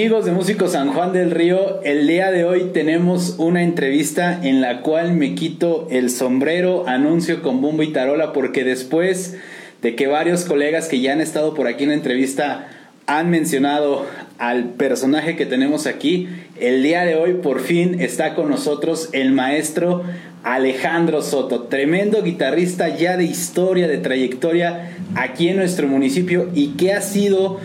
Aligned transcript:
Amigos 0.00 0.24
de 0.24 0.32
Músicos 0.32 0.72
San 0.72 0.94
Juan 0.94 1.12
del 1.12 1.30
Río, 1.30 1.82
el 1.82 2.06
día 2.06 2.30
de 2.30 2.44
hoy 2.44 2.70
tenemos 2.72 3.34
una 3.36 3.62
entrevista 3.62 4.40
en 4.42 4.62
la 4.62 4.80
cual 4.80 5.12
me 5.12 5.34
quito 5.34 5.88
el 5.90 6.08
sombrero, 6.08 6.88
anuncio 6.88 7.42
con 7.42 7.60
bombo 7.60 7.82
y 7.82 7.92
tarola, 7.92 8.32
porque 8.32 8.64
después 8.64 9.36
de 9.82 9.94
que 9.96 10.06
varios 10.06 10.46
colegas 10.46 10.88
que 10.88 11.00
ya 11.00 11.12
han 11.12 11.20
estado 11.20 11.52
por 11.52 11.66
aquí 11.66 11.82
en 11.82 11.90
la 11.90 11.96
entrevista 11.96 12.66
han 13.06 13.28
mencionado 13.28 14.06
al 14.38 14.70
personaje 14.70 15.36
que 15.36 15.44
tenemos 15.44 15.86
aquí, 15.86 16.30
el 16.58 16.82
día 16.82 17.04
de 17.04 17.16
hoy 17.16 17.34
por 17.34 17.60
fin 17.60 18.00
está 18.00 18.34
con 18.34 18.48
nosotros 18.48 19.10
el 19.12 19.32
maestro 19.32 20.02
Alejandro 20.44 21.20
Soto, 21.20 21.64
tremendo 21.64 22.22
guitarrista 22.22 22.88
ya 22.88 23.18
de 23.18 23.24
historia, 23.24 23.86
de 23.86 23.98
trayectoria 23.98 24.92
aquí 25.14 25.48
en 25.48 25.56
nuestro 25.56 25.88
municipio 25.88 26.48
y 26.54 26.68
que 26.68 26.94
ha 26.94 27.02
sido 27.02 27.60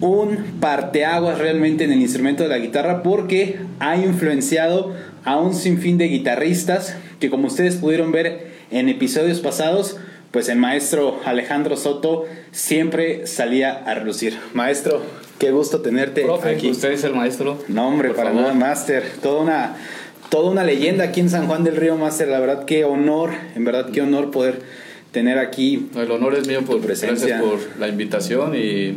un 0.00 0.58
parteaguas 0.60 1.38
realmente 1.38 1.84
en 1.84 1.92
el 1.92 2.00
instrumento 2.00 2.42
de 2.42 2.48
la 2.48 2.58
guitarra 2.58 3.02
porque 3.02 3.58
ha 3.80 3.96
influenciado 3.96 4.94
a 5.24 5.36
un 5.38 5.54
sinfín 5.54 5.98
de 5.98 6.06
guitarristas 6.06 6.96
que 7.20 7.30
como 7.30 7.48
ustedes 7.48 7.76
pudieron 7.76 8.12
ver 8.12 8.52
en 8.70 8.88
episodios 8.88 9.40
pasados, 9.40 9.96
pues 10.30 10.48
el 10.48 10.58
maestro 10.58 11.20
Alejandro 11.24 11.76
Soto 11.76 12.26
siempre 12.52 13.26
salía 13.26 13.72
a 13.72 13.94
relucir. 13.94 14.38
Maestro, 14.52 15.02
qué 15.38 15.50
gusto 15.50 15.80
tenerte 15.80 16.26
aquí. 16.44 16.70
Usted 16.70 16.92
es 16.92 17.04
el 17.04 17.14
maestro. 17.14 17.58
No, 17.68 17.88
hombre, 17.88 18.10
para 18.10 18.32
nada, 18.32 18.52
Master. 18.52 19.04
Toda 19.22 19.42
una 19.42 19.76
toda 20.28 20.50
una 20.50 20.64
leyenda 20.64 21.04
aquí 21.04 21.20
en 21.20 21.30
San 21.30 21.46
Juan 21.46 21.64
del 21.64 21.76
Río, 21.76 21.96
Master. 21.96 22.28
La 22.28 22.40
verdad, 22.40 22.64
qué 22.66 22.84
honor, 22.84 23.30
en 23.54 23.64
verdad, 23.64 23.90
qué 23.90 24.02
honor 24.02 24.30
poder 24.30 24.60
tener 25.12 25.38
aquí. 25.38 25.88
El 25.96 26.10
honor 26.10 26.34
es 26.34 26.46
mío 26.46 26.62
por 26.62 26.80
presencia. 26.80 27.38
Gracias 27.38 27.42
por 27.42 27.80
la 27.80 27.88
invitación 27.88 28.54
y 28.54 28.96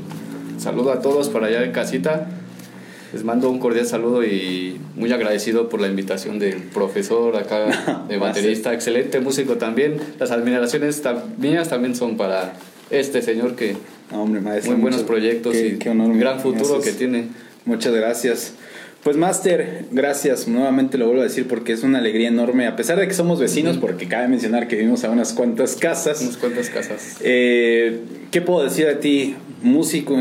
saludo 0.61 0.91
a 0.91 1.01
todos 1.01 1.29
para 1.29 1.47
allá 1.47 1.63
en 1.63 1.71
casita. 1.71 2.27
Les 3.13 3.23
mando 3.25 3.49
un 3.49 3.59
cordial 3.59 3.85
saludo 3.85 4.23
y 4.23 4.79
muy 4.95 5.11
agradecido 5.11 5.67
por 5.67 5.81
la 5.81 5.87
invitación 5.87 6.39
del 6.39 6.59
profesor 6.59 7.35
acá, 7.35 8.05
de 8.07 8.17
baterista, 8.17 8.73
excelente 8.73 9.19
músico 9.19 9.57
también. 9.57 9.97
Las 10.19 10.31
admiraciones 10.31 11.01
mías 11.37 11.67
también 11.67 11.95
son 11.95 12.15
para 12.15 12.53
este 12.89 13.21
señor 13.21 13.55
que 13.55 13.75
hombre, 14.11 14.39
maestro, 14.39 14.73
muy 14.73 14.81
buenos 14.81 15.01
proyectos 15.01 15.55
y 15.55 15.77
gran 16.19 16.39
futuro 16.39 16.79
que 16.79 16.91
tiene. 16.91 17.25
Muchas 17.65 17.93
gracias. 17.93 18.53
Pues 19.03 19.17
Master, 19.17 19.85
gracias, 19.89 20.47
nuevamente 20.47 20.99
lo 20.99 21.07
vuelvo 21.07 21.21
a 21.21 21.25
decir 21.25 21.47
porque 21.47 21.73
es 21.73 21.81
una 21.81 21.97
alegría 21.97 22.27
enorme, 22.27 22.67
a 22.67 22.75
pesar 22.75 22.99
de 22.99 23.07
que 23.07 23.15
somos 23.15 23.39
vecinos, 23.39 23.77
porque 23.79 24.07
cabe 24.07 24.27
mencionar 24.27 24.67
que 24.67 24.75
vivimos 24.75 25.03
a 25.03 25.09
unas 25.09 25.33
cuantas 25.33 25.75
casas. 25.75 26.21
Unas 26.21 26.37
cuantas 26.37 26.69
casas. 26.69 27.17
Eh, 27.21 27.99
¿Qué 28.29 28.41
puedo 28.41 28.63
decir 28.63 28.85
de 28.85 28.95
ti? 28.95 29.35
Músico, 29.63 30.17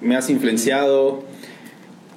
me 0.00 0.16
has 0.16 0.30
influenciado. 0.30 1.22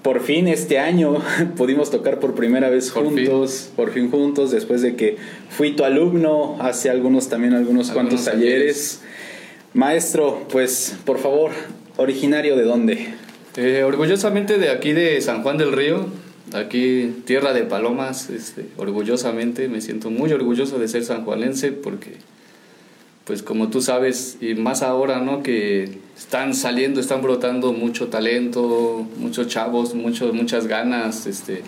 Por 0.01 0.21
fin 0.21 0.47
este 0.47 0.79
año 0.79 1.17
pudimos 1.57 1.89
tocar 1.89 2.19
por 2.19 2.35
primera 2.35 2.69
vez 2.69 2.91
juntos, 2.91 3.71
por 3.75 3.91
fin 3.91 4.11
juntos, 4.11 4.51
después 4.51 4.81
de 4.81 4.95
que 4.95 5.17
fui 5.49 5.75
tu 5.75 5.85
alumno 5.85 6.57
hace 6.59 6.89
algunos 6.89 7.29
también 7.29 7.53
algunos, 7.53 7.91
cuantos 7.91 8.25
talleres. 8.25 9.01
Maestro, 9.73 10.45
pues 10.51 10.97
por 11.05 11.19
favor, 11.19 11.51
originario 11.97 12.55
de 12.55 12.63
dónde? 12.63 13.13
Eh, 13.55 13.83
orgullosamente 13.83 14.57
de 14.57 14.69
aquí 14.69 14.93
de 14.93 15.21
San 15.21 15.41
Juan 15.43 15.57
del 15.57 15.71
Río, 15.71 16.07
aquí 16.53 17.21
tierra 17.25 17.53
de 17.53 17.63
palomas, 17.63 18.29
este, 18.29 18.65
orgullosamente 18.77 19.67
me 19.69 19.81
siento 19.81 20.09
muy 20.09 20.31
orgulloso 20.31 20.79
de 20.79 20.87
ser 20.87 21.05
sanjuanense 21.05 21.71
porque, 21.71 22.17
pues 23.25 23.41
como 23.41 23.69
tú 23.69 23.81
sabes, 23.81 24.37
y 24.41 24.55
más 24.55 24.81
ahora, 24.81 25.19
¿no? 25.19 25.43
Que 25.43 25.99
están 26.17 26.53
saliendo, 26.53 26.99
están 26.99 27.21
brotando 27.21 27.71
mucho 27.71 28.07
talento, 28.07 29.07
muchos 29.17 29.47
chavos, 29.47 29.95
mucho, 29.95 30.33
muchas 30.33 30.67
ganas, 30.67 31.25
este... 31.25 31.63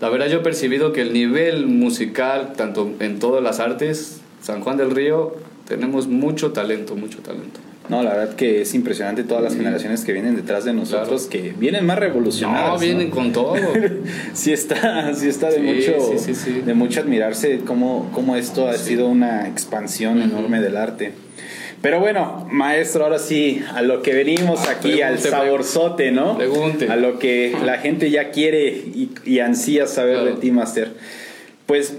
La 0.00 0.08
verdad 0.08 0.28
yo 0.28 0.38
he 0.38 0.42
percibido 0.42 0.94
que 0.94 1.02
el 1.02 1.12
nivel 1.12 1.66
musical, 1.66 2.54
tanto 2.56 2.90
en 3.00 3.18
todas 3.18 3.42
las 3.42 3.60
artes, 3.60 4.22
San 4.40 4.62
Juan 4.62 4.78
del 4.78 4.90
Río, 4.92 5.36
tenemos 5.68 6.06
mucho 6.06 6.52
talento, 6.52 6.96
mucho 6.96 7.18
talento. 7.18 7.60
No, 7.90 8.04
la 8.04 8.14
verdad 8.14 8.36
que 8.36 8.62
es 8.62 8.72
impresionante 8.74 9.24
todas 9.24 9.42
las 9.42 9.56
generaciones 9.56 10.04
que 10.04 10.12
vienen 10.12 10.36
detrás 10.36 10.64
de 10.64 10.72
nosotros, 10.72 11.26
que 11.26 11.52
vienen 11.58 11.84
más 11.84 11.98
revolucionadas. 11.98 12.74
No, 12.74 12.78
vienen 12.78 13.10
con 13.10 13.32
todo. 13.32 13.56
sí 14.32 14.52
está, 14.52 15.12
sí 15.12 15.28
está 15.28 15.50
de 15.50 15.58
mucho, 15.58 16.14
de 16.64 16.74
mucho 16.74 17.00
admirarse 17.00 17.62
cómo, 17.66 18.08
cómo 18.14 18.36
esto 18.36 18.68
ha 18.68 18.74
sido 18.74 19.08
una 19.08 19.48
expansión 19.48 20.22
enorme 20.22 20.60
del 20.60 20.76
arte. 20.76 21.14
Pero 21.82 21.98
bueno, 21.98 22.46
maestro, 22.48 23.02
ahora 23.02 23.18
sí, 23.18 23.60
a 23.74 23.82
lo 23.82 24.02
que 24.02 24.14
venimos 24.14 24.68
ah, 24.68 24.76
aquí, 24.78 25.02
al 25.02 25.18
saborzote, 25.18 26.12
¿no? 26.12 26.38
Pregunte. 26.38 26.88
A 26.88 26.94
lo 26.94 27.18
que 27.18 27.56
la 27.64 27.78
gente 27.78 28.08
ya 28.12 28.30
quiere 28.30 28.68
y, 29.24 29.40
ansía 29.40 29.88
saber 29.88 30.22
de 30.22 30.32
ti, 30.34 30.52
Master. 30.52 30.92
Pues, 31.66 31.96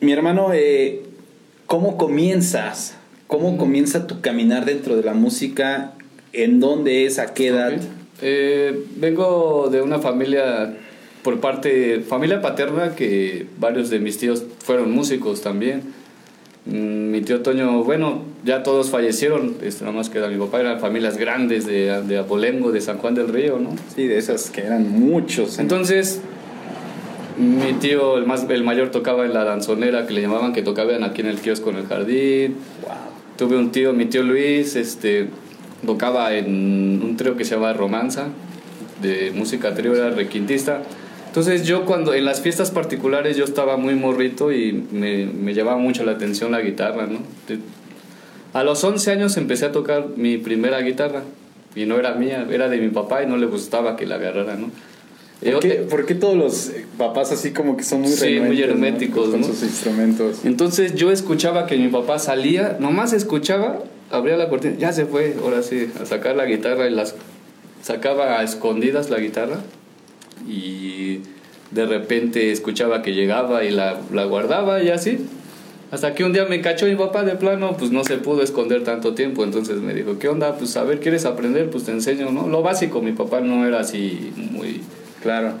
mi 0.00 0.10
hermano, 0.12 0.54
eh, 0.54 1.02
¿cómo 1.66 1.98
comienzas 1.98 2.96
¿Cómo 3.26 3.56
comienza 3.56 4.06
tu 4.06 4.20
caminar 4.20 4.64
dentro 4.64 4.96
de 4.96 5.02
la 5.02 5.14
música? 5.14 5.92
¿En 6.32 6.60
dónde 6.60 7.06
es? 7.06 7.18
¿A 7.18 7.32
qué 7.32 7.48
edad? 7.48 7.72
Eh, 8.20 8.84
vengo 8.96 9.68
de 9.70 9.80
una 9.80 9.98
familia, 9.98 10.74
por 11.22 11.40
parte, 11.40 12.00
familia 12.00 12.42
paterna, 12.42 12.94
que 12.94 13.46
varios 13.58 13.90
de 13.90 13.98
mis 13.98 14.18
tíos 14.18 14.44
fueron 14.58 14.92
músicos 14.92 15.40
también. 15.40 15.82
Mm, 16.66 17.10
mi 17.10 17.20
tío 17.22 17.40
Toño, 17.40 17.82
bueno, 17.84 18.22
ya 18.44 18.62
todos 18.62 18.90
fallecieron, 18.90 19.56
este, 19.62 19.84
nada 19.84 19.96
más 19.96 20.10
queda 20.10 20.28
mi 20.28 20.38
papá, 20.38 20.60
eran 20.60 20.80
familias 20.80 21.18
grandes 21.18 21.66
de, 21.66 22.02
de 22.02 22.18
Abolengo, 22.18 22.72
de 22.72 22.80
San 22.80 22.98
Juan 22.98 23.14
del 23.14 23.28
Río, 23.28 23.58
¿no? 23.58 23.70
Sí, 23.94 24.06
de 24.06 24.18
esas 24.18 24.50
que 24.50 24.62
eran 24.62 24.90
muchos. 24.90 25.58
Entonces, 25.58 26.20
mi 27.38 27.72
tío, 27.74 28.16
el, 28.16 28.26
más, 28.26 28.46
el 28.48 28.64
mayor, 28.64 28.90
tocaba 28.90 29.24
en 29.24 29.34
la 29.34 29.44
danzonera 29.44 30.06
que 30.06 30.14
le 30.14 30.22
llamaban, 30.22 30.52
que 30.52 30.62
tocaban 30.62 31.04
aquí 31.04 31.20
en 31.20 31.26
el 31.26 31.40
kiosco 31.40 31.70
en 31.70 31.76
el 31.76 31.86
jardín. 31.86 32.56
Wow. 32.82 33.13
Tuve 33.36 33.56
un 33.56 33.72
tío, 33.72 33.92
mi 33.92 34.06
tío 34.06 34.22
Luis, 34.22 34.76
este, 34.76 35.28
tocaba 35.84 36.34
en 36.34 37.00
un 37.02 37.16
trío 37.16 37.36
que 37.36 37.44
se 37.44 37.56
llama 37.56 37.72
Romanza, 37.72 38.28
de 39.02 39.32
música 39.34 39.74
trío, 39.74 39.94
era 39.94 40.10
requintista. 40.10 40.82
Entonces 41.26 41.66
yo 41.66 41.84
cuando 41.84 42.14
en 42.14 42.24
las 42.24 42.40
fiestas 42.40 42.70
particulares 42.70 43.36
yo 43.36 43.44
estaba 43.44 43.76
muy 43.76 43.96
morrito 43.96 44.52
y 44.52 44.72
me, 44.72 45.26
me 45.26 45.52
llamaba 45.52 45.78
mucho 45.78 46.04
la 46.04 46.12
atención 46.12 46.52
la 46.52 46.60
guitarra, 46.60 47.06
¿no? 47.06 47.18
A 48.52 48.62
los 48.62 48.84
11 48.84 49.10
años 49.10 49.36
empecé 49.36 49.66
a 49.66 49.72
tocar 49.72 50.10
mi 50.16 50.38
primera 50.38 50.80
guitarra 50.80 51.22
y 51.74 51.86
no 51.86 51.98
era 51.98 52.14
mía, 52.14 52.46
era 52.48 52.68
de 52.68 52.78
mi 52.78 52.88
papá 52.88 53.24
y 53.24 53.26
no 53.26 53.36
le 53.36 53.46
gustaba 53.46 53.96
que 53.96 54.06
la 54.06 54.14
agarrara, 54.14 54.54
¿no? 54.54 54.70
¿Por 55.90 56.06
qué, 56.06 56.14
todos 56.14 56.36
los 56.36 56.72
papás 56.96 57.32
así 57.32 57.50
como 57.50 57.76
que 57.76 57.82
son 57.82 58.00
muy, 58.02 58.10
sí, 58.10 58.40
muy 58.40 58.62
herméticos 58.62 59.28
con 59.28 59.44
sus 59.44 59.62
instrumentos? 59.62 60.44
Entonces 60.44 60.94
yo 60.94 61.10
escuchaba 61.10 61.66
que 61.66 61.76
mi 61.76 61.88
papá 61.88 62.18
salía, 62.18 62.78
nomás 62.80 63.12
escuchaba, 63.12 63.82
abría 64.10 64.36
la 64.36 64.48
cortina, 64.48 64.76
ya 64.78 64.92
se 64.92 65.06
fue, 65.06 65.36
ahora 65.42 65.62
sí, 65.62 65.90
a 66.00 66.06
sacar 66.06 66.36
la 66.36 66.46
guitarra 66.46 66.88
y 66.88 66.90
las 66.90 67.14
sacaba 67.82 68.38
a 68.38 68.42
escondidas 68.42 69.10
la 69.10 69.18
guitarra 69.18 69.58
y 70.48 71.20
de 71.72 71.86
repente 71.86 72.50
escuchaba 72.50 73.02
que 73.02 73.12
llegaba 73.12 73.64
y 73.64 73.70
la, 73.70 74.00
la 74.12 74.24
guardaba 74.24 74.82
y 74.82 74.90
así. 74.90 75.18
Hasta 75.90 76.14
que 76.14 76.24
un 76.24 76.32
día 76.32 76.46
me 76.46 76.60
cachó 76.60 76.86
mi 76.86 76.96
papá 76.96 77.22
de 77.22 77.36
plano, 77.36 77.76
pues 77.76 77.90
no 77.90 78.02
se 78.02 78.16
pudo 78.16 78.42
esconder 78.42 78.82
tanto 78.82 79.14
tiempo, 79.14 79.44
entonces 79.44 79.76
me 79.80 79.92
dijo, 79.94 80.18
¿qué 80.18 80.28
onda? 80.28 80.56
Pues 80.56 80.76
a 80.76 80.84
ver, 80.84 80.98
¿quieres 81.00 81.24
aprender? 81.26 81.70
Pues 81.70 81.84
te 81.84 81.92
enseño, 81.92 82.30
¿no? 82.30 82.48
Lo 82.48 82.62
básico, 82.62 83.02
mi 83.02 83.12
papá 83.12 83.40
no 83.40 83.66
era 83.66 83.80
así 83.80 84.32
muy 84.36 84.80
Claro. 85.24 85.54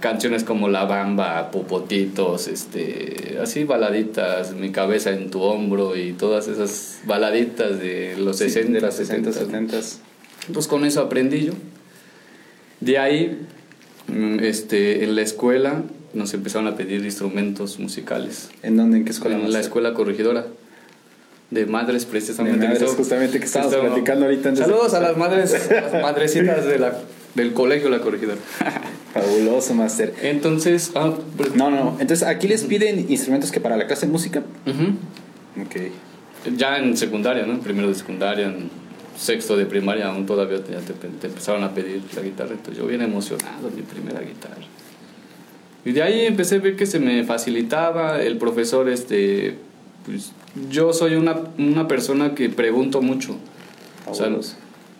Canciones 0.00 0.44
como 0.44 0.68
La 0.68 0.84
Bamba, 0.84 1.50
Popotitos, 1.50 2.46
este, 2.46 3.38
así 3.42 3.64
baladitas, 3.64 4.52
Mi 4.52 4.70
cabeza 4.70 5.10
en 5.10 5.30
tu 5.30 5.40
hombro 5.40 5.96
y 5.96 6.12
todas 6.12 6.46
esas 6.46 7.00
baladitas 7.04 7.80
de 7.80 8.16
los 8.16 8.36
60, 8.36 8.74
de 8.74 8.80
las 8.80 8.94
60, 8.94 9.32
70. 9.32 9.76
Entonces 10.46 10.68
con 10.68 10.84
eso 10.84 11.00
aprendí 11.00 11.46
yo. 11.46 11.54
De 12.80 12.98
ahí, 12.98 13.44
mm, 14.08 14.40
este, 14.40 15.02
en 15.04 15.16
la 15.16 15.22
escuela 15.22 15.82
nos 16.12 16.34
empezaron 16.34 16.68
a 16.68 16.76
pedir 16.76 17.02
instrumentos 17.02 17.78
musicales. 17.78 18.50
¿En 18.62 18.76
dónde? 18.76 18.98
¿En 18.98 19.04
qué 19.06 19.10
escuela? 19.10 19.36
En 19.36 19.50
la 19.50 19.60
escuela 19.60 19.94
corregidora 19.94 20.46
de 21.50 21.64
madres 21.64 22.04
precisamente. 22.04 22.58
De 22.58 22.68
madres, 22.68 22.90
justamente 22.90 23.40
que 23.40 23.46
estábamos 23.46 23.74
platicando 23.74 24.26
ahorita. 24.26 24.54
Saludos 24.54 24.92
a 24.92 25.00
las 25.00 25.16
madres, 25.16 25.70
las 25.70 26.02
madrecitas 26.02 26.66
de 26.66 26.78
la, 26.78 26.98
del 27.34 27.52
colegio 27.52 27.88
La 27.88 28.00
Corregidora. 28.00 28.38
Fabuloso, 29.14 29.74
Master. 29.74 30.14
Entonces, 30.22 30.92
ah, 30.94 31.14
no, 31.54 31.70
no, 31.70 31.96
entonces 32.00 32.26
aquí 32.26 32.48
les 32.48 32.64
piden 32.64 33.10
instrumentos 33.10 33.50
que 33.50 33.60
para 33.60 33.76
la 33.76 33.86
clase 33.86 34.06
de 34.06 34.12
música. 34.12 34.42
Ok. 35.60 35.76
Ya 36.56 36.78
en 36.78 36.96
secundaria, 36.96 37.46
¿no? 37.46 37.58
Primero 37.60 37.88
de 37.88 37.94
secundaria, 37.94 38.46
en 38.46 38.70
sexto 39.16 39.56
de 39.56 39.66
primaria, 39.66 40.08
aún 40.08 40.26
todavía 40.26 40.62
te, 40.62 40.72
te, 40.72 41.26
empezaron 41.26 41.64
a 41.64 41.74
pedir 41.74 42.02
la 42.14 42.22
guitarra. 42.22 42.52
Entonces 42.52 42.78
yo 42.78 42.86
bien 42.86 43.02
emocionado, 43.02 43.70
mi 43.74 43.82
primera 43.82 44.20
guitarra. 44.20 44.56
Y 45.84 45.92
de 45.92 46.02
ahí 46.02 46.26
empecé 46.26 46.56
a 46.56 46.58
ver 46.58 46.76
que 46.76 46.86
se 46.86 47.00
me 47.00 47.24
facilitaba. 47.24 48.20
El 48.22 48.36
profesor, 48.36 48.88
este, 48.88 49.56
pues 50.04 50.32
yo 50.70 50.92
soy 50.92 51.14
una, 51.14 51.36
una 51.58 51.88
persona 51.88 52.34
que 52.34 52.48
pregunto 52.48 53.00
mucho. 53.02 53.36
O 54.06 54.14
sea, 54.14 54.30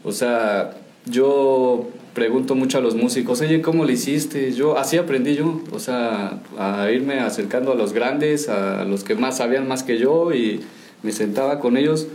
o 0.05 0.13
sea 0.13 0.73
yo 1.07 1.89
pregunto 2.19 2.57
mucho 2.57 2.79
a 2.79 2.81
los 2.81 2.97
músicos, 2.97 3.41
oye, 3.43 3.63
¿cómo 3.63 3.85
le 3.85 3.93
hiciste? 3.93 4.53
Yo, 4.53 4.77
así 4.77 4.97
aprendí 4.97 5.37
yo, 5.37 5.63
o 5.71 5.79
sea, 5.79 6.41
a 6.59 6.91
irme 6.91 7.21
acercando 7.21 7.71
a 7.71 7.77
los 7.77 7.93
grandes, 7.93 8.49
a 8.49 8.85
los 8.85 9.05
que 9.05 9.15
más 9.15 9.37
sabían 9.37 9.69
más 9.69 9.85
que 9.85 9.99
yo 9.99 10.33
y 10.33 10.61
me 11.05 11.13
sentaba 11.13 11.61
con 11.61 11.77
ellos. 11.77 12.09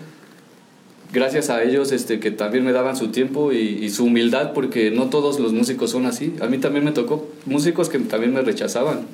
Gracias 1.14 1.50
a 1.50 1.64
ellos 1.64 1.94
este, 1.94 2.20
que 2.20 2.32
también 2.32 2.66
me 2.66 2.74
daban 2.74 2.98
su 2.98 3.10
tiempo 3.10 3.54
y, 3.54 3.60
y 3.60 3.92
su 3.92 4.04
humildad, 4.04 4.52
porque 4.52 4.92
no 4.92 5.10
todos 5.10 5.40
los 5.40 5.54
músicos 5.54 5.92
son 5.92 6.06
así. 6.06 6.34
A 6.42 6.48
mí 6.48 6.58
también 6.58 6.84
me 6.84 6.92
tocó 6.92 7.26
músicos 7.46 7.88
que 7.88 7.98
también 8.00 8.34
me 8.34 8.42
rechazaban. 8.42 9.06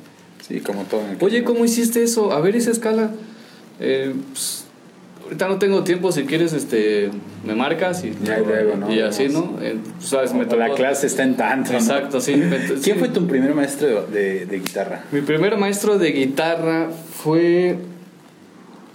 Sí, 0.47 0.61
como 0.61 0.85
todo. 0.85 1.03
Oye. 1.19 1.43
¿cómo 1.43 1.65
hiciste 1.65 2.01
eso? 2.01 2.31
A 2.31 2.39
ver 2.39 2.55
esa 2.55 2.71
escala. 2.71 3.11
Eh, 3.79 4.15
pues, 4.33 4.58
ahorita 5.29 5.47
no 5.47 5.59
tengo 5.59 5.83
tiempo, 5.83 6.11
si 6.11 6.23
quieres, 6.25 6.53
este, 6.53 7.11
me 7.45 7.53
marcas 7.53 8.03
y, 8.03 8.11
Ya, 8.23 8.39
luego, 8.39 8.75
¿no? 8.75 8.91
y 8.93 8.99
así, 8.99 9.27
¿no? 9.29 9.59
Eh, 9.61 9.77
sabes, 9.99 10.33
me 10.33 10.45
la 10.45 10.73
clase 10.73 11.05
está 11.05 11.21
en 11.23 11.37
tanto. 11.37 11.71
¿no? 11.71 11.77
Exacto, 11.77 12.19
sí. 12.19 12.35
me- 12.35 12.57
¿Quién 12.57 12.81
sí. 12.81 12.93
fue 12.93 13.09
tu 13.09 13.27
primer 13.27 13.53
maestro 13.53 14.07
de, 14.07 14.47
de- 14.47 14.59
guitarra? 14.59 15.03
Mi 15.11 15.21
primer 15.21 15.55
maestro 15.57 15.99
de 15.99 16.11
guitarra 16.11 16.89
fue 17.13 17.77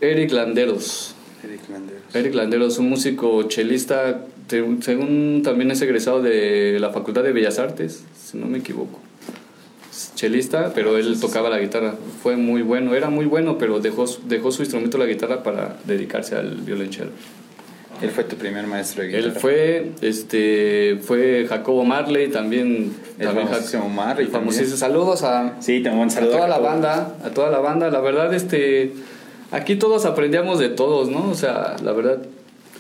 Eric 0.01 0.33
Landeros. 0.33 1.15
Eric 1.45 1.61
Landeros. 1.71 2.03
Eric 2.15 2.35
Landeros, 2.35 2.79
un 2.79 2.89
músico 2.91 3.45
chelista, 3.45 4.23
según 4.49 5.43
también 5.45 5.71
es 5.71 5.81
egresado 5.83 6.21
de 6.21 6.79
la 6.81 6.91
Facultad 6.91 7.23
de 7.23 7.33
Bellas 7.33 7.59
Artes, 7.61 8.03
si 8.21 8.37
no 8.39 8.47
me 8.47 8.59
equivoco. 8.59 8.99
Chelista, 10.15 10.73
pero 10.75 10.97
él 10.99 11.19
tocaba 11.21 11.49
la 11.51 11.59
guitarra. 11.59 11.95
Fue 12.23 12.37
muy 12.37 12.63
bueno, 12.63 12.95
era 12.95 13.11
muy 13.11 13.27
bueno, 13.27 13.59
pero 13.59 13.81
dejó, 13.81 14.07
su- 14.07 14.21
dejó 14.27 14.51
su 14.51 14.63
instrumento, 14.63 14.99
la 14.99 15.07
guitarra, 15.07 15.43
para 15.43 15.77
dedicarse 15.85 16.35
al 16.37 16.57
violonchelo. 16.57 17.11
Él 18.03 18.11
fue 18.11 18.25
tu 18.25 18.35
primer 18.37 18.67
maestro 18.67 19.03
de 19.03 19.09
guitarra. 19.09 19.25
Él 19.27 19.33
fue, 19.33 19.93
este, 20.03 20.99
fue 21.01 21.47
Jacobo 21.49 21.85
Marley, 21.85 22.29
también. 22.29 22.93
El 23.19 23.27
también 23.27 23.47
famosísimo 23.49 23.89
Marley 23.89 24.27
famosísimo. 24.27 24.77
Saludos 24.77 25.23
a, 25.23 25.57
Sí, 25.61 25.81
te 25.81 25.89
mando 25.91 26.03
un 26.03 26.09
a 26.09 26.11
saludo. 26.11 26.33
toda 26.33 26.49
la 26.49 26.55
Jacobo. 26.57 26.69
banda, 26.71 27.15
a 27.25 27.31
toda 27.31 27.51
la 27.51 27.59
banda. 27.61 27.91
La 27.91 28.01
verdad, 28.01 28.35
este, 28.35 28.93
aquí 29.53 29.77
todos 29.77 30.07
aprendíamos 30.07 30.59
de 30.59 30.71
todos, 30.71 31.09
¿no? 31.09 31.31
O 31.31 31.35
sea, 31.35 31.77
la 31.85 31.93
verdad, 31.93 32.19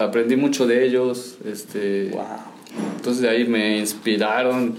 aprendí 0.00 0.34
mucho 0.34 0.66
de 0.66 0.84
ellos, 0.84 1.36
este, 1.46 2.08
Wow. 2.12 2.22
entonces 2.96 3.22
de 3.22 3.28
ahí 3.28 3.44
me 3.46 3.78
inspiraron 3.78 4.74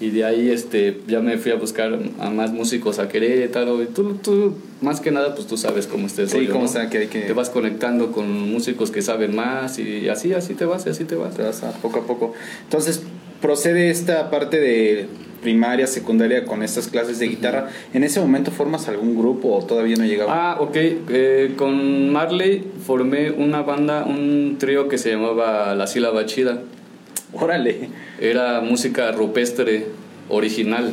y 0.00 0.10
de 0.10 0.24
ahí, 0.24 0.50
este, 0.50 0.98
ya 1.06 1.20
me 1.20 1.36
fui 1.36 1.52
a 1.52 1.56
buscar 1.56 1.98
a 2.18 2.30
más 2.30 2.52
músicos 2.52 2.98
a 2.98 3.08
Querétaro 3.08 3.82
y 3.82 3.86
tú, 3.86 4.14
tú, 4.14 4.54
más 4.80 5.00
que 5.00 5.10
nada, 5.10 5.34
pues 5.34 5.46
tú 5.46 5.56
sabes 5.58 5.86
cómo 5.86 6.06
está 6.06 6.22
el 6.22 6.28
Sí, 6.30 6.36
rollo, 6.38 6.48
cómo 6.52 6.60
¿no? 6.62 6.66
está, 6.68 6.88
que 6.88 6.98
hay 6.98 7.06
que- 7.08 7.20
Te 7.20 7.32
vas 7.34 7.50
conectando 7.50 8.10
con 8.12 8.50
músicos 8.50 8.90
que 8.90 9.02
saben 9.02 9.36
más 9.36 9.78
y 9.78 10.08
así, 10.08 10.32
así 10.32 10.54
te 10.54 10.64
vas 10.64 10.86
y 10.86 10.90
así 10.90 11.04
te 11.04 11.16
vas. 11.16 11.36
Te 11.36 11.42
vas 11.42 11.62
a 11.62 11.72
poco 11.72 11.98
a 11.98 12.06
poco. 12.06 12.32
Entonces, 12.64 13.02
procede 13.42 13.90
esta 13.90 14.30
parte 14.30 14.58
de 14.58 15.06
primaria, 15.42 15.86
secundaria 15.86 16.44
con 16.44 16.62
estas 16.62 16.88
clases 16.88 17.18
de 17.18 17.26
guitarra. 17.28 17.68
¿En 17.94 18.04
ese 18.04 18.20
momento 18.20 18.50
formas 18.50 18.88
algún 18.88 19.16
grupo 19.18 19.54
o 19.56 19.64
todavía 19.64 19.96
no 19.96 20.04
llegaba? 20.04 20.52
Ah, 20.52 20.60
ok. 20.60 20.76
Eh, 20.76 21.52
con 21.56 22.10
Marley 22.12 22.64
formé 22.86 23.30
una 23.30 23.62
banda, 23.62 24.04
un 24.04 24.56
trío 24.58 24.88
que 24.88 24.98
se 24.98 25.10
llamaba 25.12 25.74
La 25.74 25.86
Sílaba 25.86 26.26
Chida. 26.26 26.60
Órale. 27.40 27.88
Era 28.20 28.60
música 28.60 29.12
rupestre 29.12 29.86
original. 30.28 30.92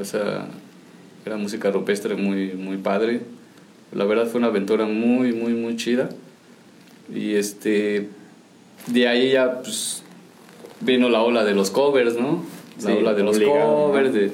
O 0.00 0.04
sea, 0.04 0.46
era 1.24 1.36
música 1.36 1.70
rupestre 1.70 2.14
muy, 2.16 2.52
muy 2.52 2.76
padre. 2.76 3.20
La 3.92 4.04
verdad 4.04 4.26
fue 4.26 4.38
una 4.38 4.48
aventura 4.48 4.86
muy, 4.86 5.32
muy, 5.32 5.54
muy 5.54 5.76
chida. 5.76 6.08
Y 7.12 7.34
este. 7.34 8.08
De 8.86 9.08
ahí 9.08 9.32
ya, 9.32 9.62
pues. 9.62 10.02
Vino 10.80 11.08
la 11.08 11.22
ola 11.22 11.44
de 11.44 11.54
los 11.54 11.70
covers, 11.70 12.16
¿no? 12.16 12.44
La 12.82 12.90
Sí, 12.90 12.92
ola 12.98 13.14
de 13.14 13.22
los 13.22 13.36
obligado, 13.36 13.86
covers, 13.86 14.12
¿no? 14.12 14.20
de 14.20 14.32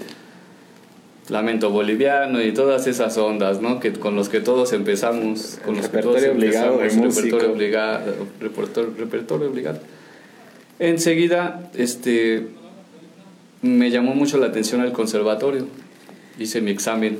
Lamento 1.28 1.70
Boliviano 1.70 2.42
y 2.42 2.52
todas 2.52 2.86
esas 2.88 3.16
ondas, 3.18 3.60
¿no? 3.60 3.78
Que 3.78 3.92
con 3.92 4.16
los 4.16 4.28
que 4.28 4.40
todos 4.40 4.72
empezamos. 4.72 5.60
Con 5.64 5.76
El 5.76 5.82
los 5.82 5.90
que 5.90 5.98
todos 5.98 6.20
repertorio 6.20 7.52
obligado 7.52 8.26
repertorio 8.96 9.48
obligado. 9.48 9.78
Enseguida, 10.80 11.70
este, 11.76 12.48
me 13.60 13.90
llamó 13.90 14.14
mucho 14.14 14.38
la 14.38 14.46
atención 14.46 14.80
el 14.80 14.92
conservatorio. 14.92 15.66
Hice 16.38 16.62
mi 16.62 16.70
examen 16.70 17.18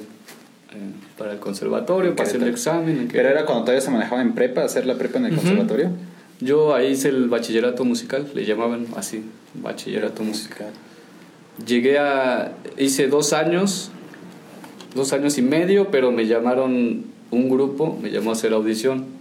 eh, 0.73 0.77
para 1.19 1.33
el 1.33 1.39
conservatorio, 1.41 2.17
pasé 2.17 2.39
el 2.39 2.49
examen. 2.49 2.99
en 2.99 3.09
Pero 3.09 3.29
era 3.29 3.45
cuando 3.45 3.65
todavía 3.65 3.83
se 3.83 3.91
manejaba 3.91 4.23
en 4.23 4.33
prepa, 4.33 4.65
hacer 4.65 4.87
la 4.87 4.97
prepa 4.97 5.19
en 5.19 5.27
el 5.27 5.35
conservatorio. 5.35 5.91
Yo 6.41 6.75
ahí 6.75 6.93
hice 6.93 7.11
el 7.11 7.29
bachillerato 7.29 7.85
musical, 7.85 8.27
le 8.35 8.47
llamaban 8.47 8.87
así, 8.97 9.25
bachillerato 9.53 10.23
musical. 10.23 10.71
Llegué 11.67 11.99
a, 11.99 12.53
hice 12.79 13.09
dos 13.09 13.35
años, 13.35 13.91
dos 14.95 15.13
años 15.13 15.37
y 15.37 15.43
medio, 15.43 15.91
pero 15.91 16.13
me 16.13 16.27
llamaron 16.27 17.05
un 17.31 17.51
grupo, 17.51 17.99
me 18.01 18.11
llamó 18.11 18.31
a 18.31 18.33
hacer 18.33 18.55
audición 18.55 19.20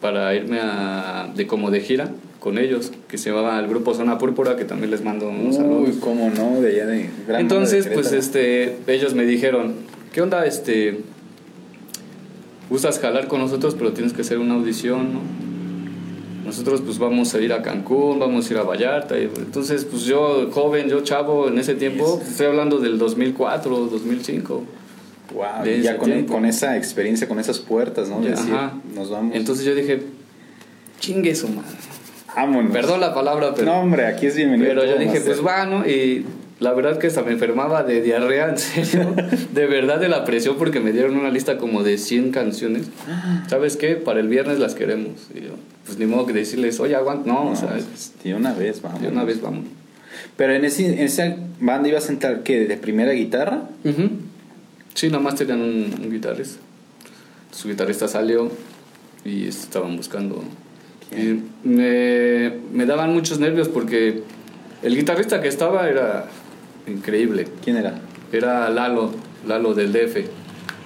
para 0.00 0.34
irme 0.34 0.60
a, 0.60 1.30
de 1.34 1.46
como 1.46 1.70
de 1.70 1.80
gira 1.80 2.10
con 2.40 2.56
ellos, 2.58 2.92
que 3.08 3.18
se 3.18 3.30
llamaba 3.30 3.58
el 3.58 3.66
grupo 3.66 3.94
Zona 3.94 4.16
Púrpura, 4.18 4.56
que 4.56 4.64
también 4.64 4.90
les 4.92 5.02
mando 5.02 5.28
un 5.28 5.52
saludo. 5.52 5.80
Uy, 5.80 5.98
cómo 6.00 6.30
no, 6.30 6.60
de 6.60 6.68
allá 6.68 6.86
de 6.86 7.10
Gran 7.26 7.40
Entonces, 7.40 7.84
de 7.86 7.90
pues 7.90 8.12
este, 8.12 8.76
ellos 8.86 9.14
me 9.14 9.24
dijeron, 9.26 9.74
¿qué 10.12 10.22
onda? 10.22 10.46
Este, 10.46 11.00
gustas 12.70 13.00
jalar 13.00 13.26
con 13.28 13.40
nosotros, 13.40 13.74
pero 13.76 13.92
tienes 13.92 14.12
que 14.12 14.22
hacer 14.22 14.38
una 14.38 14.54
audición, 14.54 15.12
¿no? 15.14 15.20
Nosotros 16.44 16.80
pues 16.80 16.98
vamos 16.98 17.34
a 17.34 17.40
ir 17.40 17.52
a 17.52 17.60
Cancún, 17.60 18.18
vamos 18.20 18.48
a 18.48 18.52
ir 18.54 18.58
a 18.58 18.62
Vallarta. 18.62 19.18
y- 19.18 19.24
entonces, 19.36 19.84
pues 19.84 20.04
yo, 20.04 20.48
joven, 20.50 20.88
yo 20.88 21.00
chavo, 21.02 21.48
en 21.48 21.58
ese 21.58 21.74
tiempo, 21.74 22.20
estoy 22.26 22.46
hablando 22.46 22.78
del 22.78 22.98
2004, 22.98 23.76
2005. 23.90 24.62
Wow, 25.34 25.66
y 25.66 25.82
ya 25.82 25.98
con, 25.98 26.24
con 26.24 26.44
esa 26.46 26.76
experiencia, 26.76 27.28
con 27.28 27.38
esas 27.38 27.58
puertas, 27.58 28.08
¿no? 28.08 28.20
De 28.20 28.30
Ya, 28.30 28.30
decir, 28.36 28.52
ajá. 28.54 28.72
nos 28.94 29.10
vamos. 29.10 29.34
Entonces 29.36 29.64
yo 29.64 29.74
dije, 29.74 30.00
chingue 31.00 31.34
su 31.34 31.48
madre. 31.48 31.76
vámonos. 32.34 32.72
Perdón 32.72 33.00
la 33.00 33.14
palabra, 33.14 33.52
pero... 33.54 33.66
No, 33.66 33.80
hombre, 33.80 34.06
aquí 34.06 34.26
es 34.26 34.36
bienvenido. 34.36 34.68
Pero 34.68 34.84
yo 34.86 34.96
dije, 34.98 35.20
pues 35.20 35.44
va, 35.44 35.66
¿no? 35.66 35.86
Y 35.86 36.24
la 36.60 36.72
verdad 36.72 36.98
que 36.98 37.06
hasta 37.08 37.22
me 37.22 37.32
enfermaba 37.32 37.82
de 37.82 38.00
diarrea, 38.02 38.48
en 38.50 38.58
serio. 38.58 39.14
de 39.54 39.66
verdad 39.66 40.00
de 40.00 40.08
la 40.08 40.24
presión 40.24 40.56
porque 40.56 40.80
me 40.80 40.92
dieron 40.92 41.16
una 41.16 41.30
lista 41.30 41.58
como 41.58 41.82
de 41.82 41.98
100 41.98 42.30
canciones. 42.32 42.86
¿Sabes 43.48 43.76
qué? 43.76 43.96
Para 43.96 44.20
el 44.20 44.28
viernes 44.28 44.58
las 44.58 44.74
queremos. 44.74 45.28
Y 45.34 45.40
yo, 45.42 45.50
pues 45.84 45.98
ni 45.98 46.06
modo 46.06 46.26
que 46.26 46.32
decirles, 46.32 46.80
oye, 46.80 46.94
aguanta. 46.96 47.26
No, 47.30 47.44
No, 47.44 47.50
o 47.50 47.56
sea, 47.56 47.68
pues, 47.68 48.12
de 48.24 48.34
una 48.34 48.54
vez, 48.54 48.80
vamos. 48.82 49.02
de 49.02 49.08
una 49.08 49.24
vez 49.24 49.40
vamos. 49.42 49.64
Pero 50.36 50.54
en, 50.54 50.64
ese, 50.64 50.86
en 50.86 50.98
esa 51.00 51.36
banda 51.60 51.88
ibas 51.88 52.08
a 52.08 52.12
entrar, 52.12 52.42
¿qué? 52.42 52.64
¿De 52.66 52.76
primera 52.76 53.12
guitarra? 53.12 53.64
Ujú. 53.84 54.08
Sí, 54.98 55.06
nada 55.10 55.22
más 55.22 55.36
tenían 55.36 55.60
un, 55.60 55.94
un 56.02 56.10
guitarrista. 56.10 56.58
Su 57.52 57.68
guitarrista 57.68 58.08
salió 58.08 58.50
y 59.24 59.46
estaban 59.46 59.96
buscando. 59.96 60.42
Y 61.12 61.40
me, 61.62 62.54
me 62.72 62.84
daban 62.84 63.14
muchos 63.14 63.38
nervios 63.38 63.68
porque 63.68 64.24
el 64.82 64.96
guitarrista 64.96 65.40
que 65.40 65.46
estaba 65.46 65.88
era 65.88 66.26
increíble. 66.88 67.46
¿Quién 67.62 67.76
era? 67.76 68.00
Era 68.32 68.68
Lalo, 68.70 69.12
Lalo 69.46 69.72
del 69.72 69.92
DF. 69.92 70.16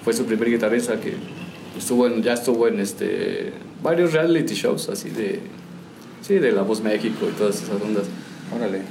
Fue 0.05 0.13
su 0.13 0.27
primer 0.27 0.51
guitarrista 0.51 1.01
que 1.01 1.15
estuvo 1.79 2.07
en, 2.07 2.23
ya 2.23 2.35
estuvo 2.35 2.69
en 2.69 2.81
este 2.81 3.55
varios 3.83 4.13
reality 4.13 4.53
shows 4.53 4.91
así 4.91 5.09
de 5.09 5.41
sí, 6.21 6.35
de 6.35 6.53
La 6.53 6.61
Voz 6.61 6.83
México 6.83 7.27
y 7.31 7.33
todas 7.39 7.63
esas 7.63 7.81
ondas. 7.81 8.05
Órale. 8.55 8.83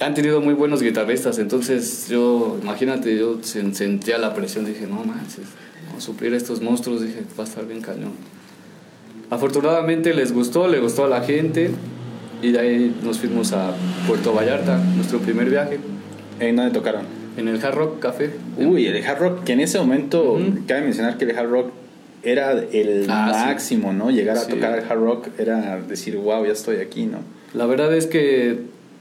Han 0.00 0.14
tenido 0.14 0.40
muy 0.40 0.54
buenos 0.54 0.82
guitarristas, 0.82 1.38
entonces 1.38 2.08
yo, 2.08 2.58
imagínate, 2.62 3.16
yo 3.18 3.38
sen- 3.42 3.74
sentía 3.74 4.16
la 4.18 4.34
presión, 4.34 4.64
dije, 4.64 4.86
no 4.86 5.04
manches, 5.04 5.44
a 5.96 6.00
suplir 6.00 6.32
a 6.32 6.36
estos 6.38 6.62
monstruos, 6.62 7.02
dije, 7.02 7.22
va 7.38 7.44
a 7.44 7.46
estar 7.46 7.66
bien 7.66 7.82
cañón. 7.82 8.12
Afortunadamente 9.28 10.12
les 10.14 10.32
gustó, 10.32 10.66
le 10.68 10.80
gustó 10.80 11.04
a 11.04 11.08
la 11.08 11.20
gente 11.22 11.70
y 12.42 12.52
de 12.52 12.58
ahí 12.58 12.96
nos 13.04 13.18
fuimos 13.18 13.52
a 13.52 13.74
Puerto 14.06 14.32
Vallarta, 14.32 14.78
nuestro 14.96 15.18
primer 15.18 15.50
viaje, 15.50 15.78
¿En 16.40 16.56
dónde 16.56 16.72
tocaron? 16.72 17.02
en 17.36 17.48
el 17.48 17.62
Hard 17.64 17.74
Rock 17.74 18.00
Café. 18.00 18.30
Uy, 18.58 18.86
el 18.86 19.04
hard 19.06 19.18
rock, 19.20 19.44
que 19.44 19.52
en 19.52 19.60
ese 19.60 19.78
momento, 19.78 20.32
Ujú. 20.32 20.60
cabe 20.66 20.80
mencionar 20.82 21.16
que 21.16 21.24
el 21.26 21.38
hard 21.38 21.48
rock 21.48 21.70
era 22.22 22.52
el 22.52 23.06
Ah, 23.08 23.30
sí. 23.32 23.46
máximo, 23.46 23.92
¿no? 23.92 24.10
Llegar 24.10 24.36
a 24.36 24.40
Sí. 24.40 24.50
tocar 24.50 24.78
el 24.78 24.84
hard 24.84 24.98
rock 25.00 25.28
era 25.38 25.78
decir, 25.80 26.16
wow, 26.16 26.44
ya 26.44 26.52
estoy 26.52 26.76
aquí, 26.76 27.06
¿no? 27.06 27.18
La 27.54 27.66
verdad 27.66 27.94
es 27.94 28.06
que 28.06 28.58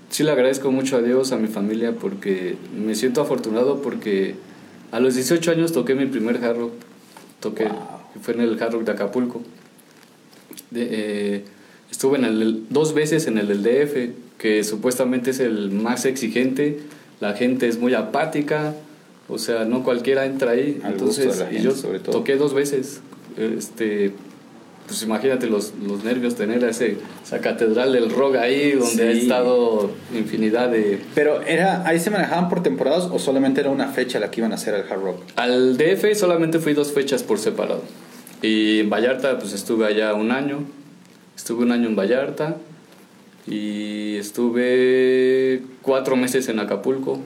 sí 0.09 0.23
le 0.23 0.31
agradezco 0.31 0.71
mucho 0.71 0.97
a 0.97 1.01
Dios, 1.01 1.31
a 1.31 1.37
mi 1.37 1.47
familia, 1.47 1.93
porque 1.93 2.55
me 2.75 2.95
siento 2.95 3.21
afortunado 3.21 3.81
porque 3.81 4.35
a 4.91 4.99
los 4.99 5.15
18 5.15 5.51
años 5.51 5.71
toqué 5.71 5.95
mi 5.95 6.05
primer 6.05 6.43
hard 6.43 6.57
rock. 6.57 6.73
Toqué, 7.39 7.65
Wow. 7.65 7.73
fue 8.21 8.33
en 8.33 8.41
el 8.41 8.61
hard 8.61 8.73
rock 8.73 8.83
de 8.85 8.91
Acapulco. 8.91 9.41
De, 10.71 10.87
eh, 10.91 11.45
estuve 11.91 12.17
en 12.17 12.25
el, 12.25 12.65
dos 12.69 12.93
veces 12.93 13.27
en 13.27 13.37
el 13.37 13.47
del 13.47 13.63
DF, 13.63 14.11
que 14.37 14.63
supuestamente 14.63 15.31
es 15.31 15.39
el 15.39 15.71
más 15.71 16.05
exigente. 16.05 16.79
La 17.19 17.33
gente 17.33 17.67
es 17.67 17.77
muy 17.79 17.93
apática, 17.93 18.73
o 19.27 19.37
sea, 19.37 19.65
no 19.65 19.83
cualquiera 19.83 20.25
entra 20.25 20.51
ahí. 20.51 20.79
Al 20.83 20.93
Entonces, 20.93 21.43
y 21.51 21.61
yo 21.61 21.71
sobre 21.71 21.99
todo. 21.99 22.11
toqué 22.17 22.35
dos 22.35 22.53
veces. 22.53 23.01
Este, 23.37 24.13
pues 24.89 25.03
imagínate 25.03 25.45
los, 25.45 25.73
los 25.87 26.03
nervios 26.03 26.33
tener 26.33 26.63
ese, 26.63 26.97
esa 27.23 27.39
catedral 27.41 27.93
del 27.93 28.09
rock 28.09 28.37
ahí 28.37 28.71
donde 28.71 29.07
ha 29.07 29.11
estado 29.11 29.91
infinidad 30.15 30.69
de... 30.69 30.99
Pero 31.13 31.43
era 31.43 31.87
ahí 31.87 31.99
se 31.99 32.09
manejaban 32.09 32.49
por 32.49 32.63
temporadas 32.63 33.07
o 33.11 33.19
solamente 33.19 33.61
era 33.61 33.69
una 33.69 33.89
fecha 33.89 34.19
la 34.19 34.31
que 34.31 34.41
iban 34.41 34.51
a 34.51 34.55
hacer 34.55 34.73
al 34.73 34.91
hard 34.91 35.03
rock. 35.03 35.21
Al 35.35 35.77
DF 35.77 36.15
solamente 36.15 36.57
fui 36.57 36.73
dos 36.73 36.91
fechas 36.91 37.21
por 37.21 37.37
separado. 37.37 37.83
Y 38.41 38.79
en 38.79 38.89
Vallarta 38.89 39.37
pues 39.37 39.53
estuve 39.53 39.85
allá 39.85 40.15
un 40.15 40.31
año. 40.31 40.61
Estuve 41.37 41.65
un 41.65 41.71
año 41.71 41.87
en 41.87 41.95
Vallarta 41.95 42.57
y 43.45 44.15
estuve 44.15 45.61
cuatro 45.83 46.15
meses 46.15 46.49
en 46.49 46.57
Acapulco. 46.57 47.19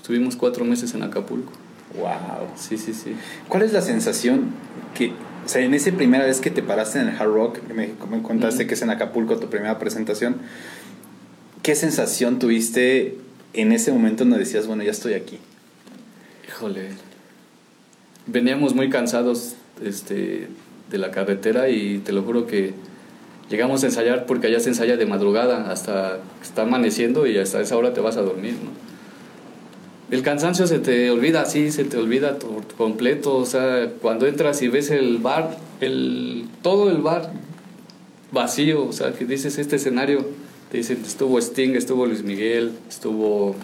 Estuvimos 0.00 0.36
cuatro 0.36 0.64
meses 0.64 0.94
en 0.94 1.02
Acapulco. 1.02 1.50
Wow. 1.98 2.48
Sí, 2.54 2.78
sí, 2.78 2.94
sí. 2.94 3.16
¿Cuál 3.48 3.64
es 3.64 3.72
la 3.72 3.82
sensación 3.82 4.50
que 4.94 5.12
o 5.48 5.50
sea, 5.50 5.62
en 5.62 5.72
esa 5.72 5.90
primera 5.92 6.26
vez 6.26 6.42
que 6.42 6.50
te 6.50 6.62
paraste 6.62 7.00
en 7.00 7.08
el 7.08 7.16
Hard 7.16 7.32
Rock, 7.32 7.60
me, 7.74 7.88
me 8.10 8.22
contaste 8.22 8.66
que 8.66 8.74
es 8.74 8.82
en 8.82 8.90
Acapulco 8.90 9.38
tu 9.38 9.48
primera 9.48 9.78
presentación, 9.78 10.36
¿qué 11.62 11.74
sensación 11.74 12.38
tuviste 12.38 13.16
en 13.54 13.72
ese 13.72 13.90
momento 13.90 14.24
donde 14.24 14.40
decías, 14.40 14.66
bueno, 14.66 14.82
ya 14.82 14.90
estoy 14.90 15.14
aquí? 15.14 15.38
Híjole. 16.46 16.90
Veníamos 18.26 18.74
muy 18.74 18.90
cansados 18.90 19.54
este, 19.82 20.48
de 20.90 20.98
la 20.98 21.12
carretera 21.12 21.70
y 21.70 22.00
te 22.00 22.12
lo 22.12 22.24
juro 22.24 22.46
que 22.46 22.74
llegamos 23.48 23.82
a 23.84 23.86
ensayar 23.86 24.26
porque 24.26 24.48
allá 24.48 24.60
se 24.60 24.68
ensaya 24.68 24.98
de 24.98 25.06
madrugada 25.06 25.72
hasta 25.72 26.18
está 26.42 26.64
amaneciendo 26.64 27.26
y 27.26 27.38
hasta 27.38 27.62
esa 27.62 27.74
hora 27.78 27.94
te 27.94 28.02
vas 28.02 28.18
a 28.18 28.20
dormir, 28.20 28.52
¿no? 28.52 28.87
El 30.10 30.22
cansancio 30.22 30.66
se 30.66 30.78
te 30.78 31.10
olvida 31.10 31.42
así, 31.42 31.70
se 31.70 31.84
te 31.84 31.98
olvida 31.98 32.38
por 32.38 32.66
completo. 32.76 33.36
O 33.36 33.44
sea, 33.44 33.90
cuando 34.00 34.26
entras 34.26 34.62
y 34.62 34.68
ves 34.68 34.90
el 34.90 35.18
bar, 35.18 35.56
el, 35.80 36.46
todo 36.62 36.90
el 36.90 36.98
bar 36.98 37.32
vacío, 38.32 38.86
o 38.86 38.92
sea, 38.92 39.12
que 39.12 39.24
dices 39.24 39.58
este 39.58 39.76
escenario, 39.76 40.26
te 40.70 40.78
dicen, 40.78 41.02
estuvo 41.04 41.38
Sting, 41.38 41.74
estuvo 41.76 42.06
Luis 42.06 42.22
Miguel, 42.22 42.72
estuvo 42.88 43.54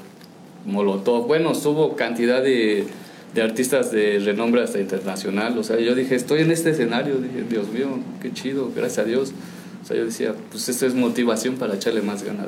Molotov, 0.67 1.27
bueno, 1.27 1.53
estuvo 1.53 1.97
cantidad 1.97 2.43
de, 2.43 2.87
de 3.35 3.43
artistas 3.43 3.91
de 3.91 4.19
renombre 4.19 4.63
hasta 4.63 4.81
internacional. 4.81 5.57
O 5.59 5.65
sea, 5.65 5.79
yo 5.79 5.95
dije, 5.95 6.15
estoy 6.15 6.43
en 6.43 6.51
este 6.51 6.71
escenario, 6.71 7.17
dije, 7.17 7.45
Dios 7.49 7.69
mío, 7.69 7.89
qué 8.21 8.33
chido, 8.33 8.71
gracias 8.75 8.99
a 8.99 9.09
Dios. 9.09 9.33
O 9.83 9.87
sea, 9.87 9.97
yo 9.97 10.05
decía, 10.05 10.35
pues 10.51 10.69
esto 10.69 10.87
es 10.87 10.95
motivación 10.95 11.57
para 11.57 11.75
echarle 11.75 12.01
más 12.03 12.23
ganas. 12.23 12.47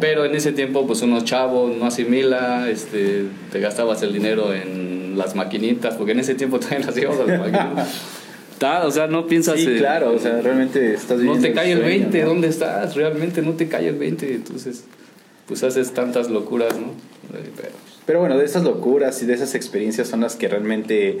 Pero 0.00 0.24
en 0.24 0.34
ese 0.34 0.52
tiempo, 0.52 0.86
pues 0.86 1.02
uno 1.02 1.22
chavo, 1.22 1.68
no 1.68 1.86
asimila, 1.86 2.68
este, 2.70 3.26
te 3.50 3.60
gastabas 3.60 4.02
el 4.02 4.12
dinero 4.12 4.52
en 4.54 5.16
las 5.16 5.34
maquinitas, 5.34 5.94
porque 5.96 6.12
en 6.12 6.20
ese 6.20 6.34
tiempo 6.34 6.58
también 6.60 6.86
las 6.86 6.94
llevas 6.94 7.20
a 7.20 7.24
las 7.24 7.38
maquinitas. 7.38 8.84
o 8.84 8.90
sea, 8.90 9.06
no 9.06 9.26
piensas... 9.26 9.60
Sí, 9.60 9.76
claro, 9.78 10.12
o 10.12 10.18
sea, 10.18 10.40
realmente 10.40 10.94
estás 10.94 11.20
No 11.20 11.38
te 11.38 11.52
cae 11.52 11.72
el, 11.72 11.80
20, 11.80 12.22
¿dónde 12.22 12.48
estás? 12.48 12.94
Realmente 12.94 13.42
no 13.42 13.52
te 13.52 13.68
cae 13.68 13.88
el 13.88 13.96
20, 13.96 14.34
entonces, 14.34 14.84
pues 15.46 15.62
haces 15.62 15.92
tantas 15.92 16.30
locuras, 16.30 16.78
¿no? 16.78 16.92
Pero, 17.30 17.74
pero 18.06 18.20
bueno, 18.20 18.38
de 18.38 18.44
esas 18.44 18.64
locuras 18.64 19.22
y 19.22 19.26
de 19.26 19.34
esas 19.34 19.54
experiencias 19.54 20.08
son 20.08 20.20
las 20.20 20.36
que 20.36 20.48
realmente 20.48 21.18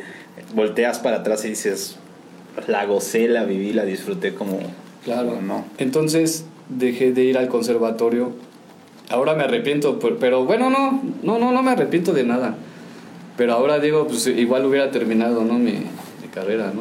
volteas 0.54 0.98
para 0.98 1.18
atrás 1.18 1.44
y 1.44 1.50
dices, 1.50 1.96
la 2.66 2.84
gocé, 2.86 3.28
la 3.28 3.44
viví, 3.44 3.72
la 3.72 3.84
disfruté 3.84 4.34
como... 4.34 4.58
Claro, 5.04 5.40
¿no? 5.42 5.64
Entonces 5.78 6.44
dejé 6.68 7.12
de 7.12 7.24
ir 7.24 7.38
al 7.38 7.48
conservatorio 7.48 8.32
ahora 9.10 9.34
me 9.34 9.44
arrepiento, 9.44 9.98
pero 9.98 10.44
bueno, 10.44 10.70
no, 10.70 11.02
no, 11.22 11.38
no, 11.38 11.52
no 11.52 11.62
me 11.62 11.70
arrepiento 11.70 12.12
de 12.12 12.24
nada. 12.24 12.56
Pero 13.36 13.54
ahora 13.54 13.78
digo, 13.78 14.06
pues 14.06 14.26
igual 14.26 14.64
hubiera 14.66 14.90
terminado, 14.90 15.44
¿no? 15.44 15.54
Mi, 15.54 15.86
carrera, 16.32 16.72
¿no? 16.74 16.80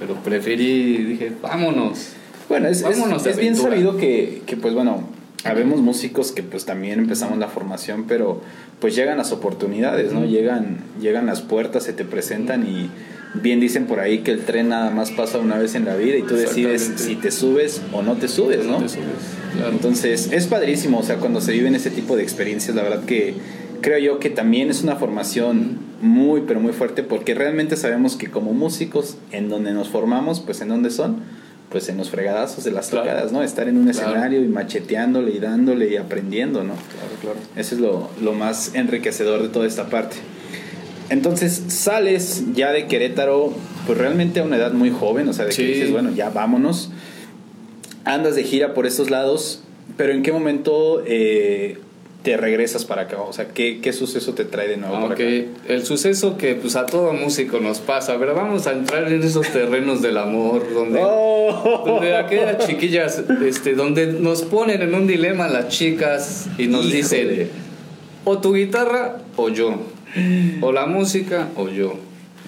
Pero 0.00 0.14
preferí, 0.16 0.96
dije, 1.04 1.32
vámonos. 1.40 2.14
Bueno, 2.48 2.66
es, 2.66 2.82
es, 2.82 3.36
bien 3.36 3.54
sabido 3.54 3.96
que, 3.96 4.42
que, 4.44 4.56
pues 4.56 4.74
bueno, 4.74 5.04
habemos 5.44 5.80
músicos 5.80 6.32
que 6.32 6.42
pues 6.42 6.64
también 6.64 6.98
empezamos 6.98 7.38
la 7.38 7.46
formación, 7.46 8.06
pero 8.08 8.40
pues 8.80 8.96
llegan 8.96 9.18
las 9.18 9.30
oportunidades, 9.30 10.12
¿no? 10.12 10.24
Llegan, 10.24 10.78
llegan 11.00 11.26
las 11.26 11.42
puertas, 11.42 11.84
se 11.84 11.92
te 11.92 12.04
presentan 12.04 12.66
y 12.66 12.90
bien 13.34 13.60
dicen 13.60 13.86
por 13.86 14.00
ahí 14.00 14.18
que 14.18 14.30
el 14.30 14.44
tren 14.44 14.68
nada 14.68 14.90
más 14.90 15.10
pasa 15.10 15.38
una 15.38 15.58
vez 15.58 15.74
en 15.74 15.84
la 15.84 15.96
vida 15.96 16.16
y 16.16 16.22
tú 16.22 16.34
decides 16.34 16.92
si 16.96 17.16
te 17.16 17.30
subes 17.30 17.82
o 17.92 18.02
no 18.02 18.14
te 18.14 18.28
subes, 18.28 18.64
¿no? 18.64 18.82
Entonces, 19.70 20.30
es 20.32 20.46
padrísimo, 20.46 20.98
o 20.98 21.02
sea, 21.02 21.16
cuando 21.16 21.40
se 21.40 21.52
viven 21.52 21.74
ese 21.74 21.90
tipo 21.90 22.16
de 22.16 22.22
experiencias, 22.22 22.74
la 22.74 22.82
verdad 22.82 23.04
que 23.04 23.34
creo 23.80 23.98
yo 23.98 24.18
que 24.18 24.30
también 24.30 24.70
es 24.70 24.82
una 24.82 24.96
formación 24.96 25.78
muy, 26.00 26.42
pero 26.46 26.60
muy 26.60 26.72
fuerte, 26.72 27.02
porque 27.02 27.34
realmente 27.34 27.76
sabemos 27.76 28.16
que 28.16 28.30
como 28.30 28.52
músicos, 28.52 29.16
en 29.30 29.48
donde 29.48 29.72
nos 29.72 29.88
formamos, 29.88 30.40
pues 30.40 30.60
en 30.60 30.68
donde 30.68 30.90
son, 30.90 31.18
pues 31.70 31.88
en 31.88 31.96
los 31.96 32.10
fregadazos 32.10 32.64
de 32.64 32.70
las 32.70 32.90
tocadas, 32.90 33.32
¿no? 33.32 33.42
Estar 33.42 33.68
en 33.68 33.76
un 33.76 33.88
escenario 33.88 34.42
y 34.42 34.48
macheteándole 34.48 35.32
y 35.32 35.38
dándole 35.38 35.90
y 35.90 35.96
aprendiendo, 35.96 36.62
¿no? 36.62 36.74
Claro, 36.74 37.14
claro. 37.20 37.38
Eso 37.56 37.74
es 37.74 37.80
lo, 37.80 38.10
lo 38.22 38.32
más 38.32 38.74
enriquecedor 38.74 39.42
de 39.42 39.48
toda 39.48 39.66
esta 39.66 39.90
parte. 39.90 40.16
Entonces 41.10 41.64
sales 41.68 42.44
ya 42.54 42.72
de 42.72 42.86
Querétaro, 42.86 43.52
pues 43.86 43.98
realmente 43.98 44.40
a 44.40 44.44
una 44.44 44.56
edad 44.56 44.72
muy 44.72 44.90
joven, 44.90 45.28
o 45.28 45.32
sea, 45.32 45.44
de 45.44 45.54
que 45.54 45.62
dices, 45.62 45.92
bueno, 45.92 46.10
ya 46.12 46.30
vámonos. 46.30 46.90
Andas 48.04 48.36
de 48.36 48.44
gira 48.44 48.74
por 48.74 48.86
estos 48.86 49.10
lados, 49.10 49.62
pero 49.96 50.12
¿en 50.12 50.22
qué 50.22 50.32
momento 50.32 51.02
eh, 51.06 51.78
te 52.22 52.36
regresas 52.36 52.84
para 52.84 53.02
acá? 53.02 53.20
O 53.20 53.32
sea, 53.32 53.48
¿qué, 53.48 53.80
qué 53.80 53.92
suceso 53.92 54.34
te 54.34 54.44
trae 54.44 54.68
de 54.68 54.76
nuevo 54.78 54.94
para 54.94 55.14
acá? 55.14 55.24
El 55.68 55.84
suceso 55.84 56.38
que 56.38 56.54
pues 56.54 56.74
a 56.76 56.86
todo 56.86 57.12
músico 57.12 57.60
nos 57.60 57.80
pasa, 57.80 58.18
pero 58.18 58.34
vamos 58.34 58.66
a 58.66 58.72
entrar 58.72 59.10
en 59.10 59.22
esos 59.22 59.48
terrenos 59.48 60.00
del 60.00 60.16
amor, 60.16 60.72
donde, 60.72 61.00
oh. 61.02 61.82
donde 61.86 62.16
aquellas 62.16 62.66
chiquillas, 62.66 63.22
este, 63.44 63.74
donde 63.74 64.06
nos 64.06 64.42
ponen 64.42 64.80
en 64.80 64.94
un 64.94 65.06
dilema 65.06 65.48
las 65.48 65.68
chicas 65.68 66.46
y 66.58 66.66
nos 66.66 66.90
dicen, 66.90 67.50
o 68.24 68.38
tu 68.38 68.54
guitarra 68.54 69.18
o 69.36 69.50
yo 69.50 69.93
o 70.60 70.72
la 70.72 70.86
música 70.86 71.48
o 71.56 71.68
yo, 71.68 71.94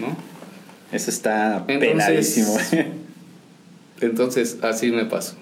¿no? 0.00 0.16
Eso 0.92 1.10
está 1.10 1.64
penadísimo. 1.66 2.56
Entonces, 4.00 4.58
así 4.62 4.90
me 4.90 5.04
pasó. 5.04 5.34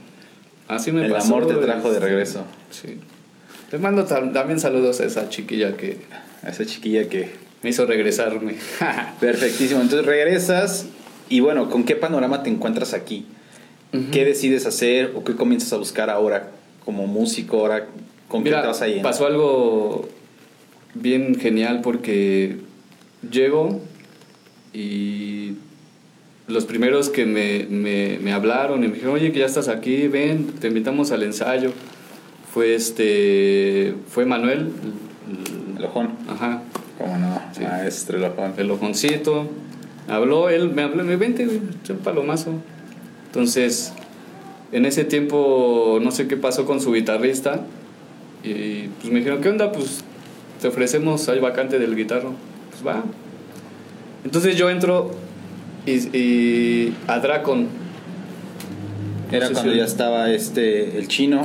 Así 0.69 0.93
me 0.93 1.05
El 1.05 1.15
amor 1.15 1.47
te 1.47 1.55
trajo 1.55 1.93
de 1.93 2.01
regreso. 2.01 2.45
Sí. 2.71 2.99
Les 3.71 3.81
mando 3.81 4.05
también 4.05 4.61
saludos 4.61 5.01
a 5.01 5.05
esa 5.05 5.29
chiquilla 5.29 5.77
que... 5.77 5.99
A 6.43 6.51
esa 6.51 6.65
chiquilla 6.65 7.09
que... 7.09 7.31
Me 7.63 7.71
hizo 7.71 7.87
regresarme. 7.87 8.57
Perfectísimo. 9.21 9.81
Entonces 9.81 10.07
regresas 10.07 10.87
y 11.29 11.41
bueno, 11.41 11.71
¿con 11.71 11.85
qué 11.85 11.97
panorama 11.97 12.43
te 12.43 12.51
encuentras 12.51 12.95
aquí? 12.95 13.27
¿Qué 14.11 14.25
decides 14.25 14.67
hacer 14.67 15.13
o 15.15 15.23
qué 15.23 15.37
comienzas 15.37 15.73
a 15.73 15.77
buscar 15.77 16.11
ahora 16.11 16.51
como 16.85 17.07
músico? 17.07 17.61
Ahora, 17.61 17.87
¿Con 18.29 18.43
qué 18.43 18.51
te 18.51 18.57
vas 18.57 18.83
a 18.83 18.87
Pasó 19.03 19.27
algo 19.27 20.09
bien 20.95 21.35
genial 21.35 21.81
porque 21.83 22.57
llego 23.31 23.81
y 24.73 25.53
los 26.47 26.65
primeros 26.67 27.09
que 27.09 27.27
me, 27.27 27.67
me, 27.71 28.19
me, 28.21 28.33
hablaron 28.33 28.85
y 28.85 28.89
me 28.89 28.95
dijeron, 28.95 29.15
oye, 29.15 29.33
que 29.33 29.41
ya 29.41 29.47
estás 29.47 29.69
aquí, 29.69 30.09
ven, 30.09 30.47
te 30.61 30.69
invitamos 30.69 31.11
al 31.11 31.23
ensayo. 31.23 31.73
Fue 32.53 32.75
este, 32.75 33.95
fue 34.09 34.27
Manuel. 34.27 34.71
El, 35.79 35.85
ojón. 35.85 36.11
Ajá. 36.29 36.63
¿Cómo 36.99 37.17
no? 37.19 37.41
Maestro 37.61 38.19
el 38.19 38.25
ojón. 38.25 38.55
El 38.57 38.71
ojoncito. 38.71 39.49
Habló, 40.07 40.51
él 40.51 40.71
me 40.71 40.83
habló, 40.83 41.03
me 41.03 41.17
vente, 41.17 41.47
un 41.47 41.99
palomazo. 42.05 42.53
Entonces, 43.27 43.95
en 44.71 44.85
ese 44.85 45.05
tiempo, 45.05 45.99
no 46.03 46.11
sé 46.11 46.29
qué 46.29 46.37
pasó 46.37 46.67
con 46.67 46.81
su 46.81 46.93
guitarrista. 46.93 47.65
Y 48.43 48.89
pues 49.01 49.11
me 49.11 49.21
dijeron, 49.21 49.41
¿qué 49.41 49.49
onda? 49.49 49.73
Pues 49.73 50.05
te 50.65 50.69
ofrecemos, 50.69 51.29
hay 51.29 51.41
vacante 51.41 51.79
del 51.79 51.95
guitarro. 51.95 52.33
Pues 52.71 52.87
va. 52.87 53.05
Entonces 54.25 54.57
yo 54.57 54.71
entro 54.71 55.11
y, 55.85 56.91
a 57.07 57.19
Dracon. 57.19 57.67
Era 59.31 59.51
cuando 59.51 59.75
ya 59.75 59.85
estaba 59.85 60.31
este 60.31 60.97
el 60.97 61.07
chino. 61.09 61.45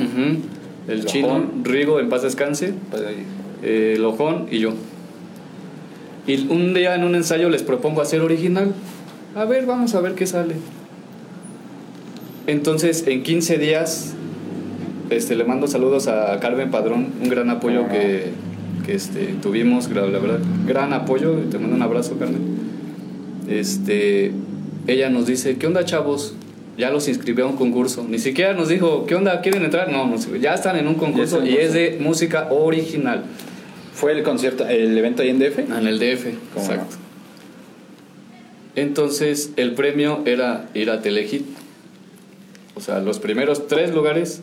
El, 0.87 1.03
chino, 1.03 1.51
Rigo, 1.63 1.99
en 1.99 2.07
paz 2.07 2.21
descanse. 2.21 2.73
Eh, 3.61 3.95
el 3.97 4.05
ojón 4.05 4.47
y 4.49 4.59
yo. 4.59 4.71
Y 6.25 6.47
un 6.47 6.73
día 6.73 6.95
en 6.95 7.03
un 7.03 7.13
ensayo 7.13 7.49
les 7.49 7.61
propongo 7.61 8.01
hacer 8.01 8.21
original. 8.21 8.73
A 9.35 9.43
ver, 9.43 9.65
vamos 9.65 9.95
a 9.95 9.99
ver 9.99 10.15
qué 10.15 10.27
sale. 10.27 10.55
Entonces, 12.47 13.03
en 13.05 13.23
15 13.23 13.57
días, 13.57 14.13
este, 15.09 15.35
le 15.35 15.43
mando 15.43 15.67
saludos 15.67 16.07
a 16.07 16.39
Carmen 16.39 16.71
Padrón, 16.71 17.09
un 17.21 17.27
gran 17.27 17.49
apoyo 17.49 17.89
que 17.89 18.47
este, 18.93 19.35
tuvimos, 19.41 19.89
la 19.89 20.01
verdad, 20.01 20.39
gran 20.67 20.93
apoyo. 20.93 21.33
Te 21.51 21.57
mando 21.57 21.75
un 21.75 21.81
abrazo, 21.81 22.17
Carmen. 22.17 22.41
Este, 23.49 24.31
ella 24.87 25.09
nos 25.09 25.25
dice, 25.25 25.57
¿qué 25.57 25.67
onda, 25.67 25.85
chavos? 25.85 26.35
Ya 26.77 26.89
los 26.91 27.07
inscribió 27.07 27.45
a 27.45 27.49
un 27.49 27.57
concurso. 27.57 28.05
Ni 28.07 28.19
siquiera 28.19 28.53
nos 28.53 28.69
dijo, 28.69 29.05
¿qué 29.05 29.15
onda? 29.15 29.41
¿Quieren 29.41 29.63
entrar? 29.63 29.91
No, 29.91 30.15
ya 30.39 30.53
están 30.53 30.77
en 30.77 30.87
un 30.87 30.95
concurso 30.95 31.45
y 31.45 31.55
es 31.55 31.73
de 31.73 31.97
música 31.99 32.47
original. 32.51 33.25
¿Fue 33.93 34.13
el 34.13 34.23
concierto, 34.23 34.65
el 34.65 34.97
evento 34.97 35.23
ahí 35.23 35.29
en 35.29 35.39
DF? 35.39 35.59
En 35.59 35.87
el 35.87 35.99
DF, 35.99 36.27
exacto. 36.55 36.95
Entonces 38.75 39.51
el 39.57 39.73
premio 39.73 40.21
era 40.25 40.69
ir 40.73 40.89
a 40.89 41.01
Telehit. 41.01 41.45
O 42.75 42.81
sea, 42.81 42.99
los 42.99 43.19
primeros 43.19 43.67
tres 43.67 43.93
lugares 43.93 44.41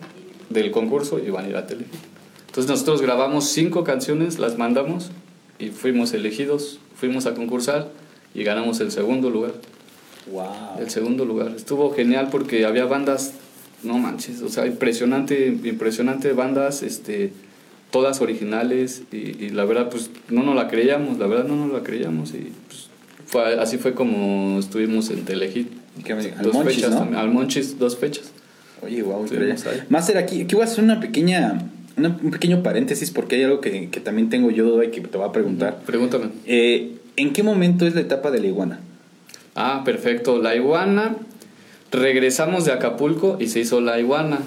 del 0.50 0.70
concurso 0.72 1.18
iban 1.18 1.46
a 1.46 1.48
ir 1.48 1.56
a 1.56 1.66
Telehit. 1.66 1.88
Entonces 2.56 2.70
nosotros 2.70 3.02
grabamos 3.02 3.50
cinco 3.50 3.84
canciones, 3.84 4.38
las 4.38 4.56
mandamos 4.56 5.10
y 5.58 5.68
fuimos 5.68 6.14
elegidos, 6.14 6.78
fuimos 6.98 7.26
a 7.26 7.34
concursar 7.34 7.90
y 8.34 8.44
ganamos 8.44 8.80
el 8.80 8.90
segundo 8.92 9.28
lugar. 9.28 9.52
Wow. 10.32 10.80
El 10.80 10.88
segundo 10.88 11.26
lugar. 11.26 11.52
Estuvo 11.54 11.92
genial 11.94 12.28
porque 12.30 12.64
había 12.64 12.86
bandas, 12.86 13.34
no 13.82 13.98
manches, 13.98 14.40
o 14.40 14.48
sea, 14.48 14.66
impresionante, 14.66 15.48
impresionante 15.64 16.32
bandas, 16.32 16.82
este, 16.82 17.30
todas 17.90 18.22
originales 18.22 19.02
y, 19.12 19.16
y 19.44 19.50
la 19.50 19.66
verdad, 19.66 19.90
pues 19.90 20.10
no 20.30 20.42
nos 20.42 20.54
la 20.56 20.68
creíamos, 20.68 21.18
la 21.18 21.26
verdad 21.26 21.44
no 21.44 21.56
nos 21.56 21.70
la 21.74 21.82
creíamos 21.82 22.30
y 22.30 22.52
pues, 22.68 22.88
fue, 23.26 23.60
así 23.60 23.76
fue 23.76 23.92
como 23.92 24.58
estuvimos 24.58 25.10
en 25.10 25.26
Telehit. 25.26 25.68
¿Qué 26.04 26.14
me- 26.14 26.30
Dos 26.30 26.54
Monchis, 26.54 26.76
fechas, 26.76 26.90
¿no? 26.92 26.98
también, 27.00 27.20
al 27.20 27.30
Monchis, 27.30 27.78
dos 27.78 27.98
fechas. 27.98 28.32
Oye, 28.82 29.02
wow. 29.02 29.26
Máster, 29.90 30.16
aquí, 30.16 30.40
aquí 30.42 30.54
voy 30.54 30.62
a 30.62 30.66
hacer 30.66 30.82
una 30.84 31.00
pequeña, 31.00 31.70
un 31.96 32.30
pequeño 32.30 32.62
paréntesis 32.62 33.10
porque 33.10 33.36
hay 33.36 33.44
algo 33.44 33.60
que, 33.60 33.88
que 33.88 34.00
también 34.00 34.28
tengo 34.28 34.50
yo 34.50 34.64
duda 34.64 34.84
y 34.84 34.90
que 34.90 35.00
te 35.00 35.16
voy 35.16 35.28
a 35.28 35.32
preguntar. 35.32 35.80
Pregúntame. 35.86 36.26
Eh, 36.44 36.96
¿En 37.16 37.32
qué 37.32 37.42
momento 37.42 37.86
es 37.86 37.94
la 37.94 38.02
etapa 38.02 38.30
de 38.30 38.40
la 38.40 38.46
iguana? 38.46 38.80
Ah, 39.54 39.82
perfecto. 39.84 40.40
La 40.40 40.54
iguana. 40.54 41.16
Regresamos 41.90 42.64
de 42.64 42.72
Acapulco 42.72 43.38
y 43.40 43.48
se 43.48 43.60
hizo 43.60 43.80
la 43.80 43.98
iguana. 43.98 44.40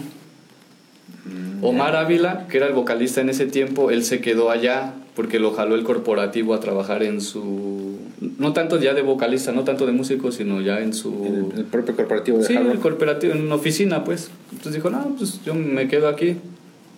Omar 1.62 1.96
Ávila, 1.96 2.48
que 2.48 2.58
era 2.58 2.68
el 2.68 2.74
vocalista 2.74 3.22
en 3.22 3.30
ese 3.30 3.46
tiempo, 3.46 3.92
él 3.92 4.04
se 4.04 4.22
quedó 4.22 4.50
allá 4.50 4.94
porque 5.16 5.40
lo 5.40 5.52
jaló 5.52 5.76
el 5.76 5.84
corporativo 5.84 6.54
a 6.54 6.60
trabajar 6.60 7.04
en 7.04 7.20
su... 7.20 7.98
No 8.38 8.54
tanto 8.54 8.80
ya 8.80 8.94
de 8.94 9.02
vocalista, 9.02 9.52
no 9.52 9.64
tanto 9.66 9.86
de 9.86 9.92
músico, 9.92 10.32
sino 10.32 10.62
ya 10.62 10.80
en 10.80 10.94
su... 10.94 11.26
En 11.26 11.36
el, 11.36 11.60
el 11.60 11.66
propio 11.66 11.96
corporativo 11.96 12.38
de 12.38 12.46
Sí, 12.46 12.56
Hard 12.56 12.72
el 12.72 12.80
corporativo, 12.80 13.34
en 13.34 13.42
una 13.42 13.56
oficina, 13.56 14.06
pues. 14.06 14.30
Entonces 14.52 14.76
dijo, 14.76 14.90
no, 14.90 15.16
pues 15.18 15.42
yo 15.44 15.56
me 15.56 15.90
quedo 15.90 16.08
aquí. 16.08 16.38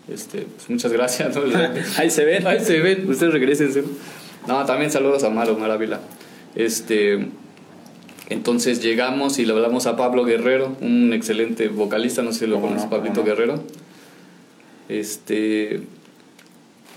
Este, 0.08 0.42
pues 0.42 0.70
muchas 0.70 0.92
gracias. 0.92 1.36
¿no? 1.36 1.44
Ahí 1.98 2.10
se 2.10 2.26
ven. 2.26 2.46
Ahí 2.48 2.60
se 2.60 2.80
ven, 2.80 3.10
ustedes 3.10 3.34
regresen. 3.34 3.72
No, 4.48 4.66
también 4.66 4.92
saludos 4.92 5.24
a 5.24 5.28
Omar, 5.28 5.50
Omar 5.50 5.72
Ávila. 5.72 6.00
Este, 6.56 7.28
entonces 8.30 8.82
llegamos 8.82 9.40
y 9.40 9.46
le 9.46 9.54
hablamos 9.54 9.88
a 9.88 9.96
Pablo 9.96 10.26
Guerrero, 10.26 10.76
un 10.82 11.14
excelente 11.14 11.68
vocalista, 11.68 12.22
no 12.22 12.32
sé 12.34 12.40
si 12.40 12.48
lo 12.48 12.56
¿Cómo 12.56 12.68
conoces, 12.68 12.90
no? 12.90 12.98
Pablito. 12.98 13.24
Guerrero. 13.24 13.64
Este, 14.90 15.82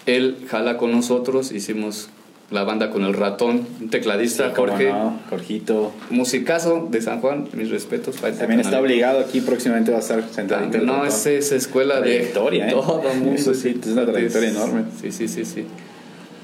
él 0.06 0.36
jala 0.48 0.76
con 0.76 0.92
nosotros, 0.92 1.52
hicimos 1.52 2.08
la 2.50 2.62
banda 2.64 2.90
con 2.90 3.04
el 3.04 3.14
ratón, 3.14 3.66
un 3.80 3.88
tecladista, 3.90 4.52
¿Cómo 4.52 4.68
Jorge, 4.68 4.90
no? 4.90 5.18
Jorgito. 5.30 5.92
musicazo 6.10 6.86
de 6.90 7.00
San 7.00 7.20
Juan, 7.20 7.48
mis 7.54 7.70
respetos. 7.70 8.16
para 8.16 8.34
También 8.34 8.60
está 8.60 8.72
canal. 8.72 8.84
obligado 8.84 9.20
aquí, 9.20 9.40
próximamente 9.40 9.90
va 9.90 9.98
a 9.98 10.00
estar 10.00 10.22
sentado. 10.30 10.66
No, 10.82 11.04
es, 11.04 11.26
es 11.26 11.52
escuela 11.52 12.00
de 12.00 12.22
¿eh? 12.24 12.26
todo 12.32 12.50
mundo. 13.14 13.54
Sí, 13.54 13.78
es 13.80 13.86
una 13.88 14.06
trayectoria 14.06 14.50
enorme. 14.50 14.84
Sí, 15.00 15.10
sí, 15.10 15.26
sí, 15.28 15.44
sí. 15.44 15.64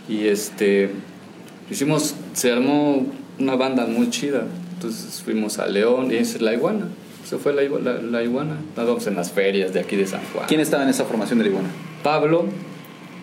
Y 0.08 0.26
este, 0.26 0.90
hicimos, 1.70 2.14
se 2.32 2.50
armó 2.50 3.06
una 3.38 3.56
banda 3.56 3.86
muy 3.86 4.10
chida. 4.10 4.44
Entonces 4.74 5.20
fuimos 5.22 5.58
a 5.58 5.66
León 5.68 6.10
y 6.10 6.14
es 6.16 6.40
la 6.40 6.54
iguana. 6.54 6.86
Eso 7.24 7.38
fue 7.38 7.52
la, 7.52 7.62
la, 7.62 8.00
la 8.00 8.22
iguana. 8.24 8.56
Nos 8.76 8.86
vamos 8.86 9.06
en 9.06 9.14
las 9.14 9.30
ferias 9.30 9.72
de 9.74 9.80
aquí 9.80 9.94
de 9.94 10.06
San 10.06 10.22
Juan. 10.32 10.46
¿Quién 10.48 10.60
estaba 10.60 10.82
en 10.82 10.88
esa 10.88 11.04
formación 11.04 11.38
de 11.38 11.44
la 11.44 11.50
iguana? 11.50 11.68
Pablo, 12.02 12.46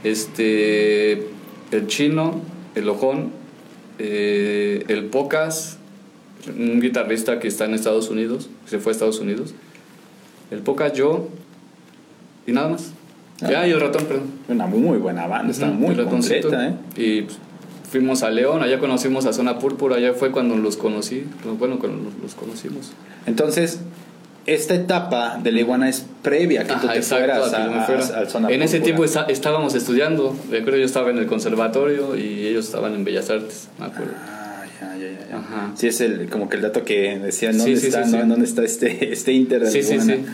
este, 0.03 1.13
el 1.71 1.87
chino, 1.87 2.39
el 2.77 2.89
ojón, 2.89 3.31
eh, 3.99 4.85
el 4.87 5.05
pocas, 5.05 5.77
un 6.47 6.79
guitarrista 6.79 7.39
que 7.39 7.47
está 7.47 7.65
en 7.65 7.73
Estados 7.73 8.09
Unidos, 8.09 8.49
que 8.65 8.71
se 8.71 8.79
fue 8.79 8.91
a 8.91 8.93
Estados 8.93 9.19
Unidos, 9.19 9.53
el 10.51 10.59
pocas 10.59 10.93
yo 10.93 11.27
y 12.45 12.51
nada 12.51 12.69
más. 12.69 12.91
Ah. 13.41 13.49
Ya, 13.51 13.67
y 13.67 13.71
el 13.71 13.79
ratón, 13.79 14.05
perdón. 14.05 14.27
Una 14.47 14.65
muy 14.65 14.97
buena 14.97 15.27
banda, 15.27 15.51
está 15.51 15.67
Ujú, 15.67 15.75
muy 15.75 15.95
completa, 16.05 16.67
¿eh? 16.67 16.73
Y 16.95 17.21
pues, 17.23 17.37
fuimos 17.89 18.23
a 18.23 18.29
León, 18.29 18.63
allá 18.63 18.79
conocimos 18.79 19.25
a 19.25 19.33
Zona 19.33 19.59
Púrpura, 19.59 19.97
allá 19.97 20.13
fue 20.13 20.31
cuando 20.31 20.55
los 20.55 20.77
conocí, 20.77 21.25
bueno, 21.59 21.79
cuando 21.79 22.11
los 22.21 22.35
conocimos. 22.35 22.93
Entonces, 23.25 23.79
esta 24.47 24.73
etapa 24.75 25.37
de 25.43 25.51
la 25.51 25.59
iguana 25.59 25.87
es 25.89 26.05
previa 26.23 26.61
a 26.61 26.63
que 26.63 26.69
tú 26.73 26.75
Ajá, 26.87 26.93
te 26.93 26.97
exacto, 26.99 27.25
fueras 27.35 27.53
a 27.53 27.65
a, 27.65 27.69
me 27.69 27.77
a- 27.77 27.83
fuera. 27.83 28.05
al 28.19 28.29
zona 28.29 28.49
En 28.49 28.61
ese 28.61 28.79
tiempo 28.79 29.03
está- 29.05 29.25
estábamos 29.29 29.75
estudiando. 29.75 30.35
Recuerdo 30.49 30.79
yo 30.79 30.85
estaba 30.85 31.09
en 31.11 31.17
el 31.19 31.27
conservatorio 31.27 32.15
y 32.17 32.47
ellos 32.47 32.65
estaban 32.65 32.93
en 32.95 33.03
Bellas 33.03 33.29
Artes, 33.29 33.67
me 33.77 33.85
acuerdo. 33.85 34.13
Ah, 34.25 34.63
ya, 34.81 34.95
ya, 34.97 35.29
ya. 35.29 35.37
Ajá. 35.37 35.71
Sí, 35.75 35.87
es 35.87 36.01
el, 36.01 36.29
como 36.29 36.49
que 36.49 36.55
el 36.55 36.61
dato 36.63 36.83
que 36.83 37.19
decían, 37.19 37.57
¿dónde 37.57 37.75
Sí, 37.75 37.81
sí, 37.81 37.87
está, 37.87 38.05
sí, 38.05 38.11
no? 38.15 38.25
¿Dónde 38.25 38.45
está 38.45 38.63
este, 38.63 39.11
este 39.13 39.33
Inter 39.33 39.59
de 39.59 39.65
la 39.65 39.71
Sí, 39.71 39.83
sí, 39.83 39.93
iguana? 39.93 40.13
sí. 40.15 40.25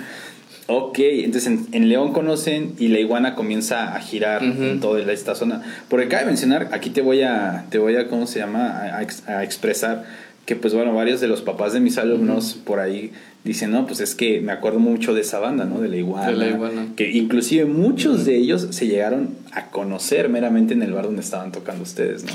Ok, 0.67 0.99
entonces 0.99 1.47
en, 1.51 1.67
en 1.73 1.89
León 1.89 2.13
conocen 2.13 2.73
y 2.79 2.87
la 2.87 2.99
iguana 2.99 3.35
comienza 3.35 3.95
a 3.95 3.99
girar 3.99 4.41
en 4.43 4.79
toda 4.79 5.01
esta 5.11 5.35
zona. 5.35 5.61
Porque 5.89 6.07
cabe 6.07 6.25
mencionar, 6.25 6.69
aquí 6.71 6.89
te 6.89 7.01
voy 7.01 7.21
a, 7.21 7.65
te 7.69 7.79
voy 7.79 7.97
a, 7.97 8.07
¿cómo 8.07 8.27
se 8.27 8.39
llama? 8.39 8.67
A, 8.69 8.99
a 8.99 9.37
a 9.39 9.43
expresar 9.43 10.05
que 10.45 10.55
pues 10.55 10.73
bueno, 10.73 10.93
varios 10.93 11.21
de 11.21 11.27
los 11.27 11.41
papás 11.41 11.73
de 11.73 11.79
mis 11.79 11.97
alumnos 11.97 12.57
por 12.65 12.79
ahí 12.79 13.11
dicen, 13.45 13.71
no, 13.71 13.85
pues 13.85 13.99
es 13.99 14.15
que 14.15 14.41
me 14.41 14.51
acuerdo 14.51 14.79
mucho 14.79 15.13
de 15.13 15.21
esa 15.21 15.39
banda, 15.39 15.65
¿no? 15.65 15.79
De 15.79 15.89
la 15.89 15.97
iguana. 15.97 16.27
De 16.27 16.35
La 16.35 16.47
Iguana. 16.49 16.87
Que 16.95 17.11
inclusive 17.11 17.65
muchos 17.65 18.25
de 18.25 18.37
ellos 18.37 18.67
se 18.71 18.87
llegaron 18.87 19.29
a 19.51 19.69
conocer 19.69 20.29
meramente 20.29 20.73
en 20.73 20.81
el 20.81 20.93
bar 20.93 21.05
donde 21.05 21.21
estaban 21.21 21.51
tocando 21.51 21.83
ustedes, 21.83 22.25
¿no? 22.25 22.31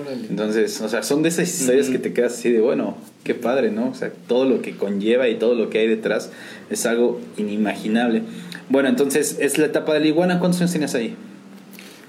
Órale. 0.00 0.26
Entonces, 0.28 0.80
o 0.80 0.88
sea, 0.88 1.02
son 1.02 1.22
de 1.22 1.28
esas 1.28 1.48
historias 1.48 1.88
que 1.88 1.98
te 1.98 2.12
quedas 2.12 2.34
así 2.34 2.50
de, 2.50 2.60
bueno, 2.60 2.96
qué 3.24 3.34
padre, 3.34 3.70
¿no? 3.70 3.88
O 3.88 3.94
sea, 3.94 4.12
todo 4.28 4.44
lo 4.44 4.62
que 4.62 4.76
conlleva 4.76 5.28
y 5.28 5.36
todo 5.36 5.54
lo 5.54 5.70
que 5.70 5.78
hay 5.78 5.88
detrás 5.88 6.30
es 6.70 6.86
algo 6.86 7.20
inimaginable. 7.36 8.22
Bueno, 8.68 8.88
entonces, 8.88 9.38
es 9.40 9.58
la 9.58 9.66
etapa 9.66 9.94
de 9.94 10.00
la 10.00 10.06
iguana. 10.06 10.38
¿Cuántos 10.38 10.60
años 10.60 10.72
tenías 10.72 10.94
ahí? 10.94 11.14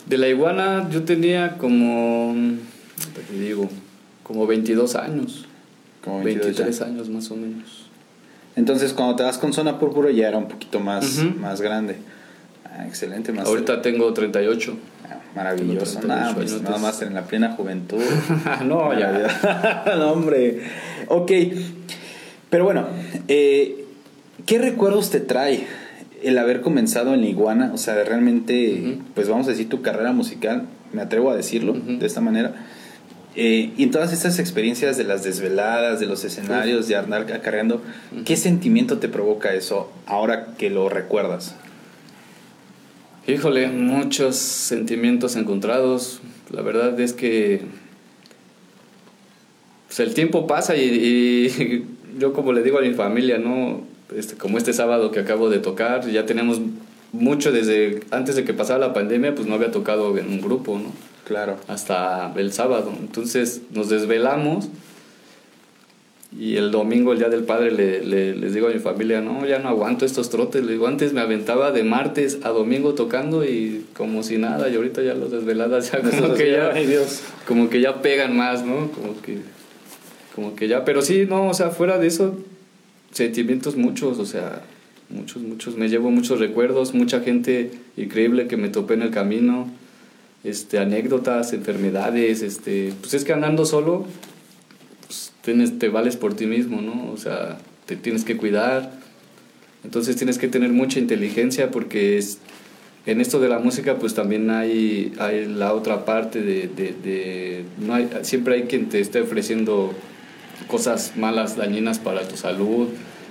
De 0.07 0.17
la 0.17 0.27
iguana 0.27 0.87
yo 0.91 1.03
tenía 1.03 1.57
como, 1.57 2.35
¿qué 3.15 3.33
te 3.33 3.39
digo? 3.39 3.69
Como 4.25 4.47
22 4.47 4.95
años. 4.95 5.45
Como 6.03 6.23
22 6.23 6.47
23 6.57 6.79
ya. 6.79 6.85
años 6.85 7.09
más 7.09 7.29
o 7.31 7.35
menos. 7.35 7.85
Entonces, 8.55 8.91
cuando 8.93 9.15
te 9.15 9.23
vas 9.23 9.37
con 9.37 9.53
zona 9.53 9.77
púrpura 9.79 10.09
ya 10.11 10.27
era 10.27 10.37
un 10.37 10.47
poquito 10.47 10.79
más, 10.79 11.19
Ujú. 11.19 11.39
más 11.39 11.61
grande. 11.61 11.97
Ah, 12.65 12.85
excelente, 12.87 13.31
más 13.31 13.47
Ahorita 13.47 13.81
tengo 13.81 14.11
38. 14.13 14.75
maravilloso. 15.35 15.99
tengo 15.99 16.07
Nada, 16.07 16.33
38 16.33 16.57
pues, 16.57 16.61
nada 16.63 16.77
más 16.79 17.01
en 17.01 17.13
la 17.13 17.23
plena 17.25 17.51
juventud. 17.51 18.01
no, 18.65 18.97
ya. 18.97 19.11
Maravilloso. 19.11 19.95
no, 19.97 20.11
hombre. 20.11 20.61
Ok. 21.07 21.31
Pero 22.49 22.63
bueno, 22.63 22.87
eh, 23.27 23.85
¿qué 24.45 24.57
recuerdos 24.59 25.09
te 25.11 25.19
trae 25.19 25.67
el 26.23 26.37
haber 26.37 26.61
comenzado 26.61 27.13
en 27.13 27.21
la 27.21 27.27
iguana? 27.27 27.71
O 27.73 27.77
sea, 27.77 27.93
de 27.95 28.05
realmente, 28.05 28.97
pues 29.13 29.27
vamos 29.27 29.47
a 29.47 29.51
decir 29.51 29.69
tu 29.69 29.81
carrera 29.81 30.13
musical, 30.13 30.63
me 30.93 31.01
atrevo 31.01 31.29
a 31.31 31.35
decirlo 31.35 31.73
de 31.73 32.05
esta 32.05 32.21
manera. 32.21 32.53
Eh, 33.35 33.73
y 33.75 33.83
en 33.83 33.91
todas 33.91 34.13
estas 34.13 34.39
experiencias 34.39 34.95
de 34.97 35.03
las 35.03 35.23
desveladas, 35.23 35.99
de 35.99 36.05
los 36.05 36.23
escenarios, 36.23 36.87
de 36.87 36.95
andar 36.95 37.31
acarreando, 37.33 37.81
¿qué 38.23 38.37
sentimiento 38.37 38.97
te 38.99 39.09
provoca 39.09 39.53
eso 39.53 39.91
ahora 40.05 40.55
que 40.57 40.69
lo 40.69 40.87
recuerdas? 40.87 41.55
Híjole, 43.27 43.67
muchos 43.67 44.37
sentimientos 44.37 45.35
encontrados. 45.35 46.21
La 46.49 46.61
verdad 46.61 46.97
es 46.99 47.11
que 47.11 47.61
pues, 49.87 49.99
el 49.99 50.13
tiempo 50.13 50.47
pasa 50.47 50.77
y, 50.77 50.83
y 50.83 51.85
yo 52.19 52.31
como 52.31 52.53
le 52.53 52.63
digo 52.63 52.77
a 52.77 52.81
mi 52.81 52.93
familia, 52.93 53.37
¿no? 53.37 53.81
Este, 54.15 54.35
como 54.35 54.57
este 54.57 54.71
sábado 54.71 55.11
que 55.11 55.19
acabo 55.19 55.49
de 55.49 55.59
tocar, 55.59 56.07
ya 56.09 56.25
tenemos 56.25 56.61
mucho 57.11 57.51
desde 57.51 58.01
antes 58.11 58.35
de 58.35 58.45
que 58.45 58.53
pasara 58.53 58.79
la 58.79 58.93
pandemia, 58.93 59.35
pues 59.35 59.47
no 59.47 59.55
había 59.55 59.71
tocado 59.71 60.17
en 60.17 60.27
un 60.27 60.41
grupo, 60.41 60.77
¿no? 60.79 60.91
Claro. 61.25 61.57
Hasta 61.67 62.31
el 62.37 62.53
sábado. 62.53 62.93
Entonces 62.99 63.61
nos 63.73 63.89
desvelamos 63.89 64.69
y 66.37 66.57
el 66.57 66.69
domingo, 66.71 67.13
el 67.13 67.19
Día 67.19 67.29
del 67.29 67.43
Padre, 67.45 67.71
le, 67.71 68.03
le- 68.03 68.35
les 68.35 68.53
digo 68.53 68.67
a 68.67 68.71
mi 68.71 68.79
familia, 68.79 69.21
no, 69.21 69.45
ya 69.45 69.59
no 69.59 69.69
aguanto 69.69 70.05
estos 70.05 70.29
trotes. 70.29 70.65
Le 70.65 70.73
digo, 70.73 70.87
antes 70.87 71.13
me 71.13 71.21
aventaba 71.21 71.71
de 71.71 71.83
martes 71.83 72.39
a 72.43 72.49
domingo 72.49 72.93
tocando 72.93 73.45
y 73.45 73.85
como 73.95 74.21
si 74.21 74.37
nada, 74.37 74.67
y 74.69 74.75
ahorita 74.75 75.01
ya 75.01 75.13
las 75.13 75.31
desveladas 75.31 75.91
ya 75.91 76.01
como 76.01 76.33
que 76.33 76.51
ya, 76.51 76.71
Ay, 76.73 76.87
Dios. 76.87 77.21
como 77.47 77.69
que 77.69 77.79
ya 77.79 78.01
pegan 78.01 78.35
más, 78.35 78.65
¿no? 78.65 78.91
Como 78.91 79.21
que, 79.21 79.37
como 80.35 80.55
que 80.55 80.67
ya, 80.67 80.83
pero 80.83 81.01
sí, 81.01 81.25
no, 81.27 81.47
o 81.47 81.53
sea, 81.53 81.69
fuera 81.69 81.97
de 81.99 82.07
eso, 82.07 82.37
sentimientos 83.11 83.77
muchos, 83.77 84.19
o 84.19 84.25
sea, 84.25 84.61
muchos, 85.09 85.41
muchos. 85.41 85.77
Me 85.77 85.87
llevo 85.87 86.11
muchos 86.11 86.39
recuerdos, 86.41 86.93
mucha 86.93 87.21
gente 87.21 87.71
increíble 87.95 88.47
que 88.47 88.57
me 88.57 88.67
topé 88.67 88.95
en 88.95 89.03
el 89.03 89.11
camino, 89.11 89.69
este, 90.45 90.79
anécdotas, 90.79 91.51
enfermedades, 91.51 92.41
este, 92.41 92.93
pues 93.01 93.13
es 93.13 93.25
que 93.25 93.33
andando 93.33 93.65
solo, 93.65 94.05
pues 95.07 95.33
tienes, 95.41 95.77
te 95.79 95.89
vales 95.89 96.15
por 96.15 96.35
ti 96.35 96.45
mismo, 96.45 96.81
¿no? 96.81 97.11
O 97.11 97.17
sea, 97.17 97.57
te 97.85 97.95
tienes 97.97 98.23
que 98.23 98.37
cuidar, 98.37 98.91
entonces 99.83 100.15
tienes 100.15 100.37
que 100.37 100.47
tener 100.47 100.71
mucha 100.71 100.99
inteligencia 100.99 101.71
porque 101.71 102.17
es, 102.17 102.37
en 103.05 103.21
esto 103.21 103.39
de 103.39 103.49
la 103.49 103.59
música 103.59 103.97
pues 103.99 104.13
también 104.15 104.49
hay, 104.49 105.13
hay 105.19 105.45
la 105.45 105.73
otra 105.73 106.05
parte 106.05 106.41
de, 106.41 106.67
de, 106.67 106.95
de- 107.03 107.65
no 107.79 107.93
hay, 107.93 108.09
siempre 108.23 108.55
hay 108.55 108.63
quien 108.63 108.87
te 108.89 108.99
esté 108.99 109.21
ofreciendo 109.21 109.93
cosas 110.67 111.13
malas, 111.17 111.57
dañinas 111.57 111.99
para 111.99 112.27
tu 112.27 112.37
salud. 112.37 112.87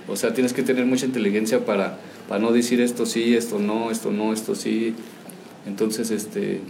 O 0.07 0.15
sea, 0.15 0.33
tienes 0.33 0.53
que 0.53 0.61
tener 0.63 0.85
mucha 0.85 1.05
inteligencia 1.07 1.65
para, 1.65 1.97
para 2.29 2.39
no 2.39 2.51
decir 2.51 2.79
esto 2.79 3.05
sí, 3.05 3.35
esto 3.35 3.57
no, 3.59 3.89
esto 3.91 4.11
no, 4.11 4.31
esto 4.33 4.53
sí. 4.55 4.93
Entonces, 5.65 6.11
este, 6.11 6.61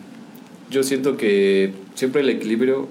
yo 0.70 0.84
siento 0.84 1.18
que 1.18 1.74
siempre 1.96 2.22
el 2.22 2.30
equilibrio 2.30 2.88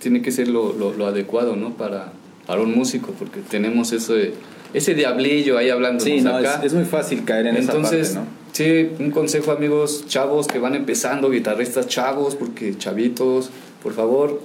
tiene 0.00 0.22
que 0.22 0.32
ser 0.32 0.48
lo, 0.48 0.72
lo, 0.72 1.06
adecuado, 1.06 1.56
¿no? 1.56 1.74
Para, 1.74 2.12
para 2.46 2.62
un 2.62 2.74
músico, 2.74 3.12
porque 3.18 3.40
tenemos 3.40 3.92
ese, 3.92 4.32
ese 4.72 4.94
diablillo 4.94 5.58
ahí 5.58 5.68
hablando. 5.68 6.02
Sí, 6.02 6.20
no, 6.20 6.38
Es, 6.38 6.72
muy 6.72 6.84
fácil 6.84 7.24
caer 7.24 7.48
en 7.48 7.56
Entonces, 7.56 8.10
esa 8.10 8.20
parte, 8.20 8.32
¿no? 8.32 8.40
Sí, 8.52 8.90
un 8.98 9.10
consejo, 9.10 9.52
amigos, 9.52 10.04
chavos 10.08 10.46
que 10.46 10.58
van 10.58 10.74
empezando, 10.74 11.30
guitarristas 11.30 11.86
chavos, 11.86 12.34
porque 12.34 12.76
chavitos, 12.76 13.50
por 13.82 13.92
favor, 13.92 14.40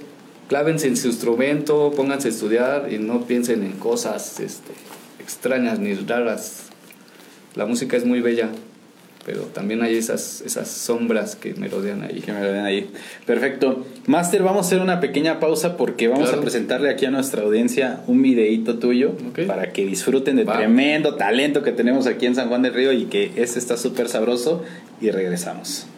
clávense 0.48 0.86
en 0.88 0.96
su 0.96 1.08
instrumento, 1.08 1.92
pónganse 1.96 2.28
a 2.28 2.30
estudiar 2.30 2.92
y 2.92 2.98
no 2.98 3.26
piensen 3.26 3.64
en 3.64 3.72
cosas 3.72 4.38
este, 4.40 4.72
extrañas 5.20 5.78
ni 5.78 5.94
raras. 5.94 6.64
La 7.54 7.66
música 7.66 7.96
es 7.96 8.04
muy 8.04 8.20
bella 8.20 8.50
pero 9.26 9.40
también 9.40 9.82
hay 9.82 9.96
esas, 9.96 10.40
esas 10.42 10.68
sombras 10.68 11.34
que 11.34 11.52
me 11.54 11.66
rodean 11.66 12.04
ahí. 12.04 12.20
Que 12.20 12.30
me 12.32 12.40
rodean 12.40 12.64
ahí. 12.64 12.88
Perfecto. 13.26 13.84
Master, 14.06 14.44
vamos 14.44 14.64
a 14.64 14.68
hacer 14.68 14.80
una 14.80 15.00
pequeña 15.00 15.40
pausa 15.40 15.76
porque 15.76 16.06
vamos 16.06 16.32
a 16.32 16.40
presentarle 16.40 16.90
aquí 16.90 17.06
a 17.06 17.10
nuestra 17.10 17.42
audiencia 17.42 18.02
un 18.06 18.22
videíto 18.22 18.78
tuyo 18.78 19.16
para 19.48 19.72
que 19.72 19.84
disfruten 19.84 20.36
de 20.36 20.44
tremendo 20.44 21.16
talento 21.16 21.64
que 21.64 21.72
tenemos 21.72 22.06
aquí 22.06 22.26
en 22.26 22.36
San 22.36 22.48
Juan 22.48 22.62
del 22.62 22.72
Río 22.72 22.92
y 22.92 23.06
que 23.06 23.32
este 23.34 23.58
está 23.58 23.76
súper 23.76 24.08
sabroso 24.08 24.62
y 25.00 25.10
regresamos. 25.10 25.88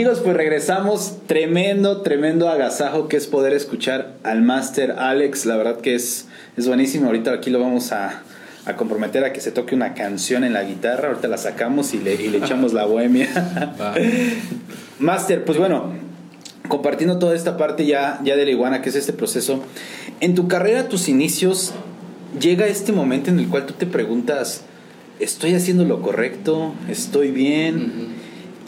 Amigos, 0.00 0.20
pues 0.24 0.34
regresamos. 0.34 1.18
Tremendo, 1.26 2.00
tremendo 2.00 2.48
agasajo 2.48 3.06
que 3.06 3.18
es 3.18 3.26
poder 3.26 3.52
escuchar 3.52 4.14
al 4.22 4.40
Master 4.40 4.92
Alex. 4.92 5.44
La 5.44 5.58
verdad 5.58 5.78
que 5.82 5.94
es, 5.94 6.26
es 6.56 6.66
buenísimo. 6.66 7.08
Ahorita 7.08 7.34
aquí 7.34 7.50
lo 7.50 7.60
vamos 7.60 7.92
a, 7.92 8.22
comprometer 8.78 9.24
a 9.24 9.34
que 9.34 9.42
se 9.42 9.52
toque 9.52 9.74
una 9.74 9.92
canción 9.92 10.42
en 10.42 10.54
la 10.54 10.62
guitarra. 10.62 11.08
Ahorita 11.08 11.28
la 11.28 11.36
sacamos 11.36 11.92
y 11.92 11.98
le, 11.98 12.14
y 12.14 12.28
le 12.28 12.38
echamos 12.38 12.72
la 12.72 12.86
bohemia. 12.86 13.28
Master, 14.98 15.44
pues 15.44 15.58
bueno, 15.58 15.92
compartiendo 16.68 17.18
toda 17.18 17.36
esta 17.36 17.58
parte 17.58 17.84
ya, 17.84 18.20
ya 18.24 18.36
de 18.36 18.46
la 18.46 18.52
iguana, 18.52 18.80
que 18.80 18.88
es 18.88 18.96
este 18.96 19.12
proceso. 19.12 19.62
En 20.20 20.34
tu 20.34 20.48
carrera, 20.48 20.88
tus 20.88 21.10
inicios, 21.10 21.72
llega 22.40 22.66
este 22.68 22.92
momento 22.92 23.28
en 23.28 23.38
el 23.38 23.48
cual 23.48 23.66
tú 23.66 23.74
te 23.74 23.84
preguntas, 23.84 24.62
¿estoy 25.18 25.52
haciendo 25.52 25.84
lo 25.84 26.00
correcto? 26.00 26.72
¿Estoy 26.88 27.32
bien? 27.32 28.18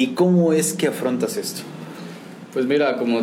¿Y 0.02 0.14
cómo 0.14 0.52
es 0.52 0.72
que 0.72 0.88
afrontas 0.88 1.36
esto? 1.36 1.62
Pues 2.52 2.66
mira, 2.66 2.96
como 2.96 3.20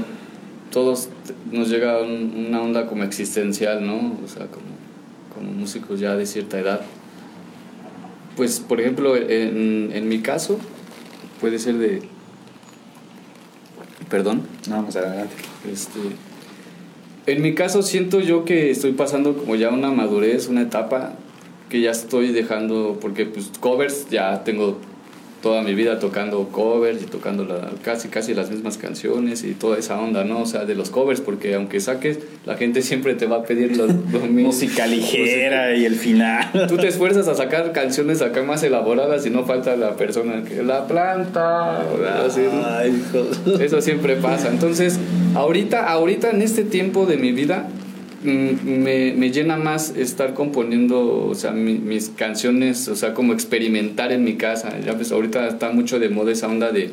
todos 0.72 1.10
nos 1.52 1.68
llega 1.68 2.00
una 2.02 2.62
onda 2.62 2.88
como 2.88 3.04
existencial, 3.04 3.86
¿no? 3.86 4.18
O 4.24 4.28
sea, 4.30 4.48
como, 4.48 4.64
como 5.36 5.52
músicos 5.52 6.00
ya 6.00 6.16
de 6.16 6.26
cierta 6.26 6.58
edad. 6.58 6.80
Pues, 8.38 8.62
por 8.62 8.80
ejemplo, 8.80 9.18
en, 9.18 9.92
en 9.94 10.08
mi 10.08 10.20
caso, 10.22 10.58
puede 11.42 11.60
ser 11.60 11.80
de... 11.80 12.02
Perdón. 14.10 14.44
No, 14.70 14.78
vamos 14.78 14.96
adelante. 14.96 15.36
Este, 15.70 16.00
en 17.26 17.42
mi 17.42 17.56
caso 17.56 17.84
siento 17.84 18.22
yo 18.22 18.46
que 18.46 18.72
estoy 18.72 18.94
pasando 18.94 19.36
como 19.36 19.58
ya 19.58 19.68
una 19.68 19.92
madurez, 19.92 20.48
una 20.48 20.62
etapa 20.62 21.12
que 21.68 21.82
ya 21.82 21.92
estoy 21.92 22.32
dejando, 22.32 23.00
porque 23.02 23.26
pues 23.26 23.52
covers 23.60 24.10
ya 24.10 24.46
tengo 24.46 24.80
toda 25.42 25.62
mi 25.62 25.74
vida 25.74 26.00
tocando 26.00 26.50
covers 26.50 27.02
y 27.02 27.06
tocando 27.06 27.46
la, 27.46 27.70
casi 27.84 28.10
casi 28.10 28.34
las 28.34 28.50
mismas 28.50 28.78
canciones 28.78 29.44
y 29.44 29.54
toda 29.54 29.78
esa 29.78 30.00
onda, 30.00 30.24
¿no? 30.24 30.42
O 30.42 30.46
sea, 30.46 30.66
de 30.66 30.76
los 30.76 30.90
covers, 30.90 31.22
porque 31.22 31.56
aunque 31.56 31.80
saques, 31.80 32.20
la 32.46 32.56
gente 32.58 32.82
siempre 32.82 33.14
te 33.16 33.26
va 33.26 33.38
a 33.38 33.44
pedir 33.44 33.78
los, 33.78 33.94
música 34.30 34.88
ligera 34.88 35.76
y 35.76 35.86
el 35.86 35.96
final. 35.96 36.68
Tú 36.68 36.78
te 36.78 36.88
esfuerzas 36.88 37.28
a 37.28 37.36
sacar 37.36 37.72
canciones 37.72 38.22
acá 38.22 38.44
más 38.44 38.64
elaboradas 38.64 39.26
y 39.26 39.30
no 39.30 39.46
falta 39.46 39.76
la 39.76 39.96
persona 39.96 40.44
que 40.44 40.64
la 40.64 40.88
planta, 40.88 41.84
así, 42.26 42.42
Eso 43.60 43.82
siempre 43.82 44.16
pasa. 44.18 44.50
Entonces, 44.50 45.00
ahorita, 45.36 45.90
ahorita 45.90 46.32
en 46.32 46.42
este 46.42 46.64
tiempo 46.64 47.06
de 47.06 47.18
mi 47.18 47.32
vida, 47.32 47.70
me, 48.24 49.14
me, 49.14 49.32
llena 49.32 49.58
más 49.58 49.96
estar 49.96 50.34
componiendo, 50.34 51.28
o 51.28 51.36
sea, 51.36 51.52
mis 51.52 52.10
canciones, 52.10 52.88
o 52.88 52.96
sea, 52.96 53.14
como 53.14 53.34
experimentar 53.34 54.12
en 54.12 54.24
mi 54.24 54.36
casa. 54.36 54.80
Ya 54.86 54.94
ves, 54.94 55.12
ahorita 55.12 55.48
está 55.48 55.72
mucho 55.72 56.00
de 56.00 56.10
moda 56.10 56.32
esa 56.32 56.48
onda 56.48 56.72
de, 56.72 56.92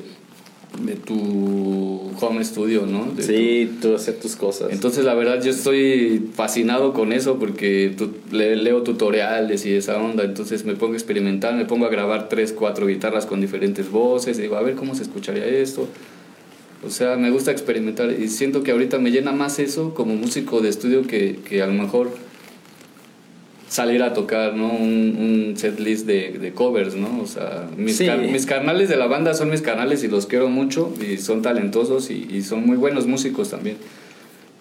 de 0.84 0.94
tu 0.94 2.12
home 2.20 2.44
studio, 2.44 2.86
¿no? 2.86 3.12
sí, 3.18 3.76
tú 3.82 3.94
hacer 3.94 4.20
tus 4.20 4.36
cosas. 4.36 4.68
Entonces, 4.72 5.04
la 5.04 5.14
verdad, 5.14 5.42
yo 5.42 5.50
estoy 5.50 6.30
fascinado 6.34 6.92
con 6.92 7.12
eso 7.12 7.38
porque 7.38 7.94
leo 8.30 8.82
tutoriales 8.82 9.66
y 9.66 9.72
esa 9.74 10.00
onda. 10.00 10.24
Entonces, 10.24 10.64
me 10.64 10.74
pongo 10.74 10.94
a 10.94 10.96
experimentar, 10.96 11.54
me 11.54 11.64
pongo 11.64 11.86
a 11.86 11.90
grabar 11.90 12.28
tres, 12.28 12.52
cuatro 12.52 12.86
guitarras 12.86 13.26
con 13.26 13.40
diferentes 13.40 13.90
voces 13.90 14.38
y 14.38 14.42
digo, 14.42 14.56
a 14.56 14.62
ver 14.62 14.74
cómo 14.74 14.94
se 14.94 15.02
escucharía 15.02 15.44
esto 15.46 15.88
o 16.84 16.90
sea, 16.90 17.16
me 17.16 17.30
gusta 17.30 17.50
experimentar 17.50 18.10
y 18.10 18.28
siento 18.28 18.62
que 18.62 18.72
ahorita 18.72 18.98
me 18.98 19.10
llena 19.10 19.32
más 19.32 19.58
eso 19.58 19.94
como 19.94 20.14
músico 20.14 20.60
de 20.60 20.68
estudio 20.68 21.06
que, 21.06 21.38
que 21.48 21.62
a 21.62 21.66
lo 21.66 21.72
mejor 21.72 22.10
salir 23.68 24.02
a 24.02 24.12
tocar, 24.12 24.54
¿no? 24.54 24.68
Un, 24.68 25.16
un 25.50 25.56
set 25.56 25.80
list 25.80 26.06
de, 26.06 26.32
de, 26.38 26.52
covers, 26.52 26.94
¿no? 26.94 27.20
O 27.20 27.26
sea, 27.26 27.68
mis, 27.76 28.00
mis 28.30 28.46
canales 28.46 28.88
de 28.88 28.96
la 28.96 29.06
banda 29.06 29.34
son 29.34 29.50
mis 29.50 29.62
canales 29.62 30.04
y 30.04 30.08
los 30.08 30.26
quiero 30.26 30.48
mucho 30.48 30.92
y 31.00 31.18
son 31.18 31.42
talentosos 31.42 32.10
y, 32.10 32.28
y 32.30 32.42
son 32.42 32.64
muy 32.66 32.76
buenos 32.76 33.06
músicos 33.06 33.50
también. 33.50 33.76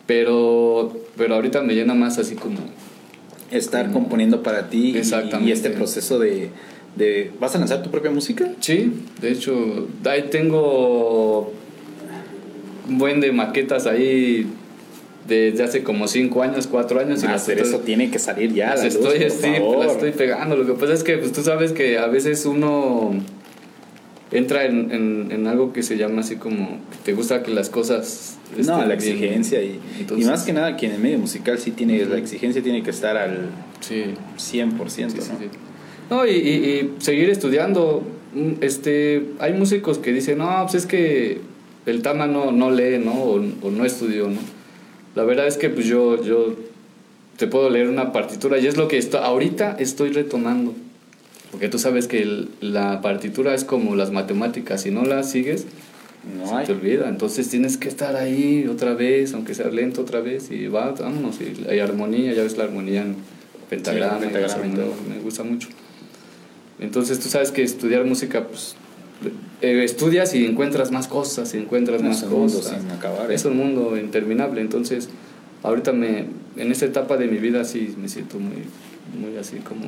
Pero, 0.08 0.94
pero 1.18 1.36
ahorita 1.36 1.62
me 1.62 1.74
llena 1.74 1.94
más 1.94 2.18
así 2.18 2.36
como... 2.36 2.58
Estar 3.52 3.92
componiendo 3.92 4.42
para 4.42 4.70
ti 4.70 4.96
y, 4.98 5.46
y 5.46 5.52
este 5.52 5.70
proceso 5.70 6.18
de, 6.18 6.50
de... 6.96 7.32
¿Vas 7.40 7.56
a 7.56 7.60
lanzar 7.60 7.84
tu 7.84 7.92
propia 7.92 8.10
música? 8.10 8.52
Sí, 8.60 8.92
de 9.22 9.32
hecho, 9.32 9.88
ahí 10.04 10.26
tengo 10.32 11.54
un 12.88 12.98
buen 12.98 13.22
de 13.22 13.32
maquetas 13.32 13.88
ahí 13.88 14.48
desde 15.28 15.64
hace 15.64 15.84
como 15.84 16.08
5 16.08 16.44
años, 16.44 16.68
4 16.68 17.00
años. 17.00 17.24
y 17.24 17.28
hacer 17.28 17.60
eso 17.60 17.80
tiene 17.80 18.12
que 18.12 18.20
salir 18.20 18.54
ya. 18.54 18.76
Las 18.76 18.86
estoy, 18.86 19.24
estoy 19.24 20.12
pegando. 20.12 20.56
Lo 20.56 20.66
que 20.66 20.74
pasa 20.74 20.94
es 20.94 21.04
que 21.04 21.18
pues, 21.18 21.32
tú 21.32 21.42
sabes 21.42 21.72
que 21.72 21.98
a 21.98 22.08
veces 22.08 22.46
uno 22.46 23.14
entra 24.32 24.66
en, 24.66 24.92
en, 25.32 25.48
algo 25.48 25.72
que 25.72 25.84
se 25.84 25.98
llama 25.98 26.22
así 26.22 26.36
como 26.36 26.80
te 27.06 27.14
gusta 27.14 27.44
que 27.44 27.52
las 27.52 27.70
cosas 27.70 28.38
no 28.58 28.84
la 28.84 28.94
exigencia 28.96 29.62
y, 29.62 29.80
y, 30.18 30.26
más 30.26 30.44
que 30.44 30.52
nada 30.52 30.76
quien 30.76 30.92
en 30.92 30.98
el 30.98 31.04
medio 31.04 31.20
musical 31.20 31.60
sí 31.60 31.72
tiene 31.72 32.04
la 32.06 32.18
exigencia 32.18 32.62
tiene 32.64 32.82
que 32.82 32.90
estar 32.90 33.16
al 33.18 33.50
sí. 33.82 34.06
100% 34.38 35.14
¿no? 36.10 36.18
no 36.18 36.28
y, 36.28 36.32
y, 36.32 36.96
seguir 36.98 37.30
estudiando 37.30 38.04
mm, 38.34 38.54
este 38.62 39.28
hay 39.40 39.54
músicos 39.54 40.00
que 40.00 40.12
dicen 40.12 40.40
no 40.40 40.60
pues 40.64 40.76
es 40.76 40.86
que 40.88 41.40
el 41.86 42.02
Tama 42.02 42.28
no, 42.28 42.52
no 42.52 42.72
lee, 42.72 42.98
¿no? 43.04 43.14
O, 43.14 43.40
no 43.40 43.86
estudió, 43.86 44.28
¿no? 44.28 44.40
La 45.16 45.24
verdad 45.24 45.48
es 45.48 45.58
que 45.58 45.70
pues 45.70 45.86
yo, 45.86 46.22
yo 46.24 46.56
te 47.38 47.48
puedo 47.48 47.70
leer 47.70 47.88
una 47.90 48.12
partitura 48.12 48.58
y 48.58 48.68
es 48.68 48.78
lo 48.78 48.88
que 48.88 48.98
esto, 48.98 49.20
ahorita 49.20 49.76
estoy 49.80 50.12
retomando. 50.12 50.74
Porque 51.52 51.70
tú 51.70 51.80
sabes 51.80 52.08
que 52.08 52.48
la 52.60 53.02
partitura 53.02 53.54
es 53.54 53.64
como 53.64 53.96
las 53.96 54.12
matemáticas, 54.12 54.82
si 54.82 54.92
no 54.92 55.06
las 55.06 55.32
sigues, 55.32 55.66
No 56.38 56.48
se 56.50 56.56
hay. 56.56 56.66
te 56.66 56.74
olvida. 56.74 57.08
Entonces 57.08 57.48
tienes 57.50 57.78
que 57.78 57.88
estar 57.88 58.16
ahí 58.18 58.68
otra 58.70 58.94
vez, 58.94 59.34
aunque 59.34 59.54
sea 59.54 59.68
lento 59.70 60.02
otra 60.02 60.20
vez, 60.20 60.52
y 60.52 60.68
va, 60.68 60.92
vámonos. 60.92 61.38
Y 61.40 61.66
hay 61.70 61.80
armonía, 61.80 62.34
ya 62.34 62.44
ves 62.44 62.58
la 62.58 62.66
armonía 62.66 63.04
en 63.04 63.16
pentagrama, 63.70 64.20
Sí, 64.20 64.26
pentagrama, 64.26 64.66
¿no? 64.66 64.86
me 65.16 65.22
gusta 65.24 65.44
mucho. 65.44 65.70
Entonces 66.80 67.20
tú 67.22 67.30
sabes 67.30 67.52
que 67.52 67.64
estudiar 67.64 68.04
música, 68.04 68.46
pues 68.48 68.76
eh, 69.62 69.84
estudias 69.84 70.34
y 70.36 70.46
encuentras 70.46 70.92
más 70.92 71.08
cosas, 71.08 71.54
y 71.54 71.58
encuentras 71.58 72.02
No, 72.02 72.10
más 72.10 72.18
es 72.18 72.24
un 72.24 72.32
mundo 72.32 72.58
cosas. 72.58 72.82
sin 72.82 72.92
acabar, 72.92 73.32
¿eh? 73.32 73.36
Es 73.36 73.46
un 73.46 73.58
mundo 73.58 73.98
interminable. 73.98 74.62
Entonces, 74.62 75.10
ahorita 75.64 75.92
me, 75.94 76.26
en 76.58 76.72
esta 76.72 76.86
etapa 76.86 77.18
de 77.18 77.28
mi 77.28 77.38
vida 77.38 77.64
sí 77.64 77.96
me 78.00 78.08
siento 78.10 78.38
muy, 78.40 78.64
muy 79.20 79.38
así 79.38 79.58
como 79.58 79.86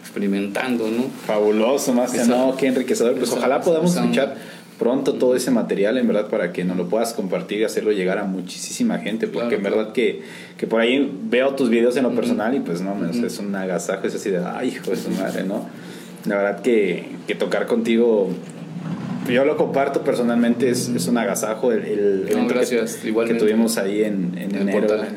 experimentando, 0.00 0.88
¿no? 0.90 1.04
Fabuloso, 1.26 1.92
más 1.92 2.12
que 2.12 2.24
no, 2.24 2.56
qué 2.56 2.66
enriquecedor. 2.68 3.14
Pues 3.16 3.28
esa- 3.30 3.38
ojalá 3.38 3.60
podamos 3.60 3.92
esa- 3.92 4.00
escuchar 4.00 4.36
pronto 4.78 5.12
todo 5.14 5.36
ese 5.36 5.50
material, 5.50 5.98
en 5.98 6.08
verdad, 6.08 6.28
para 6.28 6.52
que 6.52 6.64
nos 6.64 6.76
lo 6.78 6.88
puedas 6.88 7.12
compartir 7.12 7.60
y 7.60 7.64
hacerlo 7.64 7.92
llegar 7.92 8.16
a 8.18 8.24
muchísima 8.24 8.98
gente, 8.98 9.26
porque 9.26 9.48
Claro, 9.48 9.56
en 9.58 9.62
verdad 9.62 9.78
claro. 9.78 9.92
que, 9.92 10.22
que 10.56 10.66
por 10.66 10.80
ahí 10.80 11.12
veo 11.24 11.54
tus 11.54 11.68
videos 11.68 11.96
en 11.98 12.04
lo 12.04 12.14
personal 12.14 12.54
y 12.54 12.60
pues 12.60 12.80
no, 12.80 12.92
Ujú. 12.94 13.26
es 13.26 13.38
un 13.38 13.54
agasajo, 13.54 14.06
es 14.06 14.14
así 14.14 14.30
de, 14.30 14.38
ay, 14.42 14.68
hijo 14.68 14.90
de 14.90 14.96
su 14.96 15.10
madre, 15.10 15.44
¿no? 15.44 15.66
La 16.24 16.36
verdad 16.36 16.62
que, 16.62 17.04
que 17.26 17.34
tocar 17.34 17.66
contigo, 17.66 18.30
yo 19.30 19.44
lo 19.44 19.56
comparto 19.56 20.02
personalmente, 20.02 20.68
es, 20.70 20.88
es 20.88 21.06
un 21.08 21.18
agasajo 21.18 21.72
el, 21.72 21.84
el 21.84 22.20
No, 22.24 22.28
evento 22.30 22.48
que- 22.48 22.54
gracias, 22.54 22.94
que, 22.96 23.08
igualmente. 23.08 23.42
tuvimos 23.44 23.78
ahí 23.78 24.02
en, 24.04 24.32
en 24.38 24.54
el 24.54 24.62
enero. 24.62 24.86
portal. 24.86 25.08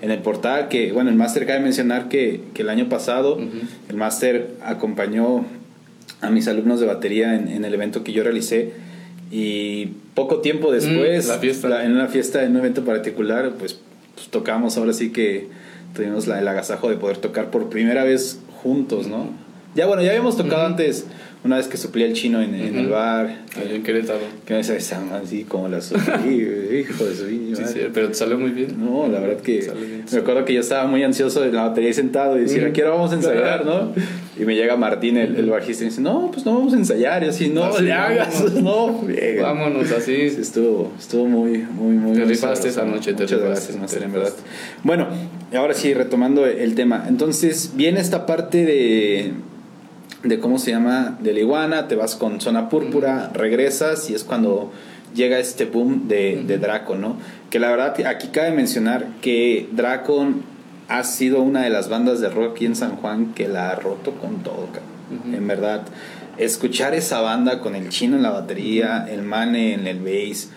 En 0.00 0.10
el 0.12 0.18
portal, 0.20 0.68
que 0.68 0.92
bueno, 0.92 1.10
el 1.10 1.16
máster 1.16 1.44
cabe 1.46 1.60
mencionar 1.60 2.08
que, 2.08 2.40
que 2.54 2.62
el 2.62 2.68
año 2.68 2.88
pasado 2.88 3.34
Ujú. 3.34 3.46
el 3.88 3.96
máster 3.96 4.50
acompañó 4.62 5.44
a 6.20 6.30
mis 6.30 6.46
alumnos 6.48 6.78
de 6.80 6.86
batería 6.86 7.34
en, 7.34 7.48
en 7.48 7.64
el 7.64 7.74
evento 7.74 8.04
que 8.04 8.12
yo 8.12 8.22
realicé 8.22 8.72
y 9.30 9.86
poco 10.14 10.38
tiempo 10.40 10.72
después, 10.72 11.26
Mm, 11.26 11.28
la 11.30 11.38
fiesta. 11.38 11.84
en 11.84 11.92
una 11.92 12.06
fiesta, 12.08 12.42
en 12.44 12.52
un 12.52 12.58
evento 12.58 12.84
particular, 12.84 13.52
pues, 13.58 13.78
pues 14.14 14.28
tocamos, 14.28 14.76
ahora 14.78 14.92
sí 14.92 15.10
que 15.10 15.48
tuvimos 15.94 16.26
la, 16.26 16.38
el 16.40 16.48
agasajo 16.48 16.88
de 16.88 16.96
poder 16.96 17.18
tocar 17.18 17.50
por 17.50 17.68
primera 17.68 18.04
vez 18.04 18.40
juntos, 18.62 19.06
¿no? 19.08 19.28
Ya 19.74 19.86
bueno, 19.86 20.02
ya 20.02 20.10
habíamos 20.10 20.36
tocado 20.36 20.62
Ujú. 20.62 20.66
antes, 20.72 21.06
una 21.44 21.56
vez 21.56 21.68
que 21.68 21.76
suplía 21.76 22.06
el 22.06 22.12
chino 22.14 22.42
en, 22.42 22.54
en 22.54 22.76
el 22.76 22.88
bar, 22.88 23.44
Allá 23.56 23.74
en 23.74 23.82
Querétaro. 23.82 24.18
que 24.44 24.54
me 24.54 24.62
decía, 24.62 24.76
así 25.22 25.44
como 25.44 25.68
la 25.68 25.80
suplí, 25.80 26.34
hijo 26.80 27.04
de 27.04 27.14
su 27.14 27.26
Sí, 27.28 27.52
madre". 27.52 27.66
sí, 27.66 27.80
pero 27.94 28.08
te 28.08 28.14
salió 28.14 28.36
muy 28.38 28.50
bien. 28.50 28.74
No, 28.78 29.06
la 29.08 29.20
verdad 29.20 29.40
que 29.40 29.58
bien, 29.60 30.04
me 30.10 30.18
acuerdo 30.18 30.44
que 30.44 30.54
yo 30.54 30.60
estaba 30.60 30.86
muy 30.88 31.02
ansioso 31.04 31.44
en 31.44 31.54
la 31.54 31.68
batería 31.68 31.92
sentado 31.92 32.36
y 32.38 32.42
decía, 32.42 32.68
Mm. 32.68 32.72
quiero 32.72 32.90
vamos 32.90 33.12
a 33.12 33.14
ensayar, 33.14 33.64
¿no? 33.64 33.92
Y 34.38 34.44
me 34.44 34.54
llega 34.54 34.76
Martín, 34.76 35.16
el, 35.16 35.34
el 35.36 35.50
bajista, 35.50 35.84
y 35.84 35.88
dice, 35.88 36.00
no, 36.00 36.30
pues 36.32 36.44
no 36.46 36.54
vamos 36.54 36.72
a 36.72 36.76
ensayar. 36.76 37.24
Y 37.24 37.28
así, 37.28 37.48
no, 37.48 37.64
Así, 37.64 37.82
le 37.84 37.92
hagas, 37.92 38.34
vámonos. 38.42 38.62
no, 38.62 39.02
friega". 39.04 39.42
Vámonos 39.42 39.90
así. 39.92 40.30
Sí, 40.30 40.40
estuvo, 40.40 40.92
estuvo 40.98 41.26
muy, 41.26 41.58
muy, 41.58 41.96
muy 41.96 42.16
Te 42.16 42.24
rifaste 42.24 42.68
esa 42.68 42.84
noche, 42.84 43.14
te 43.14 43.22
Muchas 43.24 43.40
rifaste, 43.40 43.72
gracias, 43.74 43.98
te 43.98 44.04
en 44.04 44.12
verdad. 44.12 44.32
Bueno, 44.84 45.08
ahora 45.54 45.74
sí, 45.74 45.92
retomando 45.94 46.46
el 46.46 46.74
tema. 46.74 47.04
Entonces, 47.08 47.72
viene 47.74 48.00
esta 48.00 48.26
parte 48.26 48.64
de, 48.64 49.32
de 50.22 50.40
cómo 50.40 50.58
se 50.58 50.70
llama, 50.72 51.18
de 51.20 51.32
la 51.32 51.40
iguana, 51.40 51.88
te 51.88 51.94
vas 51.94 52.16
con 52.16 52.40
zona 52.40 52.68
púrpura, 52.68 53.30
regresas 53.32 54.10
y 54.10 54.14
es 54.14 54.24
cuando 54.24 54.72
llega 55.14 55.38
este 55.38 55.64
boom 55.64 56.08
de, 56.08 56.42
de 56.46 56.58
Dracon, 56.58 57.00
¿no? 57.00 57.16
Que 57.50 57.58
la 57.58 57.70
verdad, 57.70 57.94
aquí 58.06 58.28
cabe 58.28 58.50
mencionar 58.50 59.06
que 59.22 59.68
Dracon 59.72 60.42
ha 60.88 61.04
sido 61.04 61.42
una 61.42 61.62
de 61.62 61.70
las 61.70 61.88
bandas 61.88 62.20
de 62.20 62.28
rock 62.28 62.52
aquí 62.52 62.66
en 62.66 62.76
San 62.76 62.96
Juan 62.96 63.34
que 63.34 63.46
la 63.46 63.70
ha 63.70 63.74
roto 63.74 64.12
con 64.12 64.42
todo, 64.42 64.66
cabrón. 64.72 64.98
Ujú. 65.10 65.36
En 65.36 65.46
verdad, 65.46 65.82
escuchar 66.38 66.94
esa 66.94 67.20
banda 67.20 67.60
con 67.60 67.74
el 67.74 67.88
chino 67.88 68.16
en 68.16 68.22
la 68.22 68.30
batería, 68.30 69.06
el 69.08 69.22
mane 69.22 69.74
en 69.74 69.86
el 69.86 70.00
bass, 70.00 70.50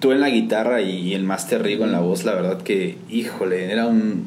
tú 0.00 0.12
en 0.12 0.20
la 0.20 0.30
guitarra 0.30 0.80
y 0.80 1.14
el 1.14 1.24
Master 1.24 1.62
Rigo 1.62 1.84
en 1.84 1.92
la 1.92 2.00
voz, 2.00 2.24
la 2.24 2.34
verdad 2.34 2.62
que, 2.62 2.98
híjole, 3.08 3.72
era 3.72 3.86
un. 3.86 4.26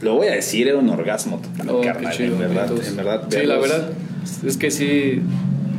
Lo 0.00 0.14
voy 0.16 0.26
a 0.28 0.32
decir, 0.32 0.68
era 0.68 0.78
un 0.78 0.88
orgasmo 0.90 1.38
total, 1.40 1.68
Oh, 1.74 1.80
carnal, 1.80 2.12
chido, 2.12 2.34
en 2.34 2.38
verdad, 2.40 2.64
entonces. 2.68 2.88
en 2.90 2.96
verdad. 2.96 3.22
Sí, 3.30 3.46
la 3.46 3.56
verdad. 3.58 3.88
Es 4.46 4.56
que 4.56 4.70
sí. 4.70 5.20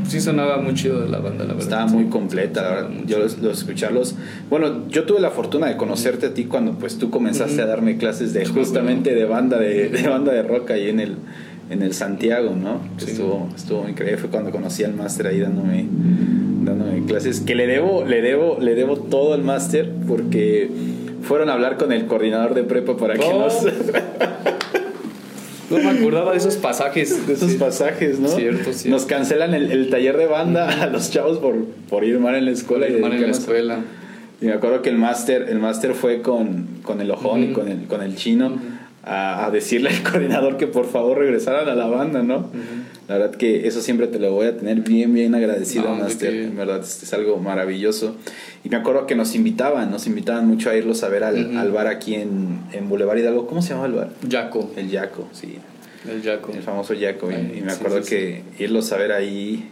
Sí 0.08 0.22
sonaba 0.22 0.58
muy 0.60 0.76
chido 0.76 1.04
la 1.08 1.18
banda, 1.18 1.46
la 1.46 1.54
verdad. 1.54 1.62
Estaba 1.64 1.88
muy 1.88 2.06
completa, 2.06 2.62
la 2.62 2.70
verdad. 2.70 2.90
Yo 3.08 3.18
los, 3.18 3.40
los 3.40 3.58
escucharlos. 3.60 4.16
Bueno, 4.52 4.88
yo 4.88 5.06
tuve 5.06 5.20
la 5.20 5.32
fortuna 5.32 5.66
de 5.68 5.78
conocerte 5.78 6.28
a 6.28 6.34
ti 6.36 6.44
cuando 6.46 6.74
pues 6.74 7.00
tú 7.00 7.10
comenzaste 7.10 7.60
a 7.62 7.66
darme 7.66 7.98
clases 7.98 8.32
de 8.32 8.46
justamente 8.46 9.16
de 9.16 9.26
banda 9.26 9.58
de, 9.58 9.90
de 9.90 10.08
banda 10.08 10.32
de 10.32 10.44
rock 10.44 10.72
ahí 10.72 10.90
en 10.90 11.00
el 11.00 11.16
en 11.72 11.82
el 11.82 11.96
Santiago, 11.96 12.56
¿no? 12.56 12.82
Sí. 12.98 13.12
Estuvo 13.14 13.50
estuvo 13.56 13.90
increíble, 13.90 14.18
fue 14.20 14.30
cuando 14.30 14.52
conocí 14.52 14.84
al 14.84 14.94
máster 14.94 15.26
ahí 15.26 15.40
dándome 15.40 15.88
dándome 16.64 17.04
clases 17.08 17.40
que 17.42 17.56
le 17.56 17.66
debo 17.66 18.06
le 18.06 18.22
debo 18.22 18.60
le 18.60 18.76
debo 18.76 18.98
todo 18.98 19.34
al 19.34 19.42
máster 19.42 19.92
porque 20.08 20.70
fueron 21.24 21.50
a 21.50 21.54
hablar 21.54 21.78
con 21.78 21.92
el 21.92 22.06
coordinador 22.06 22.54
de 22.54 22.64
prepa 22.64 22.96
para 22.96 23.16
que 23.16 23.26
Oh. 23.26 23.40
nos 23.40 23.66
No 25.70 25.78
me 25.80 25.90
acordaba 25.90 26.32
de 26.32 26.38
esos 26.38 26.58
pasajes. 26.58 27.26
de 27.28 27.34
esos 27.34 27.52
Sí. 27.52 27.58
pasajes, 27.58 28.20
¿no? 28.20 28.28
Cierto, 28.28 28.72
cierto. 28.72 28.90
Nos 28.90 29.06
cancelan 29.06 29.54
el, 29.56 29.72
el 29.72 29.90
taller 29.90 30.16
de 30.18 30.28
banda 30.28 30.84
a 30.84 30.88
los 30.88 31.10
chavos 31.10 31.40
por, 31.40 31.56
por 31.90 32.04
ir 32.04 32.20
mal 32.20 32.36
en 32.36 32.46
la 32.46 32.52
escuela. 32.52 32.88
y 32.88 33.00
Mal 33.02 33.14
en 33.14 33.22
la 33.22 33.28
escuela. 33.30 33.80
Y 34.42 34.46
me 34.46 34.54
acuerdo 34.54 34.82
que 34.84 34.90
el 34.90 34.98
máster, 34.98 35.48
el 35.50 35.60
máster 35.60 35.94
fue 35.96 36.22
con, 36.22 36.68
con 36.84 37.02
el 37.02 37.10
ojón 37.10 37.44
y 37.44 37.52
con 37.54 37.68
el, 37.68 37.86
con 37.88 38.04
el 38.04 38.16
chino 38.16 38.54
a, 39.04 39.46
a 39.46 39.52
decirle 39.52 39.90
al 39.90 40.04
coordinador 40.04 40.58
que 40.58 40.68
por 40.68 40.86
favor 40.88 41.18
regresaran 41.18 41.68
a 41.68 41.74
la 41.74 41.88
banda, 41.88 42.22
¿no? 42.22 42.50
La 43.08 43.18
verdad 43.20 43.36
que 43.36 43.68
eso 43.68 43.82
siempre 43.82 44.08
te 44.08 44.18
lo 44.18 44.32
voy 44.32 44.48
a 44.48 44.58
tener 44.58 44.82
bien, 44.82 45.14
bien 45.14 45.36
agradecido, 45.36 45.96
No, 45.96 46.08
que- 46.08 46.46
En 46.46 46.58
verdad, 46.58 46.82
es, 46.82 47.04
es 47.04 47.14
algo 47.14 47.38
maravilloso. 47.38 48.16
Y 48.64 48.70
me 48.70 48.78
acuerdo 48.78 49.06
que 49.06 49.14
nos 49.16 49.36
invitaban, 49.36 49.92
nos 49.92 50.08
invitaban 50.08 50.48
mucho 50.48 50.72
a 50.72 50.76
irlos 50.76 51.04
a 51.04 51.10
ver 51.10 51.24
al, 51.24 51.50
Ujú. 51.50 51.58
al 51.60 51.72
bar 51.72 51.86
aquí 51.88 52.16
en, 52.16 52.62
en 52.74 52.90
Boulevard 52.90 53.20
Hidalgo. 53.20 53.46
¿Cómo 53.46 53.62
se 53.62 53.70
llama 53.70 53.86
el 53.86 53.92
bar? 53.94 54.10
Yaco. 54.28 54.72
El 54.76 54.90
Yaco, 54.90 55.28
sí. 55.34 55.58
El 56.10 56.24
Yaco. 56.24 56.52
El 56.52 56.64
famoso 56.64 56.96
Yaco. 56.96 57.30
y- 57.30 57.36
Ay, 57.36 57.56
y 57.60 57.62
me 57.62 57.72
acuerdo 57.74 58.02
sí, 58.02 58.10
que 58.10 58.44
irlos 58.58 58.92
a 58.92 58.98
ver 58.98 59.12
ahí. 59.12 59.70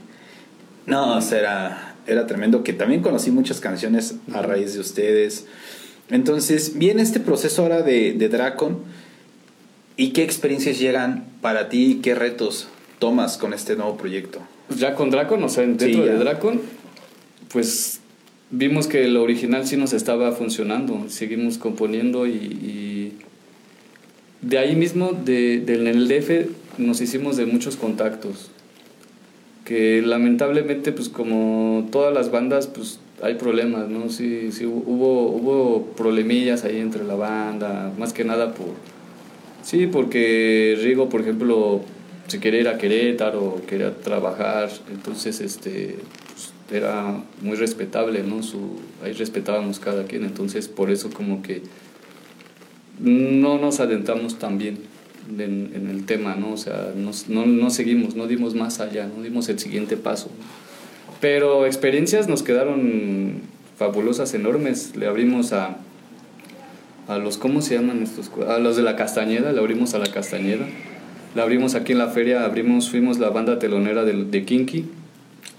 No, 0.86 1.18
o 1.18 1.22
sea, 1.22 1.40
era, 1.40 1.96
era 2.06 2.28
tremendo. 2.28 2.64
Que 2.64 2.74
también 2.74 3.02
conocí 3.02 3.32
muchas 3.32 3.60
canciones 3.60 4.16
a 4.32 4.44
raíz 4.44 4.76
de 4.76 4.80
ustedes. 4.80 5.48
Entonces, 6.12 6.78
viene 6.78 7.02
este 7.02 7.20
proceso 7.20 7.64
ahora 7.64 7.82
de, 7.82 8.14
de 8.14 8.30
Dracon. 8.30 8.78
¿Y 9.98 10.10
qué 10.10 10.24
experiencias 10.24 10.78
llegan 10.80 11.24
para 11.42 11.70
ti? 11.70 12.00
¿Qué 12.04 12.14
retos 12.16 12.68
tomas 13.04 13.38
con 13.38 13.54
este 13.54 13.76
nuevo 13.76 13.98
proyecto? 13.98 14.40
Ya 14.78 14.96
con 14.96 15.10
Dracon, 15.10 15.44
o 15.44 15.50
sea, 15.50 15.64
dentro 15.64 15.88
Sí, 15.88 15.94
de 16.00 16.16
Dracon, 16.16 16.62
pues 17.52 18.00
vimos 18.50 18.88
que 18.88 19.04
el 19.04 19.18
original 19.18 19.68
sí 19.68 19.76
nos 19.76 19.92
estaba 19.92 20.32
funcionando. 20.32 21.06
Seguimos 21.10 21.58
componiendo 21.58 22.26
y, 22.28 22.32
y 22.32 23.14
de 24.42 24.58
ahí 24.58 24.76
mismo, 24.78 25.12
de, 25.12 25.60
del- 25.60 25.88
en 25.88 25.98
el 25.98 26.08
DF, 26.08 26.48
nos 26.78 27.02
hicimos 27.02 27.36
de 27.36 27.46
muchos 27.46 27.76
contactos. 27.76 28.52
Que 29.66 30.02
lamentablemente, 30.02 30.92
pues 30.94 31.10
como 31.10 31.88
todas 31.92 32.14
las 32.14 32.32
bandas, 32.32 32.68
pues 32.68 33.00
hay 33.22 33.36
problemas, 33.36 33.90
¿no? 33.90 34.10
Sí, 34.10 34.52
sí 34.54 34.66
hubo, 34.66 35.28
hubo 35.30 35.88
problemillas 35.98 36.64
ahí 36.64 36.80
entre 36.80 37.04
la 37.04 37.16
banda, 37.16 37.92
más 38.00 38.14
que 38.14 38.24
nada 38.24 38.54
por... 38.54 38.68
Sí, 39.64 39.88
porque 39.88 40.78
Rigo, 40.82 41.08
por 41.10 41.22
ejemplo, 41.22 41.82
se 42.28 42.40
quería 42.40 42.62
ir 42.62 42.68
a 42.68 42.78
Querétaro, 42.78 43.62
quería 43.68 43.96
trabajar, 43.98 44.70
entonces 44.92 45.42
este 45.42 45.98
pues, 46.34 46.52
era 46.82 47.22
muy 47.42 47.56
respetable, 47.56 48.24
¿no? 48.24 48.42
Su, 48.44 48.80
ahí 49.04 49.14
respetábamos 49.14 49.80
cada 49.80 50.06
quien, 50.06 50.24
entonces 50.24 50.68
por 50.68 50.90
eso 50.90 51.10
como 51.12 51.42
que 51.42 51.62
no 53.00 53.58
nos 53.58 53.80
adentramos 53.80 54.40
tan 54.40 54.58
bien 54.58 54.78
en, 55.38 55.88
el 55.90 56.06
tema, 56.06 56.36
¿no? 56.36 56.54
O 56.54 56.58
sea, 56.58 56.94
nos- 56.96 57.30
no, 57.30 57.46
no 57.46 57.70
seguimos, 57.70 58.16
no 58.16 58.28
dimos 58.28 58.56
más 58.56 58.80
allá, 58.80 59.08
no 59.16 59.24
dimos 59.24 59.50
el 59.50 59.60
siguiente 59.60 59.98
paso. 59.98 60.30
Pero 61.22 61.66
experiencias 61.66 62.28
nos 62.28 62.44
quedaron 62.44 63.42
fabulosas, 63.78 64.34
enormes. 64.34 64.96
Le 64.96 65.08
abrimos 65.08 65.54
a, 65.54 65.78
a 67.08 67.18
los, 67.18 67.38
¿cómo 67.38 67.62
se 67.62 67.76
llaman 67.76 68.04
estos? 68.04 68.30
A 68.48 68.60
los 68.60 68.76
de 68.76 68.84
la 68.84 68.96
Castañeda, 68.96 69.52
le 69.54 69.60
abrimos 69.60 69.94
a 69.94 70.00
la 70.00 70.08
Castañeda. 70.08 70.66
Le 71.36 71.42
abrimos 71.42 71.76
aquí 71.76 71.94
en 71.94 71.98
la 71.98 72.10
feria, 72.10 72.46
abrimos, 72.46 72.90
fuimos 72.90 73.18
la 73.20 73.30
banda 73.30 73.58
telonera 73.60 74.04
de, 74.06 74.14
de 74.26 74.46
Kinky, 74.46 74.82
de 74.82 74.88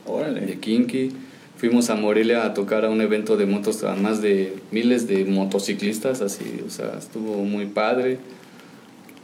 Órale. 0.07 0.59
Kinky. 0.61 1.11
Fuimos 1.57 1.89
a 1.89 1.95
Morelia 1.95 2.45
a 2.45 2.53
tocar 2.55 2.85
a 2.85 2.91
un 2.91 3.01
evento 3.01 3.37
de 3.37 3.47
motos 3.47 3.85
a 3.85 3.95
más 3.95 4.21
de 4.21 4.55
miles 4.71 5.07
de 5.09 5.25
motociclistas, 5.25 6.21
así, 6.21 6.45
o 6.67 6.71
sea, 6.71 6.97
estuvo 6.99 7.43
muy 7.45 7.67
padre. 7.67 8.19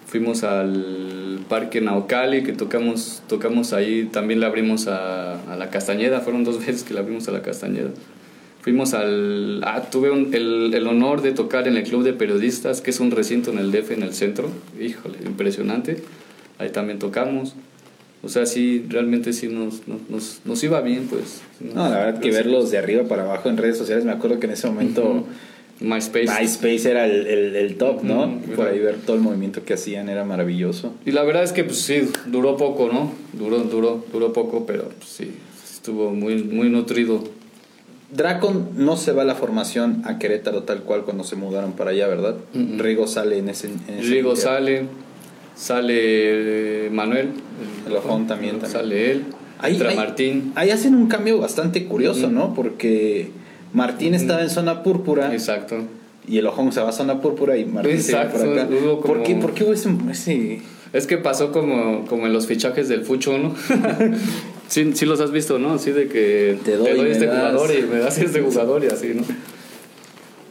Fuimos 0.06 0.42
al 0.42 1.40
Parque 1.48 1.80
Naucali, 1.80 2.42
que 2.42 2.52
tocamos, 2.52 3.22
tocamos 3.28 3.72
ahí, 3.72 4.08
también 4.10 4.40
le 4.40 4.46
abrimos 4.46 4.88
a, 4.88 5.40
a 5.52 5.56
la 5.56 5.70
Castañeda, 5.70 6.20
fueron 6.20 6.42
dos 6.44 6.58
veces 6.66 6.82
que 6.82 6.94
le 6.94 7.00
abrimos 7.00 7.28
a 7.28 7.32
la 7.32 7.42
Castañeda. 7.42 7.90
Fuimos 8.62 8.92
al... 8.94 9.62
Ah, 9.64 9.82
tuve 9.90 10.10
un- 10.10 10.34
el, 10.34 10.72
el 10.74 10.86
honor 10.86 11.22
de 11.22 11.32
tocar 11.32 11.68
en 11.68 11.76
el 11.76 11.84
Club 11.84 12.02
de 12.02 12.12
Periodistas, 12.12 12.80
que 12.80 12.90
es 12.90 13.00
un 13.00 13.10
recinto 13.10 13.50
en 13.52 13.58
el 13.58 13.70
DF, 13.72 13.92
en 13.92 14.02
el 14.02 14.12
centro. 14.14 14.50
Híjole, 14.80 15.18
impresionante. 15.24 16.02
Ahí 16.60 16.70
también 16.70 16.98
tocamos. 16.98 17.54
O 18.22 18.28
sea, 18.28 18.44
sí, 18.44 18.84
realmente 18.88 19.32
sí 19.32 19.48
nos, 19.48 19.88
nos, 19.88 20.40
nos, 20.44 20.62
iba 20.62 20.82
bien, 20.82 21.06
pues. 21.08 21.40
no, 21.58 21.88
la 21.88 22.04
verdad 22.04 22.20
que 22.20 22.30
verlos 22.30 22.70
de 22.70 22.76
arriba 22.76 23.04
para 23.04 23.22
abajo 23.22 23.48
en 23.48 23.56
redes 23.56 23.78
sociales, 23.78 24.04
me 24.04 24.12
acuerdo 24.12 24.38
que 24.38 24.46
en 24.46 24.52
ese 24.52 24.68
momento... 24.68 25.24
MySpace. 25.80 26.28
MySpace 26.38 26.90
era 26.90 27.06
el, 27.06 27.56
el, 27.56 27.76
top, 27.76 28.02
¿no? 28.04 28.38
Por 28.54 28.68
ahí 28.68 28.78
ver 28.78 28.96
todo 28.96 29.16
el 29.16 29.22
movimiento 29.22 29.64
que 29.64 29.72
hacían 29.72 30.10
era 30.10 30.26
maravilloso. 30.26 30.92
Y 31.06 31.12
la 31.12 31.22
verdad 31.22 31.42
es 31.42 31.52
que, 31.52 31.64
pues 31.64 31.78
sí, 31.78 32.02
duró 32.26 32.58
poco, 32.58 32.90
¿no? 32.92 33.10
Duró, 33.32 33.60
duró, 33.60 34.04
duró 34.12 34.34
poco, 34.34 34.66
pero 34.66 34.90
pues, 34.98 35.08
sí, 35.08 35.30
estuvo 35.72 36.10
muy, 36.10 36.44
muy 36.44 36.68
nutrido. 36.68 37.24
Dracon 38.14 38.68
no 38.76 38.98
se 38.98 39.12
va 39.12 39.22
a 39.22 39.24
la 39.24 39.34
formación 39.34 40.02
a 40.04 40.18
Querétaro 40.18 40.64
tal 40.64 40.82
cual 40.82 41.04
cuando 41.04 41.24
se 41.24 41.36
mudaron 41.36 41.72
para 41.72 41.92
allá, 41.92 42.08
¿verdad? 42.08 42.36
Rigo 42.52 43.06
sale 43.06 43.38
en 43.38 43.48
ese. 43.48 43.68
En 43.88 44.02
Rigo 44.02 44.36
sale, 44.36 44.86
sale 45.54 46.86
eh, 46.86 46.90
Manuel. 46.90 47.30
El, 47.86 47.96
ojón 47.96 48.26
también, 48.26 48.60
Sale 48.66 49.12
él. 49.12 49.24
Ahí, 49.58 49.74
entra 49.74 49.94
Martín. 49.94 50.52
Ahí 50.54 50.70
hacen 50.70 50.94
un 50.94 51.08
cambio 51.08 51.38
bastante 51.38 51.84
curioso, 51.86 52.30
¿no? 52.30 52.54
Porque 52.54 53.30
Martín 53.72 54.14
estaba 54.14 54.42
en 54.42 54.50
zona 54.50 54.82
púrpura. 54.82 55.32
Exacto. 55.32 55.84
Y 56.26 56.38
el 56.38 56.46
ojón 56.46 56.72
se 56.72 56.80
va 56.80 56.90
a 56.90 56.92
zona 56.92 57.20
púrpura 57.20 57.56
y 57.56 57.64
Martín 57.64 57.92
Exacto, 57.92 58.38
se 58.38 58.46
va 58.46 58.68
¿Por, 59.00 59.22
qué, 59.22 59.34
¿Por 59.36 59.52
qué 59.52 59.64
hubo 59.64 59.72
ese, 59.72 60.62
Es 60.92 61.06
que 61.06 61.18
pasó 61.18 61.50
como, 61.50 62.06
como 62.06 62.26
en 62.26 62.32
los 62.32 62.46
fichajes 62.46 62.88
del 62.88 63.04
Fucho, 63.04 63.36
¿no? 63.38 63.54
sí, 64.68 64.92
sí 64.94 65.06
los 65.06 65.20
has 65.20 65.32
visto, 65.32 65.58
¿no? 65.58 65.74
Así 65.74 65.90
de 65.90 66.08
que 66.08 66.58
te 66.64 66.76
doy, 66.76 67.10
este 67.10 67.26
jugador 67.26 67.70
y 67.76 67.82
me 67.82 67.98
das 67.98 68.18
este 68.18 68.40
jugador 68.42 68.84
y 68.84 68.88
así, 68.88 69.12
¿no? 69.14 69.24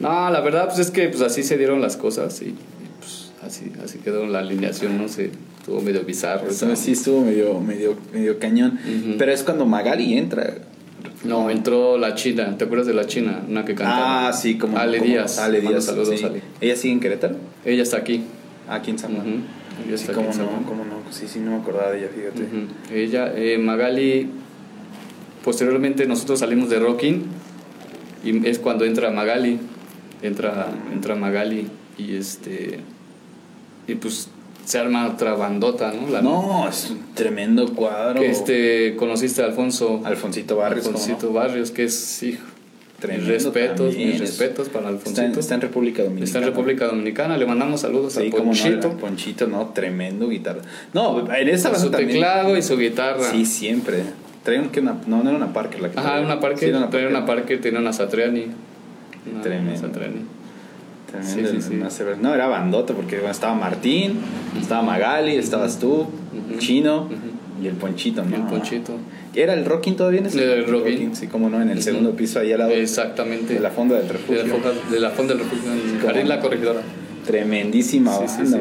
No, 0.00 0.30
la 0.30 0.40
verdad 0.40 0.66
pues 0.66 0.78
es 0.78 0.90
que 0.90 1.08
pues 1.08 1.20
así 1.20 1.42
se 1.42 1.58
dieron 1.58 1.80
las 1.80 1.96
cosas 1.96 2.40
y, 2.42 2.54
así, 3.42 3.72
así 3.82 3.98
quedó 3.98 4.26
la 4.26 4.40
alineación, 4.40 4.98
no 4.98 5.08
sé, 5.08 5.30
estuvo 5.58 5.80
medio 5.80 6.02
bizarro. 6.04 6.50
Sí, 6.50 6.92
estuvo 6.92 7.22
medio, 7.22 7.60
medio, 7.60 7.96
medio 8.12 8.38
cañón. 8.38 8.78
Pero 9.18 9.32
es 9.32 9.42
cuando 9.42 9.66
Magali 9.66 10.16
entra. 10.16 10.58
No, 11.24 11.50
entró 11.50 11.98
la 11.98 12.14
China, 12.14 12.56
¿te 12.56 12.64
acuerdas 12.64 12.86
de 12.86 12.94
la 12.94 13.06
China? 13.06 13.42
Una 13.48 13.64
que 13.64 13.74
cantaba. 13.74 14.28
Ah, 14.28 14.32
sí, 14.32 14.56
como 14.56 14.78
Ale 14.78 15.00
Díaz. 15.00 15.38
Ale 15.38 15.60
Díaz. 15.60 15.84
Saludos, 15.84 16.22
Ale. 16.24 16.42
¿Ella 16.60 16.76
sigue 16.76 16.94
en 16.94 17.00
Querétaro? 17.00 17.36
Ella 17.64 17.82
está 17.82 17.98
aquí. 17.98 18.22
Aquí 18.68 18.90
en 18.90 18.98
San 18.98 19.14
Juan. 19.14 19.44
sí, 19.96 20.06
cómo 20.14 20.32
no, 20.32 20.66
cómo 20.66 20.84
no. 20.84 21.00
Sí, 21.10 21.26
sí, 21.26 21.40
no 21.40 21.52
me 21.52 21.56
acordaba 21.58 21.90
de 21.90 21.98
ella, 21.98 22.08
fíjate. 22.14 22.46
Ella, 22.94 23.32
eh, 23.36 23.58
Magali, 23.58 24.28
posteriormente 25.44 26.06
nosotros 26.06 26.38
salimos 26.38 26.70
de 26.70 26.78
Rocking 26.78 27.24
y 28.24 28.46
es 28.46 28.58
cuando 28.58 28.84
entra 28.84 29.10
Magali. 29.10 29.58
Entra, 30.22 30.68
entra 30.92 31.16
Magali 31.16 31.66
y 31.98 32.14
este. 32.16 32.80
Y 33.90 33.96
pues 33.96 34.28
se 34.64 34.78
arma 34.78 35.08
otra 35.08 35.34
bandota, 35.34 35.92
¿no? 35.92 36.22
no, 36.22 36.68
es 36.68 36.90
un 36.90 37.14
tremendo 37.14 37.74
cuadro. 37.74 38.22
este, 38.22 38.94
conociste 38.96 39.42
a 39.42 39.46
Alfonso. 39.46 40.00
Alfonsito 40.04 40.56
Barrios. 40.56 40.86
Alfonsito 40.86 41.32
Barrios, 41.32 41.70
que 41.70 41.84
es, 41.84 42.22
hijo. 42.22 42.44
Tremendo 43.00 43.32
respetos, 43.32 43.96
respetos 43.96 44.68
para 44.68 44.88
Alfonsito. 44.88 45.40
Está 45.40 45.54
en, 45.54 45.62
República 45.62 46.02
Dominicana. 46.02 46.24
Está 46.24 46.38
en 46.38 46.44
República 46.44 46.86
Dominicana, 46.86 47.38
le 47.38 47.46
mandamos 47.46 47.80
saludos 47.80 48.18
a 48.18 48.20
Ponchito. 48.30 48.88
No, 48.88 48.96
Ponchito, 48.98 49.46
no, 49.46 49.70
tremendo 49.70 50.28
guitarra. 50.28 50.60
No, 50.92 51.26
en 51.34 51.48
esa 51.48 51.74
Su 51.76 51.90
teclado 51.90 52.56
y 52.56 52.62
su 52.62 52.76
guitarra. 52.76 53.24
Sí, 53.30 53.46
siempre. 53.46 54.02
Trae 54.44 54.68
que 54.68 54.80
una, 54.80 55.00
no, 55.06 55.22
no 55.22 55.30
era 55.30 55.36
una 55.36 55.52
Parker 55.52 55.80
la 55.80 55.90
que 55.90 55.98
Ajá, 55.98 56.20
una 56.20 56.40
Parker, 56.40 56.68
sí, 56.70 56.74
una 56.74 56.90
Parker. 56.90 57.08
una 57.08 57.26
Parker, 57.26 57.60
tenía 57.60 57.80
una 57.80 57.92
Satriani. 57.92 58.46
Tremendo. 59.42 59.80
Satriani. 59.80 60.39
Tremendo. 61.10 61.60
Sí, 61.60 61.80
sí, 61.90 62.04
No, 62.20 62.34
era 62.34 62.46
bandota 62.46 62.94
porque 62.94 63.20
estaba 63.28 63.54
Martín, 63.54 64.18
estaba 64.60 64.82
Magali, 64.82 65.36
estabas 65.36 65.78
tú, 65.78 66.06
Chino 66.58 67.08
y 67.62 67.66
el 67.66 67.74
Ponchito, 67.74 68.24
¿no? 68.24 68.36
el 68.36 68.42
Ponchito. 68.42 68.94
¿Era 69.34 69.54
el 69.54 69.64
Rocking 69.64 69.96
todavía 69.96 70.20
en 70.20 70.26
ese 70.26 70.52
El 70.52 70.66
Rocking. 70.66 71.14
Sí, 71.14 71.26
como 71.26 71.50
no, 71.50 71.60
en 71.60 71.70
el 71.70 71.82
segundo 71.82 72.12
piso 72.12 72.40
ahí 72.40 72.52
al 72.52 72.58
lado. 72.60 72.70
Exactamente. 72.72 73.54
De 73.54 73.60
la 73.60 73.70
Fonda 73.70 73.96
del 73.96 74.08
Refugio. 74.08 74.42
De 74.42 74.48
la, 75.00 75.10
Fonda 75.10 75.34
del 75.34 75.44
Refugio, 75.44 75.72
en 75.72 76.00
Jardín 76.00 76.28
La 76.28 76.40
Corregidora. 76.40 76.80
Tremendísima 77.26 78.18
banda, 78.18 78.60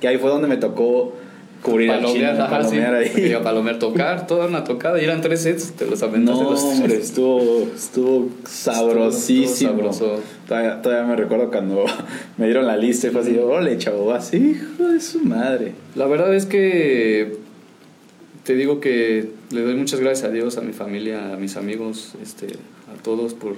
Que 0.00 0.08
ahí 0.08 0.18
fue 0.18 0.30
donde 0.30 0.48
me 0.48 0.56
tocó 0.56 1.14
cubrir 1.62 1.88
palomear, 1.88 2.34
chino, 2.34 2.48
palomear 2.48 2.94
ahí. 2.94 3.36
palomear, 3.42 3.78
tocar, 3.78 4.26
toda 4.26 4.46
una 4.46 4.64
tocada. 4.64 5.00
Y 5.00 5.04
eran 5.04 5.20
tres 5.20 5.42
sets, 5.42 5.72
te 5.72 5.86
los 5.86 6.02
aventaste 6.02 6.42
no, 6.42 6.50
los 6.50 6.62
hombre, 6.62 6.96
estuvo, 6.96 7.68
estuvo 7.74 8.28
sabrosísimo. 8.44 9.70
sabroso. 9.70 10.20
Todavía, 10.48 10.82
todavía, 10.82 11.06
me 11.06 11.16
recuerdo 11.16 11.50
cuando 11.50 11.84
me 12.36 12.46
dieron 12.46 12.66
la 12.66 12.76
lista 12.76 13.08
y 13.08 13.10
fue 13.10 13.20
así, 13.20 13.38
ole, 13.38 13.78
chavo, 13.78 14.12
así, 14.12 14.36
hijo 14.36 14.88
de 14.88 15.00
su 15.00 15.20
madre. 15.20 15.72
La 15.94 16.06
verdad 16.06 16.34
es 16.34 16.46
que 16.46 17.38
te 18.44 18.54
digo 18.54 18.80
que 18.80 19.30
le 19.50 19.62
doy 19.62 19.74
muchas 19.74 20.00
gracias 20.00 20.28
a 20.28 20.32
Dios, 20.32 20.56
a 20.56 20.62
mi 20.62 20.72
familia, 20.72 21.34
a 21.34 21.36
mis 21.36 21.56
amigos, 21.56 22.14
este, 22.22 22.46
a 22.46 23.02
todos 23.02 23.34
por, 23.34 23.56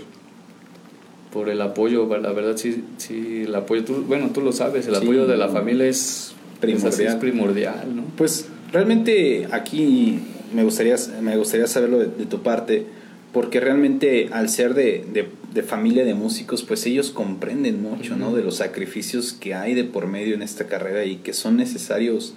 por 1.32 1.48
el 1.48 1.60
apoyo. 1.62 2.08
La 2.18 2.32
verdad, 2.32 2.56
sí, 2.56 2.84
sí 2.98 3.44
el 3.46 3.54
apoyo, 3.54 3.84
tú, 3.84 4.04
bueno, 4.06 4.30
tú 4.34 4.40
lo 4.40 4.52
sabes, 4.52 4.88
el 4.88 4.96
apoyo 4.96 5.26
de 5.26 5.36
la 5.36 5.48
familia 5.48 5.86
es 5.86 6.34
primordial. 6.62 7.14
Es, 7.14 7.20
primordial 7.20 7.96
¿no? 7.96 8.04
Pues 8.16 8.46
realmente 8.72 9.48
aquí 9.50 10.18
me 10.54 10.64
gustaría, 10.64 10.96
me 11.20 11.36
gustaría 11.36 11.66
saberlo 11.66 11.98
de, 11.98 12.24
tu 12.24 12.42
parte, 12.42 12.86
porque 13.34 13.60
realmente 13.60 14.30
al 14.32 14.48
ser 14.48 14.72
de, 14.72 15.04
de, 15.52 15.62
familia 15.62 16.04
de 16.06 16.14
músicos, 16.14 16.62
pues 16.62 16.86
ellos 16.86 17.10
comprenden 17.10 17.82
mucho, 17.82 18.16
¿no? 18.16 18.34
De 18.34 18.42
los 18.42 18.56
sacrificios 18.56 19.34
que 19.34 19.54
hay 19.54 19.74
de 19.74 19.84
por 19.84 20.06
medio 20.06 20.34
en 20.34 20.42
esta 20.42 20.66
carrera 20.66 21.04
y 21.04 21.16
que 21.16 21.34
son 21.34 21.58
necesarios 21.58 22.32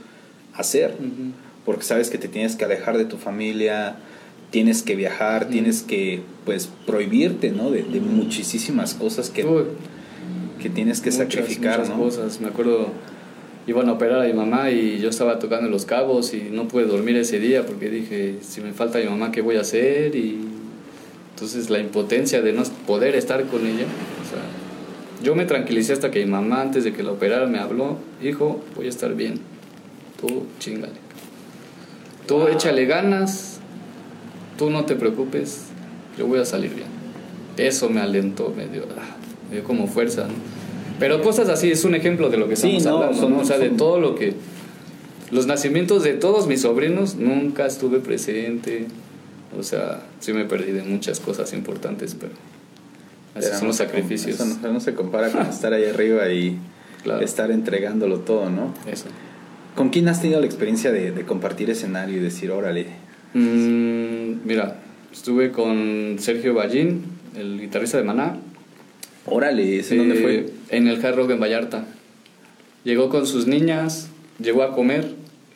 hacer 0.54 0.96
porque 1.66 1.84
sabes 1.84 2.10
que 2.10 2.18
te 2.18 2.28
tienes 2.28 2.56
que 2.56 2.64
alejar 2.64 2.98
de 2.98 3.06
tu 3.06 3.18
familia, 3.18 3.96
tienes 4.52 4.84
que 4.84 4.96
viajar, 4.96 5.50
tienes 5.50 5.82
que 5.82 6.22
pues 6.46 6.70
prohibirte, 6.86 7.52
¿no? 7.52 7.72
De, 7.72 7.84
muchísimas 8.00 8.94
cosas 8.94 9.32
que, 9.32 9.46
que 10.62 10.70
tienes 10.70 11.02
que 11.02 11.12
sacrificar, 11.12 11.80
muchas 11.80 11.98
cosas, 11.98 12.42
me 12.42 12.48
acuerdo 12.48 12.90
iban 13.68 13.90
a 13.90 13.94
operar 13.94 14.22
a 14.22 14.26
mi 14.26 14.34
mamá 14.34 14.70
y 14.72 15.00
yo 15.00 15.10
estaba 15.10 15.40
tocando 15.40 15.70
los 15.70 15.86
cabos 15.86 16.34
y 16.34 16.50
no 16.52 16.68
pude 16.68 16.86
dormir 16.86 17.16
ese 17.18 17.40
día 17.40 17.66
porque 17.66 17.90
dije, 17.90 18.36
si 18.42 18.62
me 18.62 18.74
falta 18.74 19.00
mi 19.00 19.06
mamá, 19.06 19.32
¿qué 19.32 19.42
voy 19.42 19.58
a 19.58 19.62
hacer? 19.62 20.16
Y 20.16 20.40
entonces 21.34 21.70
la 21.70 21.80
impotencia 21.80 22.42
de 22.42 22.54
no 22.54 22.64
poder 22.86 23.16
estar 23.16 23.44
con 23.46 23.66
ella, 23.66 23.86
o 23.86 24.30
sea, 24.30 24.42
yo 25.24 25.36
me 25.36 25.46
tranquilicé 25.46 25.94
hasta 25.94 26.12
que 26.12 26.24
mi 26.24 26.32
mamá 26.32 26.62
antes 26.62 26.84
de 26.84 26.94
que 26.94 27.04
la 27.04 27.12
operara 27.12 27.48
me 27.48 27.60
habló, 27.60 27.98
hijo, 28.22 28.64
voy 28.76 28.86
a 28.86 28.90
estar 28.90 29.16
bien, 29.16 29.40
tú 30.20 30.44
chingale. 30.60 31.06
Tú 32.28 32.48
échale 32.48 32.86
ganas, 32.86 33.60
tú 34.58 34.70
no 34.70 34.86
te 34.86 34.96
preocupes, 34.96 35.68
yo 36.18 36.28
voy 36.28 36.40
a 36.40 36.46
salir 36.46 36.74
bien. 36.74 36.88
Eso 37.58 37.90
me 37.90 38.02
alentó, 38.02 38.54
me 38.56 38.68
dio, 38.68 38.84
me 39.50 39.58
dio 39.58 39.64
como 39.64 39.88
fuerza. 39.88 40.28
Pero 41.00 41.22
cosas 41.22 41.50
así, 41.50 41.72
es 41.72 41.84
un 41.84 41.96
ejemplo 41.96 42.30
de 42.30 42.38
lo 42.38 42.48
que 42.48 42.54
estamos 42.54 42.86
hablando, 42.86 43.40
o 43.40 43.46
sea, 43.46 43.58
de 43.58 43.70
todo 43.70 44.00
lo 44.00 44.16
que... 44.16 44.34
Los 45.32 45.48
nacimientos 45.48 46.04
de 46.04 46.14
todos 46.14 46.48
mis 46.48 46.62
sobrinos 46.62 47.16
nunca 47.16 47.66
estuve 47.66 48.00
presente. 48.00 48.86
O 49.58 49.64
sea, 49.64 50.04
sí 50.20 50.34
me 50.34 50.46
perdí 50.46 50.72
de 50.72 50.84
muchas 50.84 51.20
cosas 51.20 51.52
importantes, 51.54 52.16
pero 52.20 52.34
así 53.34 53.50
son 53.58 53.68
los 53.68 53.78
sacrificios. 53.78 54.40
Eso 54.40 54.72
no, 54.72 54.80
se 54.80 54.94
compara 54.94 55.32
con 55.32 55.46
estar 55.48 55.74
ahí 55.74 55.86
arriba 55.86 56.30
y 56.30 56.60
estar 57.22 57.52
entregándolo 57.52 58.20
todo, 58.20 58.50
¿no? 58.50 58.74
Eso. 58.90 59.06
¿Con 59.76 59.90
quién 59.90 60.08
has 60.08 60.22
tenido 60.22 60.40
la 60.40 60.46
experiencia 60.46 60.92
de, 60.92 61.12
compartir 61.26 61.70
escenario 61.70 62.18
y 62.18 62.20
decir, 62.22 62.52
órale? 62.52 62.86
Mm, 63.34 64.46
mira, 64.46 64.80
estuve 65.12 65.52
con 65.52 66.16
Sergio 66.20 66.54
Ballín, 66.54 67.04
el 67.36 67.60
guitarrista 67.60 67.98
de 67.98 68.04
Maná. 68.04 68.38
Órale, 69.26 69.80
¿ese 69.80 69.98
dónde 69.98 70.16
fue? 70.16 70.46
En 70.70 70.88
el 70.88 71.04
Hard 71.06 71.16
Rock 71.16 71.32
en 71.32 71.40
Vallarta. 71.40 71.86
Llegó 72.84 73.10
con 73.10 73.26
sus 73.26 73.48
niñas, 73.48 74.10
llegó 74.40 74.64
a 74.64 74.74
comer, 74.74 75.14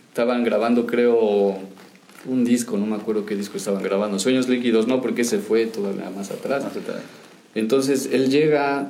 estaban 0.10 0.44
grabando 0.44 0.86
creo 0.86 1.58
un 2.26 2.44
disco, 2.44 2.78
no 2.78 2.86
me 2.86 2.96
acuerdo 2.96 3.26
qué 3.26 3.36
disco 3.36 3.58
estaban 3.58 3.84
grabando. 3.84 4.20
Sueños 4.20 4.50
líquidos 4.50 4.88
no, 4.88 5.02
porque 5.02 5.24
se 5.24 5.40
fue 5.40 5.66
todavía 5.66 6.10
más 6.10 6.32
atrás. 6.32 6.64
Más 6.64 6.76
atrás. 6.76 7.02
Entonces 7.56 8.10
él 8.12 8.30
llega, 8.30 8.90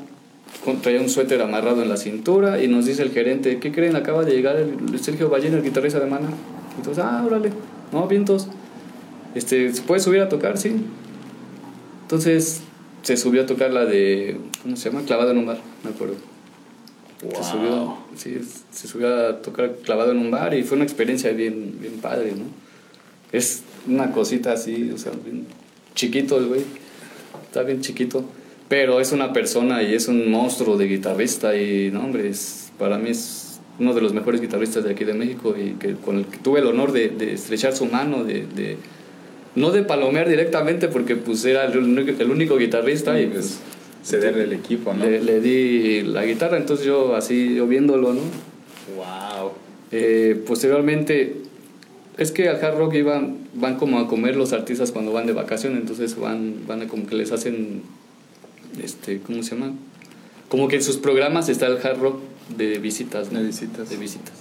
traía 0.82 1.02
un 1.02 1.10
suéter 1.10 1.42
amarrado 1.42 1.82
en 1.82 1.90
la 1.90 1.98
cintura 1.98 2.64
y 2.64 2.68
nos 2.68 2.86
dice 2.86 3.04
el 3.04 3.12
gerente, 3.12 3.60
¿qué 3.60 3.72
creen? 3.72 3.96
Acaba 3.96 4.24
de 4.24 4.32
llegar 4.32 4.58
el, 4.58 5.00
Sergio 5.00 5.30
Ballén, 5.30 5.54
el 5.54 5.64
guitarrista 5.64 6.00
de 6.00 6.08
Mana. 6.08 6.30
Entonces, 6.78 7.04
ah, 7.04 7.24
órale, 7.26 7.52
no, 7.92 8.08
vientos. 8.08 8.48
Este, 9.36 9.74
¿Se 9.74 9.82
puede 9.82 10.02
subir 10.02 10.22
a 10.22 10.30
tocar? 10.30 10.58
Sí. 10.58 10.76
Entonces 12.04 12.62
se 13.02 13.18
subió 13.18 13.44
a 13.44 13.46
tocar 13.46 13.72
la 13.72 13.86
de, 13.86 14.38
¿cómo 14.62 14.76
se 14.76 14.90
llama? 14.90 15.06
Clavado 15.06 15.32
en 15.32 15.40
un 15.40 15.46
bar, 15.46 15.60
me 15.84 15.92
acuerdo. 15.92 16.16
Se, 17.20 17.44
subió, 17.44 17.98
sí, 18.16 18.40
se 18.72 18.88
subió 18.88 19.14
a 19.14 19.42
tocar 19.42 19.76
clavado 19.84 20.12
en 20.12 20.20
un 20.20 20.32
bar 20.32 20.54
y 20.54 20.64
fue 20.64 20.78
una 20.78 20.86
experiencia 20.86 21.32
bien, 21.32 21.78
bien 21.80 22.00
padre, 22.00 22.32
¿no? 22.32 22.46
Es 23.32 23.64
una 23.88 24.12
cosita 24.12 24.54
así, 24.54 24.90
o 24.92 24.98
sea, 24.98 25.12
bien 25.24 25.46
chiquito 25.96 26.38
el 26.38 26.48
güey. 26.48 26.64
Está 27.48 27.64
bien 27.64 27.82
chiquito 27.82 28.24
pero 28.70 29.02
es 29.02 29.12
una 29.12 29.34
persona 29.34 29.84
y 29.84 29.96
es 29.96 30.08
un 30.08 30.32
monstruo 30.32 30.78
de 30.78 30.86
guitarrista 30.86 31.58
y 31.58 31.90
no 31.92 32.02
hombre 32.02 32.30
es, 32.30 32.72
para 32.78 32.98
mí 33.00 33.10
es 33.10 33.60
uno 33.80 33.94
de 33.94 34.02
los 34.02 34.14
mejores 34.14 34.40
guitarristas 34.40 34.84
de 34.84 34.92
aquí 34.92 35.04
de 35.04 35.16
México 35.16 35.56
y 35.58 35.72
que, 35.72 35.96
con 35.96 36.20
el 36.20 36.26
que 36.26 36.38
tuve 36.38 36.60
el 36.60 36.68
honor 36.68 36.92
de, 36.92 37.10
de 37.10 37.34
estrechar 37.34 37.76
su 37.76 37.88
mano, 37.88 38.24
de, 38.24 38.46
de, 38.46 38.78
no 39.60 39.72
de 39.72 39.84
palomear 39.84 40.30
directamente 40.30 40.88
porque 40.88 41.18
pues 41.18 41.44
era 41.44 41.66
el 41.66 41.78
único, 41.78 42.12
el 42.18 42.32
único 42.32 42.58
guitarrista 42.58 43.20
y 43.20 43.28
pues 43.28 43.60
cederle 44.06 44.46
el 44.46 44.54
equipo, 44.54 44.94
¿no? 44.94 45.06
le, 45.06 45.22
le 45.22 45.42
di 45.42 46.02
la 46.02 46.26
guitarra, 46.26 46.58
entonces 46.58 46.86
yo 46.86 47.14
así, 47.14 47.56
yo 47.56 47.68
viéndolo, 47.68 48.14
¿no? 48.14 48.22
Wow. 48.96 49.52
Eh, 49.92 50.42
posteriormente, 50.48 51.42
es 52.18 52.32
que 52.32 52.48
al 52.48 52.64
hard 52.64 52.78
rock 52.78 52.94
iban, 52.96 53.38
van 53.54 53.76
como 53.76 54.00
a 54.00 54.08
comer 54.08 54.38
los 54.38 54.54
artistas 54.54 54.94
cuando 54.94 55.12
van 55.12 55.28
de 55.28 55.34
vacaciones, 55.34 55.82
entonces 55.82 56.18
van, 56.18 56.66
van 56.66 56.84
a 56.84 56.88
como 56.88 57.06
que 57.06 57.16
les 57.16 57.34
hacen, 57.34 57.84
este, 58.82 59.20
¿cómo 59.20 59.44
se 59.44 59.56
llama? 59.56 59.74
Como 60.48 60.70
que 60.70 60.78
en 60.78 60.84
sus 60.84 60.96
programas 60.96 61.50
está 61.50 61.68
el 61.68 61.86
hard 61.86 62.00
rock 62.00 62.22
de 62.56 62.80
visitas, 62.80 63.34
¿no? 63.34 63.40
De 63.40 63.48
visitas. 63.48 63.90
De 63.90 63.98
visitas. 63.98 64.34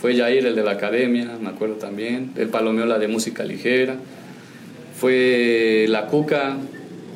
Fue 0.00 0.16
Jair 0.16 0.44
el 0.44 0.56
de 0.56 0.64
la 0.64 0.72
academia, 0.72 1.38
me 1.40 1.50
acuerdo 1.50 1.76
también. 1.76 2.32
El 2.36 2.48
palomeó 2.48 2.84
la 2.84 2.98
de 2.98 3.06
música 3.06 3.44
ligera. 3.44 3.96
Fue 4.98 5.86
la 5.88 6.06
Cuca, 6.06 6.56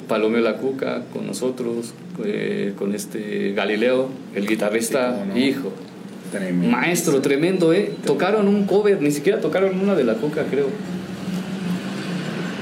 palomeó 0.09 0.41
la 0.41 0.57
Cuca 0.57 1.03
con 1.12 1.26
nosotros, 1.26 1.95
eh, 2.24 2.74
con 2.76 2.95
este 2.95 3.53
Galileo, 3.53 4.09
el 4.35 4.47
guitarrista, 4.47 5.12
Sí, 5.14 5.18
cómo 5.20 5.35
no. 5.35 5.41
hijo. 5.41 5.72
Tremendo. 6.31 6.68
Maestro, 6.68 7.20
tremendo, 7.20 7.72
¿eh? 7.72 7.93
Tocaron 8.07 8.47
un 8.47 8.64
cover, 8.66 9.01
ni 9.03 9.11
siquiera 9.11 9.41
tocaron 9.41 9.81
una 9.81 9.95
de 9.95 10.05
la 10.05 10.14
Cuca, 10.14 10.45
creo. 10.51 10.66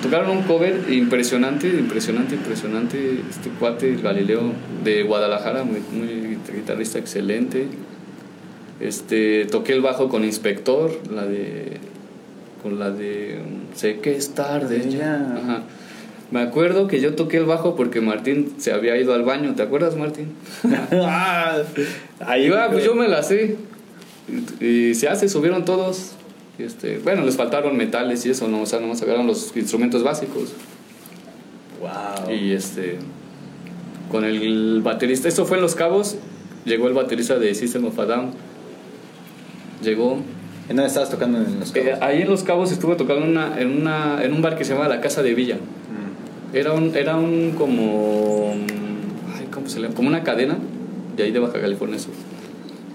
Tocaron 0.02 0.30
un 0.30 0.42
cover 0.44 0.84
impresionante, 0.90 1.68
impresionante, 1.68 2.36
impresionante. 2.36 3.20
Este 3.28 3.50
cuate, 3.58 3.90
el 3.92 4.00
Galileo 4.00 4.52
de 4.84 5.02
Guadalajara, 5.02 5.64
muy, 5.64 5.80
muy 5.92 6.38
guitarrista 6.54 6.98
excelente. 6.98 7.66
Este, 8.80 9.44
toqué 9.46 9.72
el 9.72 9.80
bajo 9.82 10.08
con 10.08 10.24
Inspector, 10.24 10.92
la 11.12 11.26
de. 11.26 11.78
Con 12.68 12.78
la 12.78 12.90
de. 12.90 13.40
um, 13.44 13.74
Sé 13.74 13.98
que 13.98 14.16
es 14.16 14.34
tarde 14.34 14.90
ya. 14.90 14.98
Ya. 14.98 15.36
Ajá. 15.36 15.62
Me 16.30 16.40
acuerdo 16.40 16.88
que 16.88 17.00
yo 17.00 17.14
toqué 17.14 17.38
el 17.38 17.46
bajo 17.46 17.74
porque 17.74 18.02
Martín 18.02 18.54
se 18.58 18.72
había 18.72 18.98
ido 18.98 19.14
al 19.14 19.22
baño, 19.22 19.54
¿te 19.54 19.62
acuerdas, 19.62 19.96
Martín? 19.96 20.32
Ah, 20.92 21.62
ahí 22.20 22.50
va, 22.50 22.70
pues 22.70 22.84
yo 22.84 22.94
me 22.94 23.08
la 23.08 23.22
sé. 23.22 23.56
Y, 24.60 24.94
se 24.94 25.08
hace, 25.08 25.28
subieron 25.30 25.64
todos. 25.64 26.12
Este, 26.58 26.98
bueno, 26.98 27.24
les 27.24 27.36
faltaron 27.36 27.76
metales 27.76 28.26
y 28.26 28.30
eso, 28.30 28.46
no, 28.46 28.62
o 28.62 28.66
sea, 28.66 28.78
nomás 28.80 29.00
agarraron 29.00 29.26
los 29.26 29.56
instrumentos 29.56 30.02
básicos. 30.02 30.52
Wow. 31.80 32.34
Y 32.34 32.52
este, 32.52 32.98
con 34.10 34.24
el 34.24 34.82
baterista, 34.82 35.28
esto 35.28 35.46
fue 35.46 35.56
en 35.56 35.62
Los 35.62 35.76
Cabos, 35.76 36.16
llegó 36.66 36.88
el 36.88 36.94
baterista 36.94 37.38
de 37.38 37.54
System 37.54 37.86
of 37.86 37.98
a 37.98 38.04
Down. 38.04 38.30
Llegó. 39.82 40.18
¿En 40.68 40.76
dónde 40.76 40.86
estabas 40.88 41.10
tocando 41.10 41.38
en 41.38 41.60
los 41.60 41.74
Eh, 41.74 41.82
cabos? 41.84 42.02
ahí 42.02 42.22
en 42.22 42.28
Los 42.28 42.42
Cabos 42.44 42.72
estuve 42.72 42.94
tocando 42.96 43.24
una, 43.24 43.58
en, 43.60 43.68
una, 43.80 44.22
en 44.22 44.32
un 44.32 44.42
bar 44.42 44.56
que 44.58 44.64
se 44.64 44.74
llama 44.74 44.86
La 44.88 45.00
Casa 45.00 45.22
de 45.22 45.34
Villa. 45.34 45.56
Mm. 45.56 46.56
Era 46.56 46.72
un, 46.74 46.94
era 46.94 47.16
un 47.16 47.52
como. 47.56 48.54
Ay, 49.34 49.46
¿Cómo 49.50 49.68
se 49.68 49.80
llama? 49.80 49.94
Como 49.94 50.08
una 50.08 50.22
cadena 50.24 50.58
de 51.16 51.22
ahí 51.22 51.30
de 51.32 51.38
Baja 51.38 51.60
California 51.60 51.98
Sur, 51.98 52.12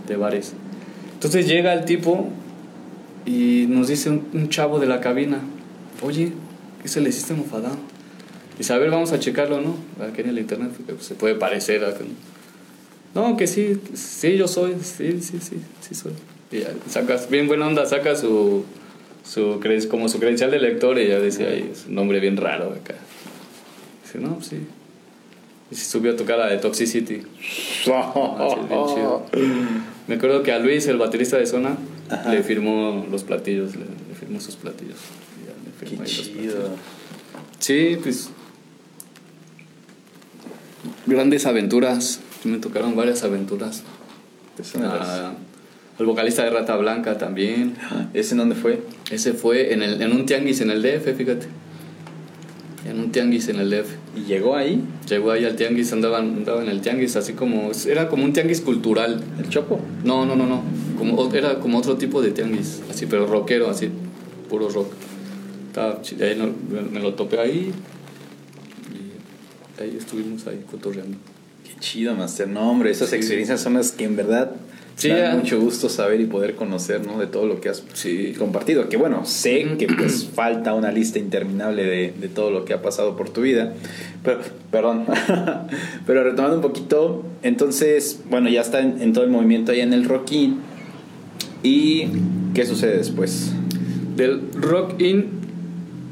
de 0.08 0.16
bares. 0.18 0.54
Entonces 1.16 1.48
llega 1.48 1.74
el 1.74 1.86
tipo 1.86 2.30
y 3.26 3.66
nos 3.70 3.88
dice 3.88 4.10
un, 4.10 4.28
un 4.34 4.50
chavo 4.50 4.80
de 4.80 4.86
la 4.88 5.00
cabina: 5.02 5.40
Oye, 6.04 6.32
¿qué 6.82 6.88
se 6.88 7.02
le 7.02 7.10
hiciste 7.10 7.34
mofadado? 7.34 7.78
Dice: 8.58 8.72
A 8.74 8.78
ver, 8.78 8.92
vamos 8.92 9.12
a 9.14 9.20
checarlo, 9.20 9.62
¿no? 9.62 9.76
Aquí 10.06 10.22
en 10.22 10.30
el 10.30 10.38
internet, 10.40 10.72
pues, 10.86 11.06
se 11.06 11.16
puede 11.16 11.34
parecer. 11.36 11.84
a- 11.84 11.94
No, 13.16 13.36
que 13.38 13.48
sí, 13.48 13.80
sí, 13.96 14.38
yo 14.38 14.48
soy, 14.48 14.76
sí, 14.82 15.20
sí, 15.22 15.40
sí, 15.42 15.58
sí 15.82 15.96
soy. 15.96 16.14
Sacas, 16.90 17.30
bien 17.30 17.48
buena 17.48 17.68
onda, 17.68 17.86
saca 17.86 18.16
su, 18.16 18.66
su 19.26 19.60
como 19.90 20.10
su 20.10 20.20
credencial 20.20 20.52
de 20.52 20.60
lector 20.60 21.00
y 21.00 21.08
ya 21.08 21.20
decía 21.20 21.48
ahí, 21.48 21.70
es 21.72 21.86
un 21.88 21.96
nombre 21.96 22.20
bien 22.20 22.38
raro 22.38 22.72
acá. 22.74 22.96
Dice, 24.04 24.20
no, 24.20 24.42
sí. 24.42 24.58
Y 25.72 25.76
se 25.76 25.86
subió 25.90 26.12
a 26.12 26.16
tocar 26.16 26.38
la 26.38 26.48
de 26.48 26.58
Toxicity. 26.58 27.24
Me 30.08 30.16
acuerdo 30.16 30.44
que 30.44 30.52
a 30.52 30.60
Luis, 30.60 30.88
el 30.88 30.98
baterista 30.98 31.38
de 31.38 31.46
Zona, 31.46 31.78
Ajá. 32.10 32.30
le 32.32 32.44
firmó 32.44 33.06
los 33.10 33.24
platillos, 33.24 33.76
le, 33.76 33.86
le 33.86 34.16
firmó 34.20 34.40
sus 34.40 34.56
platillos. 34.56 34.98
Y 35.42 35.48
ya 35.48 35.54
le 35.64 35.80
Qué 35.80 35.88
firmó 35.88 36.06
chido. 36.06 36.34
platillos. 36.34 36.80
Sí, 37.60 37.98
pues. 38.04 38.30
Grandes 41.06 41.46
aventuras. 41.46 42.20
Me 42.44 42.58
tocaron 42.58 42.96
varias 42.96 43.24
aventuras. 43.24 43.84
Ah, 44.84 45.34
el 46.04 46.08
vocalista 46.08 46.44
de 46.44 46.50
Rata 46.50 46.76
Blanca 46.78 47.18
también. 47.18 47.76
¿Ese 48.14 48.34
en 48.34 48.40
dónde 48.40 48.56
fue? 48.56 48.82
Ese 49.10 49.34
fue 49.34 49.74
en, 49.74 49.82
el, 49.82 50.02
en 50.02 50.12
un 50.12 50.26
tianguis 50.26 50.60
en 50.62 50.70
el 50.70 50.82
DF, 50.82 51.16
fíjate. 51.18 51.48
En 52.90 53.00
un 53.00 53.12
tianguis 53.12 53.48
en 53.48 53.60
el 53.60 53.70
DF. 53.70 53.88
¿Y 54.18 54.22
llegó 54.26 54.56
ahí? 54.58 54.84
Llegó 55.10 55.32
ahí 55.32 55.46
al 55.46 55.56
tianguis, 55.56 55.94
andaba, 55.94 56.20
andaba 56.20 56.62
en 56.62 56.68
el 56.70 56.82
tianguis, 56.82 57.16
así 57.16 57.34
como. 57.34 57.72
Era 57.88 58.10
como 58.10 58.26
un 58.26 58.34
tianguis 58.34 58.60
cultural. 58.62 59.24
¿El 59.40 59.48
Chopo? 59.50 59.80
No, 60.04 60.26
no, 60.26 60.36
no, 60.36 60.46
no. 60.46 60.62
Como, 60.98 61.34
era 61.34 61.60
como 61.60 61.78
otro 61.80 61.96
tipo 61.96 62.22
de 62.22 62.32
tianguis, 62.32 62.82
así, 62.92 63.06
pero 63.06 63.26
rockero, 63.26 63.70
así, 63.70 63.90
puro 64.50 64.68
rock. 64.70 64.92
Estaba 65.70 66.00
ahí 66.22 66.36
no- 66.38 66.54
me 66.92 67.00
lo 67.00 67.14
topé 67.16 67.40
ahí. 67.40 67.72
Y 69.80 69.82
ahí 69.82 69.96
estuvimos 69.98 70.46
ahí 70.48 70.64
cotorreando. 70.70 71.18
Qué 71.64 71.80
chido, 71.80 72.14
Master. 72.16 72.48
No, 72.50 72.70
hombre, 72.70 72.92
esas 72.92 73.10
Sí. 73.10 73.16
experiencias 73.16 73.62
son 73.62 73.74
las 73.76 73.92
que 73.94 74.04
en 74.04 74.16
verdad 74.18 74.52
Sí, 74.96 75.08
ya. 75.10 75.34
mucho 75.36 75.60
gusto 75.60 75.90
saber 75.90 76.22
y 76.22 76.26
poder 76.26 76.56
conocer, 76.56 77.06
¿no? 77.06 77.18
De 77.20 77.26
todo 77.28 77.48
lo 77.48 77.60
que 77.60 77.70
has 77.70 77.84
Sí. 77.94 78.34
compartido. 78.38 78.90
Que 78.90 78.98
bueno, 78.98 79.26
sé 79.26 79.76
que 79.80 79.88
pues 79.88 80.30
falta 80.34 80.74
una 80.76 80.92
lista 80.92 81.18
interminable 81.20 81.84
de, 81.84 82.14
de 82.20 82.28
todo 82.28 82.52
lo 82.52 82.64
que 82.64 82.74
ha 82.74 82.82
pasado 82.82 83.18
por 83.18 83.30
tu 83.30 83.42
vida. 83.42 83.74
Pero, 84.24 84.40
perdón. 84.72 85.06
Pero 86.06 86.24
retomando 86.24 86.58
un 86.58 86.62
poquito, 86.62 87.24
entonces, 87.42 88.22
bueno, 88.30 88.50
ya 88.50 88.62
está 88.62 88.82
en, 88.82 89.02
en 89.02 89.14
todo 89.14 89.24
el 89.24 89.32
movimiento 89.32 89.72
ahí 89.72 89.82
en 89.82 89.94
el 89.94 90.06
Rockin. 90.06 90.58
¿Y 91.64 92.08
qué 92.54 92.66
sucede 92.66 92.98
después? 92.98 93.52
Del 94.16 94.42
Rock 94.54 95.02
In 95.02 95.26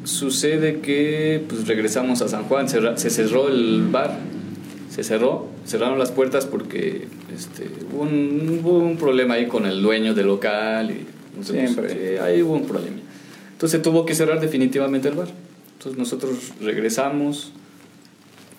sucede 0.04 0.80
que 0.80 1.44
pues 1.48 1.68
regresamos 1.68 2.22
a 2.22 2.28
San 2.28 2.44
Juan, 2.46 2.68
cerra- 2.68 2.98
se 2.98 3.10
cerró 3.12 3.48
el 3.50 3.84
bar, 3.92 4.18
se 4.90 5.04
cerró, 5.04 5.48
cerraron 5.66 6.00
las 6.00 6.10
puertas 6.12 6.46
porque 6.48 7.06
este, 7.42 7.68
hubo, 7.92 8.04
un, 8.04 8.60
hubo 8.64 8.78
un 8.78 8.98
problema 8.98 9.34
ahí 9.34 9.48
con 9.48 9.66
el 9.66 9.82
dueño 9.82 10.14
del 10.14 10.28
local 10.28 10.92
y 10.92 11.44
sé, 11.44 11.54
Siempre. 11.54 11.88
pues, 11.88 11.94
sí, 11.94 12.18
ahí 12.18 12.42
hubo 12.44 12.54
un 12.54 12.68
problema. 12.68 12.98
Entonces 13.54 13.82
tuvo 13.82 14.06
que 14.06 14.14
cerrar 14.14 14.40
definitivamente 14.40 15.08
el 15.08 15.16
bar. 15.16 15.30
Entonces 15.74 15.98
nosotros 15.98 16.54
regresamos, 16.62 17.52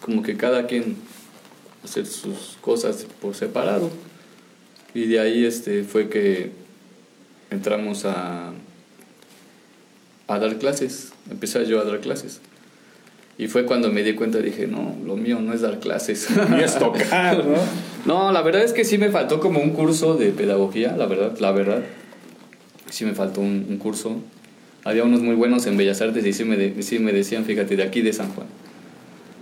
como 0.00 0.22
que 0.22 0.36
cada 0.36 0.66
quien 0.66 0.96
hacer 1.84 2.06
sus 2.06 2.56
cosas 2.60 3.06
por 3.20 3.34
separado. 3.36 3.90
Y 4.94 5.06
de 5.06 5.20
ahí 5.20 5.44
este, 5.44 5.84
fue 5.84 6.08
que 6.08 6.50
entramos 7.50 8.04
a, 8.04 8.52
a 10.26 10.38
dar 10.38 10.58
clases. 10.58 11.12
Empecé 11.30 11.64
yo 11.66 11.80
a 11.80 11.84
dar 11.84 12.00
clases. 12.00 12.40
Y 13.38 13.48
fue 13.48 13.64
cuando 13.64 13.90
me 13.90 14.02
di 14.02 14.14
cuenta, 14.14 14.38
dije, 14.38 14.66
no, 14.66 14.94
lo 15.04 15.16
mío 15.16 15.40
no 15.40 15.52
es 15.54 15.62
dar 15.62 15.80
clases. 15.80 16.28
Y 16.58 16.62
es 16.62 16.78
tocar, 16.78 17.44
¿no? 17.44 17.56
No, 18.04 18.32
la 18.32 18.42
verdad 18.42 18.62
es 18.64 18.72
que 18.72 18.84
sí 18.84 18.98
me 18.98 19.10
faltó 19.10 19.38
como 19.40 19.60
un 19.60 19.70
curso 19.70 20.14
de 20.16 20.30
pedagogía, 20.30 20.96
la 20.96 21.06
verdad, 21.06 21.36
la 21.38 21.52
verdad. 21.52 21.82
Sí 22.90 23.04
me 23.04 23.12
faltó 23.14 23.40
un, 23.40 23.66
un 23.68 23.76
curso. 23.78 24.16
Había 24.84 25.04
unos 25.04 25.22
muy 25.22 25.36
buenos 25.36 25.66
en 25.66 25.76
Bellas 25.76 26.00
Artes 26.02 26.26
y 26.26 26.32
sí 26.32 26.44
me, 26.44 26.56
de- 26.56 26.82
sí 26.82 26.98
me 26.98 27.12
decían, 27.12 27.44
fíjate, 27.44 27.76
de 27.76 27.82
aquí 27.84 28.00
de 28.02 28.12
San 28.12 28.28
Juan. 28.34 28.48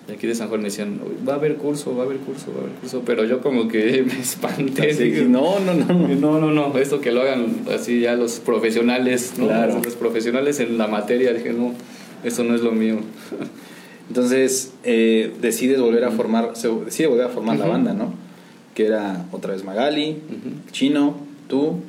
De 0.06 0.14
aquí 0.16 0.26
de 0.26 0.34
San 0.34 0.48
Juan 0.48 0.61
me 0.61 0.68
decían, 0.68 1.00
va 1.26 1.34
a 1.34 1.36
haber 1.36 1.54
curso, 1.56 1.96
va 1.96 2.02
a 2.02 2.06
haber 2.06 2.18
curso, 2.18 2.52
va 2.52 2.58
a 2.58 2.64
haber 2.64 2.74
curso. 2.74 3.02
Pero 3.06 3.24
yo 3.24 3.40
como 3.40 3.66
que 3.68 4.02
me 4.06 4.20
espanté. 4.20 4.90
Así 4.90 5.04
dije, 5.04 5.24
no, 5.24 5.58
no, 5.61 5.72
no, 5.72 5.86
no. 5.86 6.08
no, 6.08 6.38
no, 6.40 6.50
no, 6.68 6.78
esto 6.78 7.00
que 7.00 7.12
lo 7.12 7.22
hagan 7.22 7.46
así 7.74 8.00
ya 8.00 8.14
los 8.14 8.40
profesionales, 8.40 9.32
¿no? 9.38 9.46
Claro. 9.46 9.80
Los 9.82 9.94
profesionales 9.94 10.61
en 10.61 10.76
la 10.76 10.86
materia, 10.86 11.32
dije, 11.32 11.52
no, 11.54 11.72
eso 12.24 12.44
no 12.44 12.54
es 12.54 12.61
lo 12.61 12.72
mío. 12.72 12.96
Entonces 14.08 14.72
eh, 14.84 15.32
decides 15.40 15.80
volver 15.80 16.04
a 16.04 16.11
formar, 16.11 16.50
se 16.54 16.68
decide 16.68 17.06
volver 17.06 17.26
a 17.26 17.28
formar 17.30 17.58
la 17.58 17.66
banda, 17.66 17.94
¿no? 17.94 18.12
Que 18.74 18.86
era 18.86 19.26
otra 19.32 19.52
vez 19.52 19.64
Magali. 19.64 20.18
Chino, 20.70 21.16
tú, 21.48 21.80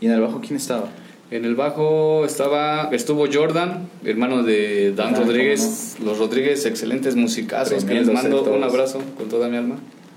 y 0.00 0.06
en 0.06 0.12
el 0.12 0.20
bajo 0.20 0.40
¿quién 0.40 0.56
estaba? 0.56 0.88
En 1.30 1.46
el 1.46 1.54
bajo 1.54 2.26
estaba, 2.26 2.90
estuvo 2.92 3.24
Jordan, 3.32 3.88
hermano 4.04 4.42
de 4.42 4.92
Dan 4.94 5.16
Rodríguez, 5.16 5.96
los 6.04 6.18
Rodríguez, 6.18 6.66
excelentes 6.66 7.16
musicazos, 7.16 7.86
que 7.86 7.94
les 7.94 8.12
mando 8.12 8.42
un 8.42 8.62
abrazo 8.62 9.00
con 9.16 9.30
toda 9.30 9.48
mi 9.48 9.56
alma, 9.56 9.76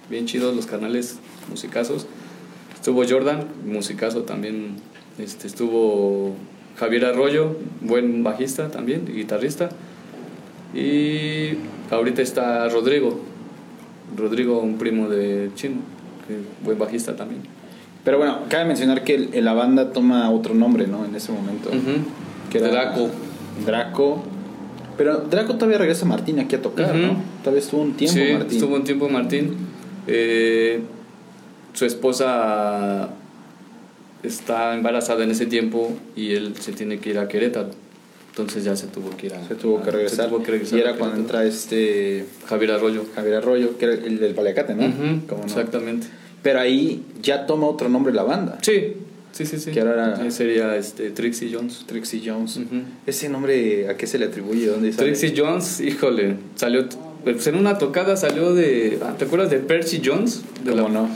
bien 0.09 0.25
chidos 0.25 0.53
los 0.53 0.65
canales 0.65 1.17
musicazos. 1.49 2.05
Estuvo 2.73 3.03
Jordan, 3.07 3.47
musicazo 3.65 4.23
también, 4.23 4.75
este, 5.17 5.47
estuvo 5.47 6.35
Javier 6.75 7.05
Arroyo, 7.05 7.55
buen 7.79 8.23
bajista 8.23 8.69
también, 8.69 9.05
y 9.07 9.13
guitarrista. 9.13 9.69
Y 10.73 11.51
ahorita 11.91 12.21
está 12.21 12.67
Rodrigo, 12.67 13.21
Rodrigo, 14.17 14.59
un 14.59 14.77
primo 14.77 15.07
de 15.07 15.49
Chino, 15.55 15.77
que 16.27 16.39
buen 16.63 16.77
bajista 16.79 17.15
también. 17.15 17.41
Pero 18.03 18.17
bueno, 18.17 18.39
cabe 18.49 18.65
mencionar 18.65 19.03
que 19.03 19.15
el- 19.15 19.45
la 19.45 19.53
banda 19.53 19.91
toma 19.91 20.29
otro 20.31 20.53
nombre, 20.53 20.85
¿no? 20.87 21.05
En 21.05 21.15
ese 21.15 21.31
momento. 21.31 21.69
Ujú. 21.69 22.03
Que 22.51 22.59
era 22.59 22.67
Draco. 22.69 23.09
Draco. 23.65 24.23
Pero 24.97 25.17
Draco 25.21 25.55
todavía 25.55 25.77
regresa 25.79 26.05
a 26.05 26.09
Martín 26.09 26.39
aquí 26.39 26.55
a 26.55 26.61
tocar, 26.61 26.91
Ujú. 26.91 26.97
¿no? 26.99 27.17
Todavía 27.43 27.61
estuvo 27.61 27.81
un 27.81 27.93
tiempo 27.93 28.15
sí, 28.19 28.33
Martín. 28.33 28.57
estuvo 28.57 28.75
un 28.75 28.83
tiempo 28.83 29.09
Martín. 29.09 29.55
Eh, 30.07 30.81
su 31.73 31.85
esposa 31.85 33.09
está 34.23 34.73
embarazada 34.75 35.23
en 35.23 35.31
ese 35.31 35.45
tiempo 35.45 35.91
y 36.15 36.33
él 36.33 36.55
se 36.59 36.71
tiene 36.71 36.99
que 36.99 37.09
ir 37.09 37.19
a 37.19 37.27
Querétaro. 37.27 37.69
Entonces 38.37 38.65
ya 38.65 38.75
se 38.75 38.87
tuvo 38.87 39.15
que 39.15 39.27
ir 39.27 39.33
a... 39.33 39.47
Se 39.47 39.55
tuvo 39.55 39.81
que 39.81 39.91
regresar. 39.91 40.25
se 40.25 40.29
tuvo 40.29 40.43
que 40.43 40.51
regresar 40.51 40.77
y 40.77 40.81
era 40.81 40.95
cuando 40.97 41.15
entra 41.15 41.45
este 41.45 42.25
Javier 42.47 42.71
Arroyo. 42.71 43.05
Javier 43.15 43.35
Arroyo, 43.35 43.77
que 43.77 43.85
era 43.85 43.93
el 43.93 44.19
del 44.19 44.33
Paliacate, 44.35 44.75
¿no? 44.75 44.83
¿Cómo 45.27 45.41
no? 45.43 45.47
Exactamente. 45.47 46.07
Pero 46.43 46.59
ahí 46.59 47.01
ya 47.21 47.45
toma 47.45 47.67
otro 47.67 47.87
nombre 47.87 48.13
la 48.13 48.23
banda. 48.23 48.57
Sí, 48.61 48.93
sí, 49.31 49.45
sí. 49.45 49.57
sí. 49.57 49.71
Que 49.71 49.79
ahora 49.79 50.17
era- 50.19 50.31
sería 50.31 50.75
este, 50.75 51.11
Trixie 51.11 51.49
Jones. 51.53 51.85
Trixie 51.87 52.21
Jones. 52.25 52.59
¿Ese 53.07 53.29
nombre 53.29 53.87
a 53.87 53.95
qué 53.95 54.05
se 54.05 54.19
le 54.19 54.25
atribuye? 54.25 54.67
¿Dónde 54.67 54.91
sale? 54.91 55.13
Trixie 55.13 55.33
Jones, 55.37 55.79
híjole, 55.79 56.35
salió... 56.55 56.85
Pues 57.23 57.47
en 57.47 57.55
una 57.55 57.77
tocada 57.77 58.17
salió 58.17 58.53
de... 58.53 58.99
ah, 59.01 59.15
¿Te 59.17 59.23
acuerdas 59.25 59.49
de 59.49 59.59
Percy 59.59 60.01
Jones? 60.03 60.41
De 60.65 60.71
¿Cómo 60.71 60.89
la- 60.89 60.93
no? 60.93 61.09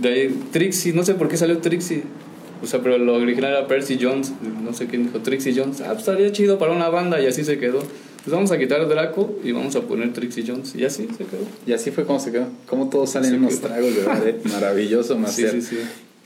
De 0.00 0.08
ahí, 0.10 0.40
Trixie, 0.52 0.92
no 0.92 1.02
sé 1.04 1.14
por 1.14 1.28
qué 1.28 1.38
salió 1.38 1.56
Trixie. 1.58 2.02
O 2.62 2.66
sea, 2.66 2.80
pero 2.80 2.98
lo 2.98 3.14
original 3.14 3.50
era 3.52 3.66
Percy 3.66 3.98
Jones. 4.00 4.32
No 4.62 4.72
sé 4.72 4.86
quién 4.86 5.04
dijo 5.04 5.18
Trixie 5.20 5.54
Jones. 5.56 5.80
Ah, 5.80 5.88
pues 5.88 6.00
estaría 6.00 6.30
chido 6.32 6.58
para 6.58 6.72
una 6.72 6.88
banda 6.88 7.20
y 7.20 7.26
así 7.26 7.44
se 7.44 7.58
quedó. 7.58 7.78
Pues 7.80 8.34
vamos 8.34 8.50
a 8.50 8.58
quitar 8.58 8.88
Draco 8.88 9.38
y 9.44 9.52
vamos 9.52 9.76
a 9.76 9.82
poner 9.82 10.12
Trixie 10.12 10.44
Jones. 10.46 10.74
Y 10.74 10.84
así 10.84 11.06
se 11.16 11.24
quedó. 11.24 11.44
Y 11.66 11.72
así 11.72 11.90
fue 11.92 12.04
como 12.04 12.18
se 12.18 12.32
quedó. 12.32 12.46
Como 12.66 12.88
todos 12.90 13.10
salen 13.10 13.30
Sí, 13.30 13.36
unos 13.36 13.60
tragos, 13.60 13.94
verdad. 13.94 14.26
eh. 14.26 14.40
Maravilloso, 14.52 15.14
Sí, 15.14 15.20
Master. 15.20 15.50
sí, 15.52 15.62
sí. 15.62 15.78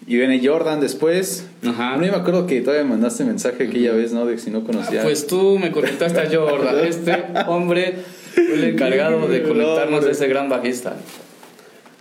Y 0.06 0.16
viene 0.16 0.40
Jordan 0.42 0.80
después. 0.80 1.44
Ajá. 1.66 1.92
No 1.96 1.98
me 2.02 2.08
acuerdo 2.08 2.46
que 2.46 2.62
todavía 2.62 2.84
me 2.84 2.90
mandaste 2.90 3.22
mensaje 3.24 3.64
aquella 3.64 3.92
vez, 3.92 4.12
¿no? 4.14 4.24
De 4.24 4.36
que 4.36 4.40
si 4.40 4.50
no 4.50 4.64
conocía. 4.64 5.02
Pues 5.02 5.26
tú 5.26 5.58
me 5.58 5.70
conectaste 5.72 6.18
a 6.20 6.30
Jordan. 6.32 6.76
Este 6.86 7.22
hombre 7.48 7.96
fue 8.34 8.54
el 8.54 8.64
encargado 8.64 9.28
de 9.28 9.42
conectarnos 9.42 10.06
a 10.06 10.10
ese 10.10 10.26
gran 10.26 10.48
bajista. 10.48 10.96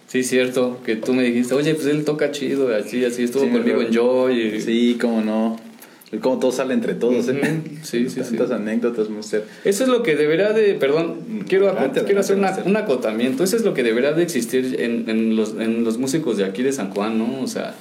Sí, 0.09 0.23
cierto, 0.23 0.79
que 0.83 0.95
tú 0.95 1.13
me 1.13 1.21
dijiste, 1.23 1.53
oye, 1.53 1.75
pues 1.75 1.85
él 1.85 2.03
toca 2.03 2.31
chido, 2.31 2.75
así, 2.75 3.05
así, 3.05 3.23
estuvo 3.23 3.43
Sí, 3.45 3.51
conmigo 3.51 3.81
en 3.81 3.93
Joy. 3.93 4.41
y- 4.55 4.61
Sí, 4.61 4.97
cómo 4.99 5.21
no. 5.21 5.59
Y 6.11 6.17
Cómo 6.17 6.39
todo 6.39 6.51
sale 6.51 6.73
entre 6.73 6.95
todos, 6.95 7.29
¿eh? 7.29 7.61
Sí, 7.83 8.09
sí, 8.09 8.21
sí. 8.23 8.35
Tantas 8.35 8.49
anécdotas, 8.49 9.07
Master. 9.11 9.43
Eso 9.63 9.83
es 9.83 9.89
lo 9.89 10.01
que 10.01 10.15
debería 10.15 10.51
de, 10.53 10.73
perdón, 10.73 11.43
quiero, 11.47 11.67
aco- 11.67 11.77
Adelante, 11.77 12.03
quiero 12.05 12.21
hacer 12.21 12.37
una- 12.37 12.57
un 12.65 12.75
acotamiento, 12.75 13.43
eso 13.43 13.55
es 13.55 13.63
lo 13.63 13.75
que 13.75 13.83
debería 13.83 14.13
de 14.13 14.23
existir 14.23 14.77
en, 14.79 15.07
en 15.07 15.35
los, 15.35 15.53
en 15.59 15.83
los 15.83 15.99
músicos 15.99 16.37
de 16.37 16.45
aquí 16.45 16.63
de 16.63 16.71
San 16.73 16.89
Juan, 16.89 17.19
¿no? 17.19 17.41
O 17.43 17.45
sea, 17.47 17.75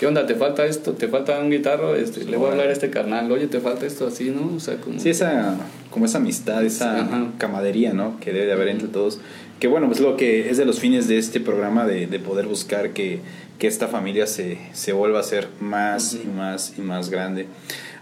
¿qué 0.00 0.08
onda? 0.08 0.26
¿Te 0.26 0.34
falta 0.34 0.66
esto? 0.66 0.94
¿Te 0.94 1.06
falta 1.06 1.38
un 1.38 1.50
guitarro? 1.52 1.94
Este, 1.94 2.24
le 2.24 2.36
voy 2.36 2.48
a 2.48 2.50
hablar 2.50 2.66
a 2.66 2.72
este 2.72 2.90
carnal, 2.90 3.30
oye, 3.30 3.46
¿te 3.46 3.60
falta 3.60 3.86
esto 3.86 4.08
así, 4.08 4.30
no? 4.30 4.56
O 4.56 4.58
sea, 4.58 4.78
como... 4.78 4.98
Sí, 4.98 5.10
esa, 5.10 5.54
como 5.90 6.06
esa 6.06 6.18
amistad, 6.18 6.64
esa 6.64 7.02
Ajá. 7.02 7.28
camadería, 7.38 7.92
¿no? 7.92 8.18
Que 8.18 8.32
debe 8.32 8.46
de 8.46 8.52
haber 8.54 8.66
entre 8.70 8.88
todos. 8.88 9.20
Que 9.62 9.68
bueno, 9.68 9.86
pues 9.86 10.00
lo 10.00 10.16
que 10.16 10.50
es 10.50 10.56
de 10.56 10.64
los 10.64 10.80
fines 10.80 11.06
de 11.06 11.18
este 11.18 11.38
programa, 11.38 11.86
de, 11.86 12.08
de 12.08 12.18
poder 12.18 12.46
buscar 12.46 12.90
que, 12.90 13.20
que 13.60 13.68
esta 13.68 13.86
familia 13.86 14.26
se, 14.26 14.58
se 14.72 14.92
vuelva 14.92 15.20
a 15.20 15.22
ser 15.22 15.46
más 15.60 16.14
y 16.14 16.26
más 16.26 16.74
y 16.76 16.80
más 16.80 17.10
grande. 17.10 17.46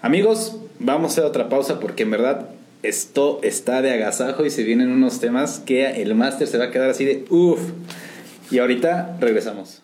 Amigos, 0.00 0.56
vamos 0.78 1.10
a 1.10 1.12
hacer 1.12 1.24
otra 1.24 1.50
pausa 1.50 1.78
porque 1.78 2.04
en 2.04 2.12
verdad 2.12 2.48
esto 2.82 3.40
está 3.42 3.82
de 3.82 3.90
agasajo 3.90 4.46
y 4.46 4.50
se 4.50 4.62
vienen 4.62 4.90
unos 4.90 5.20
temas 5.20 5.58
que 5.58 6.00
el 6.00 6.14
máster 6.14 6.48
se 6.48 6.56
va 6.56 6.64
a 6.64 6.70
quedar 6.70 6.88
así 6.88 7.04
de 7.04 7.26
uff. 7.28 7.60
Y 8.50 8.58
ahorita 8.58 9.18
regresamos. 9.20 9.82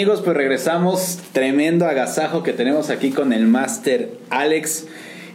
Amigos, 0.00 0.22
pues 0.24 0.34
regresamos. 0.34 1.18
Tremendo 1.32 1.84
agasajo 1.84 2.42
que 2.42 2.54
tenemos 2.54 2.88
aquí 2.88 3.10
con 3.10 3.34
el 3.34 3.46
Master 3.46 4.08
Alex. 4.30 4.86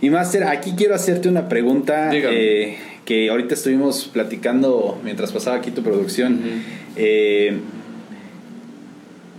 Y 0.01 0.09
Master, 0.09 0.45
aquí 0.45 0.73
quiero 0.75 0.95
hacerte 0.95 1.29
una 1.29 1.47
pregunta 1.47 2.09
eh, 2.11 2.75
que 3.05 3.29
ahorita 3.29 3.53
estuvimos 3.53 4.09
platicando 4.11 4.99
mientras 5.03 5.31
pasaba 5.31 5.57
aquí 5.57 5.69
tu 5.69 5.83
producción. 5.83 6.41
Eh, 6.95 7.59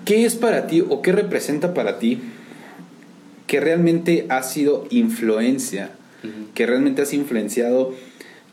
¿Qué 0.04 0.26
es 0.26 0.36
para 0.36 0.68
ti 0.68 0.84
o 0.88 1.02
qué 1.02 1.10
representa 1.10 1.74
para 1.74 1.98
ti 1.98 2.20
que 3.48 3.58
realmente 3.58 4.26
ha 4.28 4.44
sido 4.44 4.86
influencia, 4.90 5.90
que 6.54 6.66
realmente 6.66 7.02
has 7.02 7.12
influenciado 7.12 7.96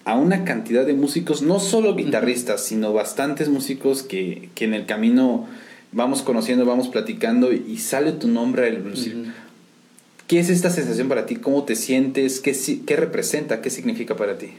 a 0.06 0.18
una 0.18 0.44
cantidad 0.44 0.88
de 0.88 0.96
músicos, 0.96 1.44
no 1.44 1.60
solo 1.60 1.96
guitarristas, 1.96 2.66
sino 2.66 2.94
bastantes 2.94 3.48
músicos 3.48 4.02
que, 4.02 4.50
que 4.56 4.66
en 4.66 4.74
el 4.74 4.88
camino 4.88 5.48
vamos 5.94 6.22
conociendo, 6.22 6.66
vamos 6.66 6.88
platicando 6.90 7.54
y, 7.54 7.78
sale 7.78 8.12
tu 8.12 8.28
nombre. 8.28 8.80
Ujú. 8.80 9.32
¿Qué 10.28 10.40
es 10.40 10.50
esta 10.50 10.70
sensación 10.70 11.10
para 11.10 11.26
ti? 11.26 11.36
¿Cómo 11.36 11.64
te 11.64 11.76
sientes? 11.76 12.40
¿Qué, 12.40 12.56
qué 12.86 12.96
representa? 12.96 13.62
¿Qué 13.62 13.70
significa 13.70 14.16
para 14.16 14.38
ti? 14.38 14.52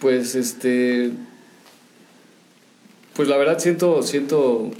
Pues 0.00 0.34
este. 0.34 1.10
Pues 3.14 3.28
la 3.28 3.36
verdad 3.36 3.58
siento, 3.58 4.02
siento, 4.02 4.70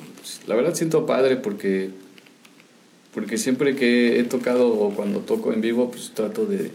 la 0.47 0.55
verdad 0.55 0.75
siento 0.75 1.07
padre 1.07 1.37
porque, 1.37 1.91
porque 3.13 3.37
siempre 3.37 3.75
que 3.75 4.21
he 4.21 4.25
tocado 4.25 4.69
o 4.69 4.95
cuando 4.95 5.21
toco 5.21 5.53
en 5.53 5.61
vivo, 5.61 5.91
pues 5.91 6.13
trato 6.15 6.47
de, 6.47 6.71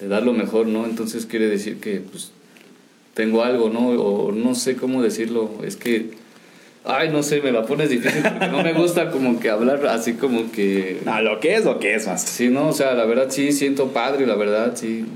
de 0.00 0.08
dar 0.08 0.24
lo 0.24 0.34
mejor, 0.34 0.66
¿no? 0.66 0.84
Entonces 0.84 1.24
quiere 1.24 1.48
decir 1.48 1.80
que 1.80 2.00
pues 2.00 2.32
tengo 3.14 3.44
algo, 3.44 3.70
¿no? 3.70 3.88
O 3.88 4.32
no 4.32 4.54
sé 4.54 4.76
cómo 4.76 5.02
decirlo, 5.02 5.50
es 5.64 5.76
que, 5.76 6.10
ay, 6.84 7.10
no 7.10 7.22
sé, 7.22 7.40
me 7.40 7.50
la 7.50 7.64
pones 7.64 7.88
difícil 7.88 8.22
porque 8.22 8.48
no 8.48 8.62
me 8.62 8.72
gusta 8.74 9.10
como 9.10 9.40
que 9.40 9.50
hablar 9.50 9.86
así 9.86 10.14
como 10.14 10.52
que... 10.52 11.00
No, 11.04 11.20
lo 11.22 11.40
que 11.40 11.54
es, 11.54 11.64
lo 11.64 11.78
que 11.78 11.94
es, 11.94 12.06
más. 12.06 12.22
Sí, 12.22 12.48
no, 12.48 12.68
o 12.68 12.72
sea, 12.72 12.94
la 12.94 13.06
verdad 13.06 13.26
sí 13.30 13.52
siento 13.52 13.88
padre, 13.88 14.26
la 14.26 14.36
verdad 14.36 14.72
sí, 14.74 15.06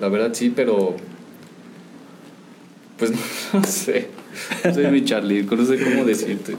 la 0.00 0.08
verdad 0.08 0.30
sí, 0.32 0.52
pero... 0.54 0.96
Pues 2.98 3.12
no, 3.52 3.64
sé. 3.64 4.08
Soy 4.72 4.86
mi 4.88 5.04
Charlie, 5.04 5.42
no 5.42 5.64
sé 5.64 5.78
cómo 5.82 6.04
decirte. 6.04 6.54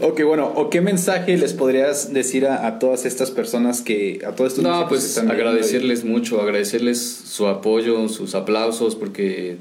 Ok, 0.00 0.22
bueno, 0.24 0.52
¿o 0.54 0.70
qué 0.70 0.80
mensaje 0.80 1.36
les 1.36 1.52
podrías 1.52 2.12
decir 2.12 2.46
a, 2.46 2.66
a 2.66 2.78
todas 2.80 3.04
estas 3.04 3.30
personas 3.30 3.82
que, 3.82 4.20
a 4.26 4.32
todos 4.32 4.52
estos 4.52 4.64
No, 4.64 4.88
pues 4.88 5.04
están 5.04 5.30
agradecerles 5.30 6.04
mucho, 6.04 6.40
agradecerles 6.40 7.00
su 7.00 7.46
apoyo, 7.46 8.08
sus 8.08 8.34
aplausos, 8.34 8.96
porque 8.96 9.58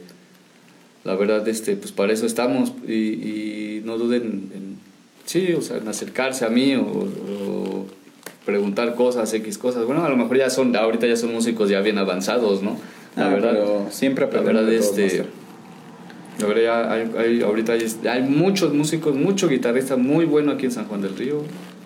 la 1.03 1.15
verdad, 1.15 1.47
este, 1.47 1.75
pues 1.75 1.91
para 1.91 2.13
eso 2.13 2.25
estamos 2.25 2.71
y, 2.87 2.93
y 2.93 3.81
no 3.85 3.97
duden 3.97 4.23
en, 4.53 4.77
sí, 5.25 5.53
o 5.53 5.61
sea, 5.61 5.77
en 5.77 5.87
acercarse 5.87 6.45
a 6.45 6.49
mí 6.49 6.75
o, 6.75 6.81
o 6.83 7.85
preguntar 8.45 8.95
cosas, 8.95 9.33
X 9.33 9.57
cosas. 9.57 9.85
Bueno, 9.85 10.03
a 10.05 10.09
lo 10.09 10.17
mejor 10.17 10.37
ya 10.37 10.49
son, 10.49 10.75
ahorita 10.75 11.07
ya 11.07 11.15
son 11.15 11.33
músicos 11.33 11.69
ya 11.69 11.81
bien 11.81 11.97
avanzados, 11.97 12.61
¿no? 12.63 12.77
La 13.15 13.27
Ah, 13.27 13.29
verdad, 13.33 13.51
pero 13.53 13.87
siempre 13.91 14.27
la 14.31 14.41
verdad, 14.41 14.71
este, 14.73 15.03
Master. 15.03 15.25
la 16.39 16.47
verdad 16.47 16.91
hay- 17.17 17.41
ahorita 17.41 17.73
hay, 17.73 17.85
hay 18.09 18.21
muchos 18.23 18.73
músicos, 18.73 19.15
mucho 19.15 19.47
guitarrista 19.47 19.95
muy 19.97 20.25
bueno 20.25 20.51
aquí 20.51 20.65
en 20.65 20.71
San 20.71 20.85
Juan 20.85 21.01
del 21.01 21.15
Río. 21.15 21.41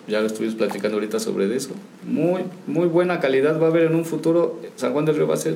Ya 0.08 0.22
lo 0.22 0.28
estuvimos 0.28 0.56
platicando 0.56 0.96
ahorita 0.96 1.20
sobre 1.20 1.54
eso. 1.54 1.72
Muy, 2.08 2.44
muy 2.66 2.88
buena 2.88 3.20
calidad 3.20 3.60
va 3.62 3.66
a 3.68 3.70
haber 3.70 3.84
en 3.84 3.96
un 3.96 4.06
futuro. 4.06 4.62
San 4.78 4.94
Juan 4.94 5.04
del 5.04 5.16
Río 5.18 5.28
va 5.28 5.34
a 5.34 5.38
ser, 5.38 5.56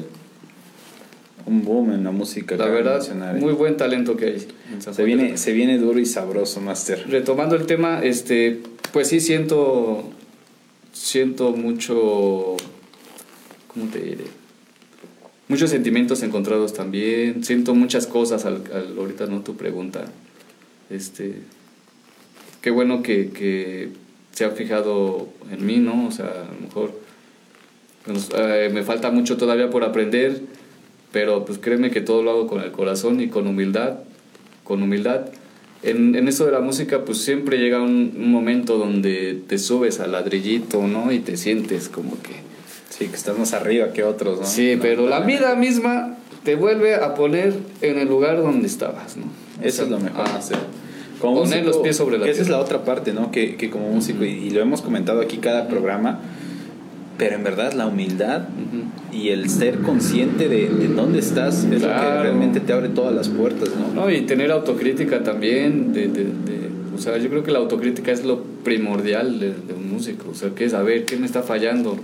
Un 1.46 1.64
boom 1.66 1.92
en 1.92 2.04
la 2.04 2.12
música. 2.12 2.56
la 2.56 2.68
verdad, 2.68 3.02
muy 3.40 3.54
buen 3.54 3.78
talento 3.78 4.16
que 4.18 4.26
hay 4.26 4.48
en 4.74 4.82
San 4.82 4.94
se 4.94 5.04
viene, 5.04 5.38
se 5.38 5.52
viene 5.54 5.78
duro 5.78 6.00
y 6.00 6.06
sabroso, 6.06 6.62
Master. 6.62 7.06
Retomando 7.10 7.56
el 7.56 7.66
tema, 7.66 8.02
este, 8.04 8.60
pues 8.94 9.08
sí 9.08 9.20
siento, 9.20 10.10
siento 10.94 11.52
mucho, 11.52 12.56
¿cómo 13.68 13.86
te 13.92 14.00
diré? 14.02 14.26
Muchos 15.48 15.70
sentimientos 15.72 16.24
encontrados 16.24 16.74
también. 16.74 17.44
Siento 17.44 17.74
muchas 17.76 18.08
cosas 18.08 18.46
al, 18.46 18.64
al- 18.74 18.96
ahorita 18.98 19.26
no 19.26 19.42
tu 19.42 19.58
pregunta. 19.58 20.06
Este, 20.90 21.36
qué 22.62 22.70
bueno 22.72 23.02
que, 23.04 23.30
que 23.32 23.90
se 24.32 24.46
ha 24.46 24.52
fijado 24.52 25.28
en 25.52 25.66
mí, 25.66 25.78
¿no? 25.78 26.08
O 26.08 26.12
sea, 26.12 26.28
a 26.28 26.54
lo 26.56 26.62
mejor 26.68 27.00
pues, 28.06 28.30
eh, 28.34 28.70
me 28.74 28.84
falta 28.84 29.12
mucho 29.12 29.36
todavía 29.38 29.70
por 29.70 29.84
aprender, 29.84 30.42
pero 31.12 31.46
pues 31.46 31.58
créeme 31.60 31.92
que 31.92 32.02
todo 32.02 32.24
lo 32.24 32.32
hago 32.32 32.48
con 32.48 32.62
el 32.62 32.72
corazón 32.72 33.20
y 33.22 33.28
con 33.28 33.48
humildad, 33.48 33.96
con 34.64 34.82
humildad. 34.84 35.22
En, 35.84 36.16
en 36.16 36.28
eso 36.28 36.46
de 36.46 36.52
la 36.52 36.60
música, 36.60 37.04
pues 37.06 37.18
siempre 37.20 37.58
llega 37.58 37.82
un, 37.82 38.14
un 38.16 38.32
momento 38.32 38.78
donde 38.78 39.42
te 39.48 39.58
subes 39.58 40.00
al 40.00 40.12
ladrillito, 40.12 40.86
¿no? 40.88 41.12
Y 41.12 41.20
te 41.20 41.38
sientes 41.38 41.90
como 41.90 42.12
que... 42.22 42.34
Sí, 42.90 43.08
que 43.08 43.16
estás 43.16 43.38
más 43.40 43.54
arriba 43.54 43.92
que 43.94 44.04
otros, 44.04 44.40
¿no? 44.42 44.46
Sí, 44.46 44.76
No, 44.76 44.82
pero 44.82 45.04
la 45.08 45.18
totalmente. 45.18 45.42
vida 45.44 45.56
misma 45.56 46.18
te 46.44 46.56
vuelve 46.56 46.96
a 46.96 47.16
poner 47.16 47.54
en 47.82 47.98
el 47.98 48.08
lugar 48.08 48.38
donde 48.38 48.68
estabas, 48.68 49.18
¿no? 49.18 49.26
Eso 49.64 49.84
es 49.84 49.90
lo 49.90 50.00
mejor, 50.00 50.26
Ah. 50.28 50.40
Como 51.20 51.42
Poner 51.42 51.64
los 51.66 51.78
pies 51.78 51.98
sobre 51.98 52.18
la 52.18 52.26
Esa 52.26 52.32
es 52.42 52.48
tierra. 52.48 52.58
la 52.58 52.64
otra 52.64 52.84
parte, 52.84 53.14
¿no? 53.14 53.32
Que, 53.32 53.56
que 53.56 53.70
como 53.70 53.90
músico, 53.90 54.24
y, 54.26 54.30
y 54.30 54.50
lo 54.50 54.60
hemos 54.62 54.82
comentado 54.82 55.22
aquí 55.22 55.38
cada 55.38 55.68
programa, 55.68 56.20
pero 57.18 57.36
en 57.36 57.44
verdad 57.44 57.74
la 57.74 57.88
humildad 57.88 58.42
Ujú. 58.50 59.16
y 59.18 59.30
el 59.30 59.50
ser 59.50 59.80
consciente 59.80 60.48
de, 60.50 60.70
de 60.70 60.88
dónde 60.88 61.20
estás 61.20 61.60
es 61.66 61.66
lo 61.66 61.78
que 61.78 61.84
Claro. 61.86 62.24
realmente 62.24 62.60
te 62.60 62.74
abre 62.74 62.90
todas 62.90 63.14
las 63.14 63.30
puertas, 63.30 63.70
¿no? 63.76 64.02
No, 64.02 64.10
y 64.12 64.22
tener 64.22 64.52
autocrítica 64.52 65.22
también, 65.24 65.94
de, 65.94 66.08
de- 66.08 66.24
de- 66.24 66.72
o 66.96 66.98
sea, 66.98 67.18
yo 67.18 67.30
creo 67.30 67.44
que 67.44 67.52
la 67.52 67.60
autocrítica 67.60 68.12
es 68.12 68.24
lo 68.26 68.44
primordial 68.64 69.40
de, 69.40 69.48
de 69.50 69.74
un 69.76 69.92
músico, 69.92 70.30
o 70.32 70.36
sea, 70.36 70.50
que 70.56 70.66
es 70.66 70.72
saber 70.72 71.06
qué 71.06 71.18
me 71.18 71.26
está 71.26 71.42
fallando, 71.44 71.98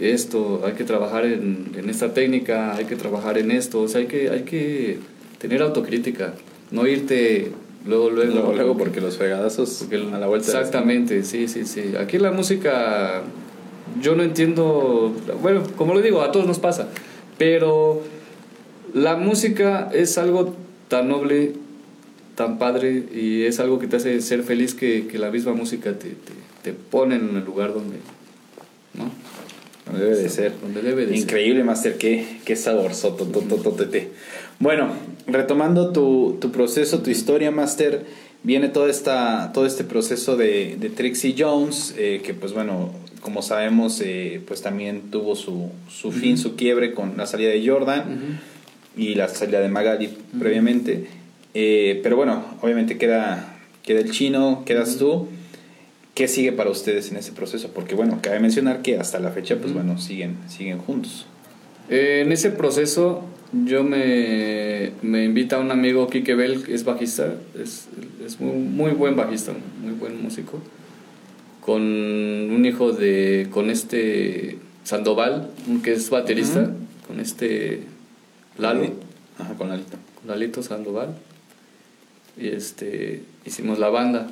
esto, 0.00 0.62
hay 0.66 0.72
que 0.72 0.84
trabajar 0.84 1.24
en, 1.24 1.68
en 1.76 1.88
esta 1.88 2.12
técnica, 2.12 2.74
hay 2.74 2.84
que 2.86 2.96
trabajar 2.96 3.38
en 3.38 3.50
esto, 3.52 3.80
o 3.82 3.88
sea, 3.88 4.00
hay 4.00 4.06
que, 4.08 4.28
hay 4.30 4.42
que 4.42 4.98
tener 5.38 5.62
autocrítica, 5.62 6.34
no 6.72 6.86
irte 6.86 7.52
luego, 7.86 8.10
luego, 8.10 8.32
Luego, 8.32 8.52
luego, 8.54 8.76
porque 8.76 9.00
los 9.00 9.16
fregadazos 9.16 9.84
porque 9.88 9.96
a 10.12 10.18
la 10.18 10.26
vuelta 10.26 10.46
Exactamente, 10.48 11.22
sí, 11.22 11.46
sí, 11.46 11.64
sí. 11.64 11.92
Aquí 11.98 12.18
la 12.18 12.32
música, 12.32 13.22
yo 14.00 14.14
no 14.14 14.22
entiendo, 14.22 15.14
bueno, 15.42 15.62
como 15.76 15.94
lo 15.94 16.00
digo, 16.00 16.22
a 16.22 16.32
todos 16.32 16.46
nos 16.46 16.58
pasa, 16.58 16.88
pero 17.38 18.02
la 18.92 19.16
música 19.16 19.90
es 19.92 20.18
algo 20.18 20.54
tan 20.88 21.08
noble, 21.08 21.52
tan 22.34 22.58
padre 22.58 23.04
y 23.14 23.42
es 23.42 23.60
algo 23.60 23.78
que 23.78 23.86
te 23.86 23.96
hace 23.96 24.20
ser 24.20 24.42
feliz 24.42 24.74
que, 24.74 25.06
que 25.06 25.18
la 25.18 25.30
misma 25.30 25.52
música 25.52 25.92
te, 25.98 26.10
te, 26.10 26.32
te 26.62 26.72
pone 26.72 27.16
en 27.16 27.36
el 27.36 27.44
lugar 27.44 27.74
donde, 27.74 27.96
¿no? 28.94 29.10
Donde 29.86 30.04
debe 30.04 30.16
de 30.16 30.28
ser. 30.28 30.52
Donde 30.60 30.82
debe 30.82 31.06
de 31.06 31.12
ser. 31.12 31.18
Increíble, 31.18 31.62
Master, 31.62 31.98
qué, 31.98 32.38
qué 32.44 32.56
saborzoto. 32.56 33.28
Bueno, 34.58 34.92
retomando 35.26 35.92
tu, 35.92 36.38
tu 36.40 36.50
proceso, 36.50 37.00
tu 37.00 37.10
historia, 37.10 37.50
Master, 37.50 38.06
viene 38.42 38.68
toda 38.68 38.90
esta, 38.90 39.52
todo 39.52 39.66
este 39.66 39.84
proceso 39.84 40.36
de, 40.36 40.76
de 40.78 40.90
Trixie 40.90 41.34
Jones, 41.36 41.94
eh, 41.98 42.22
que 42.24 42.34
pues 42.34 42.52
bueno, 42.52 42.92
como 43.24 43.40
sabemos, 43.40 44.02
eh, 44.04 44.42
pues 44.46 44.60
también 44.60 45.10
tuvo 45.10 45.34
su, 45.34 45.70
su 45.88 46.12
fin, 46.12 46.36
su 46.36 46.56
quiebre 46.56 46.92
con 46.92 47.16
la 47.16 47.24
salida 47.26 47.48
de 47.48 47.66
Jordan 47.66 48.00
Ujú. 48.00 49.02
y 49.02 49.14
la 49.14 49.28
salida 49.28 49.60
de 49.60 49.68
Magali 49.70 50.10
previamente. 50.38 51.06
Eh, 51.54 52.00
pero 52.02 52.16
bueno, 52.16 52.44
obviamente 52.60 52.98
queda, 52.98 53.56
queda 53.82 54.00
el 54.00 54.10
chino, 54.10 54.62
quedas 54.66 54.98
tú. 54.98 55.28
¿Qué 56.14 56.28
sigue 56.28 56.52
para 56.52 56.68
ustedes 56.68 57.10
en 57.10 57.16
ese 57.16 57.32
proceso? 57.32 57.70
Porque 57.74 57.94
bueno, 57.94 58.18
cabe 58.20 58.40
mencionar 58.40 58.82
que 58.82 58.98
hasta 58.98 59.18
la 59.18 59.30
fecha, 59.30 59.56
pues 59.56 59.72
bueno, 59.72 59.98
siguen, 59.98 60.36
siguen 60.46 60.78
juntos. 60.78 61.24
Eh, 61.88 62.20
en 62.26 62.30
ese 62.30 62.50
proceso 62.50 63.24
yo 63.64 63.84
me, 63.84 64.90
me 65.00 65.24
invita 65.24 65.58
un 65.58 65.70
amigo, 65.70 66.08
Kike 66.08 66.34
Bell, 66.34 66.62
que 66.62 66.74
es 66.74 66.84
bajista, 66.84 67.34
es, 67.58 67.88
es 68.24 68.38
muy, 68.38 68.56
muy 68.56 68.90
buen 68.90 69.16
bajista, 69.16 69.52
muy 69.82 69.92
buen 69.94 70.22
músico, 70.22 70.60
con 71.64 71.80
un 71.82 72.66
hijo 72.66 72.92
de, 72.92 73.48
con 73.50 73.70
este 73.70 74.58
Sandoval, 74.84 75.50
que 75.82 75.94
es 75.94 76.10
baterista, 76.10 76.70
con 77.06 77.20
este 77.20 77.80
Lalo, 78.58 78.92
Ajá, 79.38 79.54
con 79.54 79.70
Lalito. 79.70 79.96
con 80.20 80.28
Lalito 80.28 80.62
Sandoval, 80.62 81.14
y 82.36 82.48
este, 82.48 83.22
hicimos 83.46 83.78
la 83.78 83.88
banda. 83.88 84.28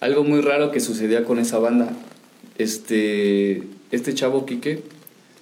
Algo 0.00 0.24
muy 0.24 0.40
raro 0.40 0.70
que 0.70 0.80
sucedía 0.80 1.24
con 1.24 1.38
esa 1.38 1.58
banda, 1.58 1.90
este, 2.56 3.64
este 3.90 4.14
chavo 4.14 4.46
Quique 4.46 4.82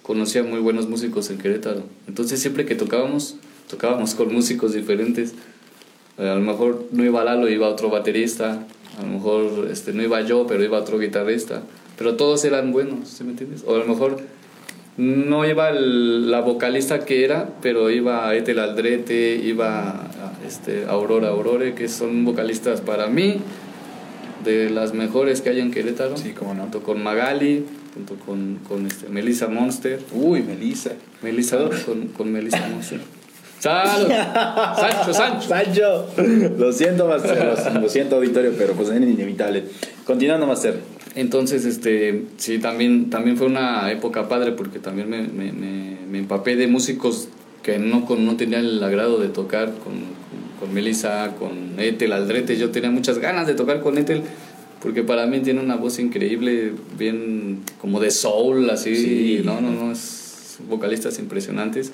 conocía 0.02 0.42
muy 0.42 0.58
buenos 0.58 0.88
músicos 0.88 1.30
en 1.30 1.38
Querétaro, 1.38 1.84
entonces 2.08 2.40
siempre 2.40 2.66
que 2.66 2.74
tocábamos, 2.74 3.36
tocábamos 3.70 4.16
con 4.16 4.32
músicos 4.34 4.72
diferentes. 4.72 5.34
Eh, 6.18 6.28
A 6.28 6.34
lo 6.34 6.40
mejor 6.40 6.86
no 6.90 7.04
iba 7.04 7.22
Lalo, 7.22 7.48
iba 7.48 7.68
otro 7.68 7.90
baterista, 7.90 8.66
a 8.98 9.02
lo 9.02 9.08
mejor 9.08 9.68
este, 9.70 9.92
no 9.92 10.02
iba 10.02 10.20
yo, 10.22 10.46
pero 10.46 10.64
iba 10.64 10.78
otro 10.78 10.98
guitarrista, 10.98 11.62
pero 11.98 12.16
todos 12.16 12.44
eran 12.44 12.72
buenos, 12.72 13.08
¿sí 13.08 13.24
me 13.24 13.30
entiendes? 13.30 13.62
O 13.66 13.74
a 13.74 13.78
lo 13.78 13.84
mejor 13.86 14.18
no 14.96 15.44
iba 15.44 15.68
el- 15.70 16.30
la 16.30 16.40
vocalista 16.40 17.04
que 17.04 17.24
era, 17.24 17.50
pero 17.60 17.90
iba 17.90 18.34
Ethel 18.34 18.58
Aldrete, 18.58 19.36
iba 19.44 20.08
este, 20.46 20.86
Aurora 20.86 21.28
Aurore, 21.28 21.74
que 21.74 21.88
son 21.88 22.24
vocalistas 22.24 22.80
para 22.80 23.06
mí 23.08 23.36
de 24.44 24.70
las 24.70 24.94
mejores 24.94 25.40
que 25.40 25.50
hay 25.50 25.60
en 25.60 25.70
Querétaro. 25.70 26.16
Sí, 26.16 26.30
cómo 26.30 26.54
no. 26.54 26.62
Junto 26.62 26.82
con 26.82 27.02
Magali, 27.02 27.64
junto 27.94 28.14
con, 28.14 28.60
con 28.68 28.86
este, 28.86 29.08
Melissa 29.08 29.48
Monster. 29.48 30.00
Uy, 30.12 30.42
Melissa. 30.42 30.92
Melissa 31.22 31.58
con, 31.84 32.08
con 32.08 32.30
Melissa 32.32 32.66
Monster. 32.68 33.00
¡Salud! 33.58 34.08
¡Sancho, 34.78 35.12
Sancho! 35.12 35.48
Sancho. 35.48 36.06
Lo 36.58 36.72
siento, 36.72 37.06
Master. 37.06 37.56
Lo, 37.80 37.88
siento, 37.88 38.16
auditorio, 38.16 38.52
pero 38.56 38.74
pues 38.74 38.88
es 38.90 38.96
inevitable. 38.96 39.64
Continuando, 40.04 40.46
Master. 40.46 40.80
Entonces, 41.14 41.64
este, 41.64 42.24
sí, 42.36 42.58
también, 42.58 43.08
también 43.08 43.36
fue 43.36 43.46
una 43.46 43.90
época 43.90 44.28
padre 44.28 44.52
porque 44.52 44.78
también 44.78 45.08
me, 45.08 45.22
me, 45.22 45.52
me, 45.52 45.96
me 46.10 46.18
empapé 46.18 46.56
de 46.56 46.66
músicos 46.66 47.28
que 47.62 47.78
no, 47.78 48.04
con, 48.04 48.26
no 48.26 48.36
tenían 48.36 48.64
el 48.64 48.82
agrado 48.82 49.18
de 49.18 49.28
tocar 49.28 49.72
con, 49.72 49.94
con, 49.94 50.60
con 50.60 50.74
Melissa, 50.74 51.34
con 51.38 51.80
Ethel 51.80 52.12
Aldrete. 52.12 52.58
Yo 52.58 52.70
tenía 52.70 52.90
muchas 52.90 53.18
ganas 53.18 53.46
de 53.46 53.54
tocar 53.54 53.80
con 53.80 53.96
Ethel 53.96 54.22
porque 54.82 55.02
para 55.02 55.26
mí 55.26 55.40
tiene 55.40 55.60
una 55.60 55.76
voz 55.76 55.98
increíble, 55.98 56.72
bien 56.98 57.62
como 57.80 57.98
de 57.98 58.10
soul, 58.10 58.68
así. 58.68 58.94
Sí. 58.94 59.42
No, 59.42 59.60
no, 59.60 59.70
no, 59.70 59.92
es 59.92 60.58
vocalistas 60.68 61.18
impresionantes 61.18 61.92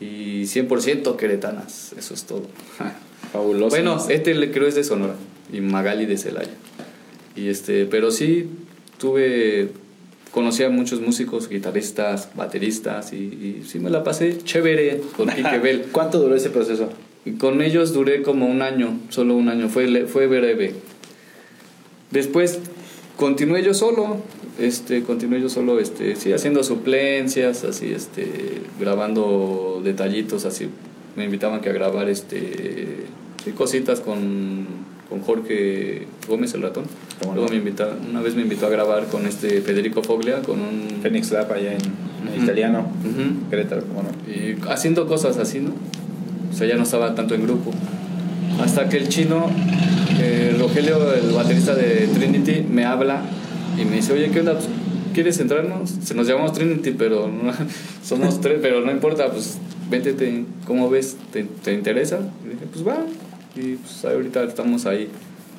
y 0.00 0.42
100% 0.42 1.16
queretanas, 1.16 1.94
eso 1.98 2.14
es 2.14 2.24
todo. 2.24 2.42
Fabuloso. 3.32 3.70
Bueno, 3.70 4.04
este 4.08 4.50
creo 4.50 4.68
es 4.68 4.74
de 4.74 4.84
Sonora 4.84 5.14
y 5.52 5.60
Magali 5.60 6.06
de 6.06 6.16
Celaya. 6.16 6.52
Y 7.34 7.48
este, 7.48 7.86
pero 7.86 8.10
sí 8.10 8.48
tuve 8.98 9.70
conocí 10.30 10.62
a 10.64 10.68
muchos 10.68 11.00
músicos, 11.00 11.48
guitarristas, 11.48 12.28
bateristas 12.34 13.14
y, 13.14 13.16
y 13.16 13.64
sí 13.66 13.78
me 13.78 13.88
la 13.88 14.04
pasé 14.04 14.36
chévere 14.38 15.00
con 15.16 15.28
Kike 15.34 15.58
Bell. 15.58 15.86
¿Cuánto 15.92 16.18
duró 16.18 16.34
ese 16.34 16.50
proceso? 16.50 16.90
Y 17.24 17.32
con 17.32 17.60
ellos 17.60 17.92
duré 17.92 18.22
como 18.22 18.46
un 18.46 18.62
año, 18.62 19.00
solo 19.08 19.34
un 19.34 19.48
año, 19.48 19.68
fue, 19.68 20.06
fue 20.06 20.26
breve. 20.26 20.74
Después 22.10 22.60
continué 23.16 23.62
yo 23.62 23.74
solo, 23.74 24.18
este, 24.58 25.02
continué 25.02 25.40
yo 25.40 25.48
solo, 25.48 25.80
este, 25.80 26.16
sí, 26.16 26.32
haciendo 26.32 26.62
suplencias, 26.62 27.64
así, 27.64 27.92
este, 27.92 28.62
grabando 28.78 29.80
detallitos, 29.82 30.44
así, 30.44 30.68
me 31.16 31.24
invitaban 31.24 31.60
que 31.60 31.70
a 31.70 31.72
grabar, 31.72 32.08
este, 32.08 33.04
sí, 33.44 33.50
cositas 33.52 34.00
con, 34.00 34.66
con 35.08 35.20
Jorge 35.20 36.06
Gómez 36.28 36.54
el 36.54 36.62
ratón. 36.62 36.84
Luego 37.34 37.48
me 37.48 37.56
invita, 37.56 37.96
una 38.08 38.20
vez 38.20 38.34
me 38.34 38.42
invitó 38.42 38.66
a 38.66 38.70
grabar 38.70 39.06
con 39.06 39.26
este 39.26 39.60
Federico 39.60 40.02
Foglia, 40.02 40.42
con 40.42 40.60
un... 40.60 40.86
Phoenix 41.02 41.30
Lab 41.30 41.52
allá 41.52 41.72
en, 41.72 42.34
en 42.34 42.42
italiano. 42.42 42.80
Ujú. 42.80 43.48
Querétaro, 43.50 43.82
¿cómo 43.82 44.02
no? 44.02 44.08
y 44.30 44.56
haciendo 44.68 45.06
cosas 45.06 45.36
así, 45.38 45.60
¿no? 45.60 45.70
O 46.52 46.56
sea, 46.56 46.66
ya 46.66 46.76
no 46.76 46.82
estaba 46.82 47.14
tanto 47.14 47.34
en 47.34 47.42
grupo. 47.42 47.70
Hasta 48.60 48.88
que 48.88 48.96
el 48.98 49.08
chino, 49.08 49.46
eh, 50.20 50.56
Rogelio, 50.58 51.12
el 51.14 51.30
baterista 51.32 51.74
de 51.74 52.08
Trinity, 52.14 52.64
me 52.68 52.84
habla 52.84 53.22
y 53.80 53.84
me 53.84 53.96
dice, 53.96 54.12
oye, 54.12 54.30
¿qué 54.30 54.40
onda? 54.40 54.54
Pues, 54.54 54.66
¿Quieres 55.12 55.38
entrarnos? 55.40 55.90
Se 56.04 56.14
nos 56.14 56.26
llamamos 56.26 56.52
Trinity, 56.52 56.90
pero 56.92 57.28
no- 57.28 57.52
somos 58.04 58.40
tres, 58.42 58.58
pero 58.62 58.80
no 58.82 58.90
importa, 58.92 59.30
pues 59.30 59.58
vente, 59.90 60.12
te- 60.12 60.44
¿cómo 60.66 60.88
ves? 60.90 61.16
¿Te, 61.32 61.44
te 61.44 61.72
interesa? 61.74 62.18
Y 62.44 62.48
dije, 62.50 62.66
pues 62.72 62.86
va. 62.86 62.98
Y 63.56 63.76
pues 63.76 64.04
ahorita 64.04 64.42
estamos 64.44 64.84
ahí 64.86 65.08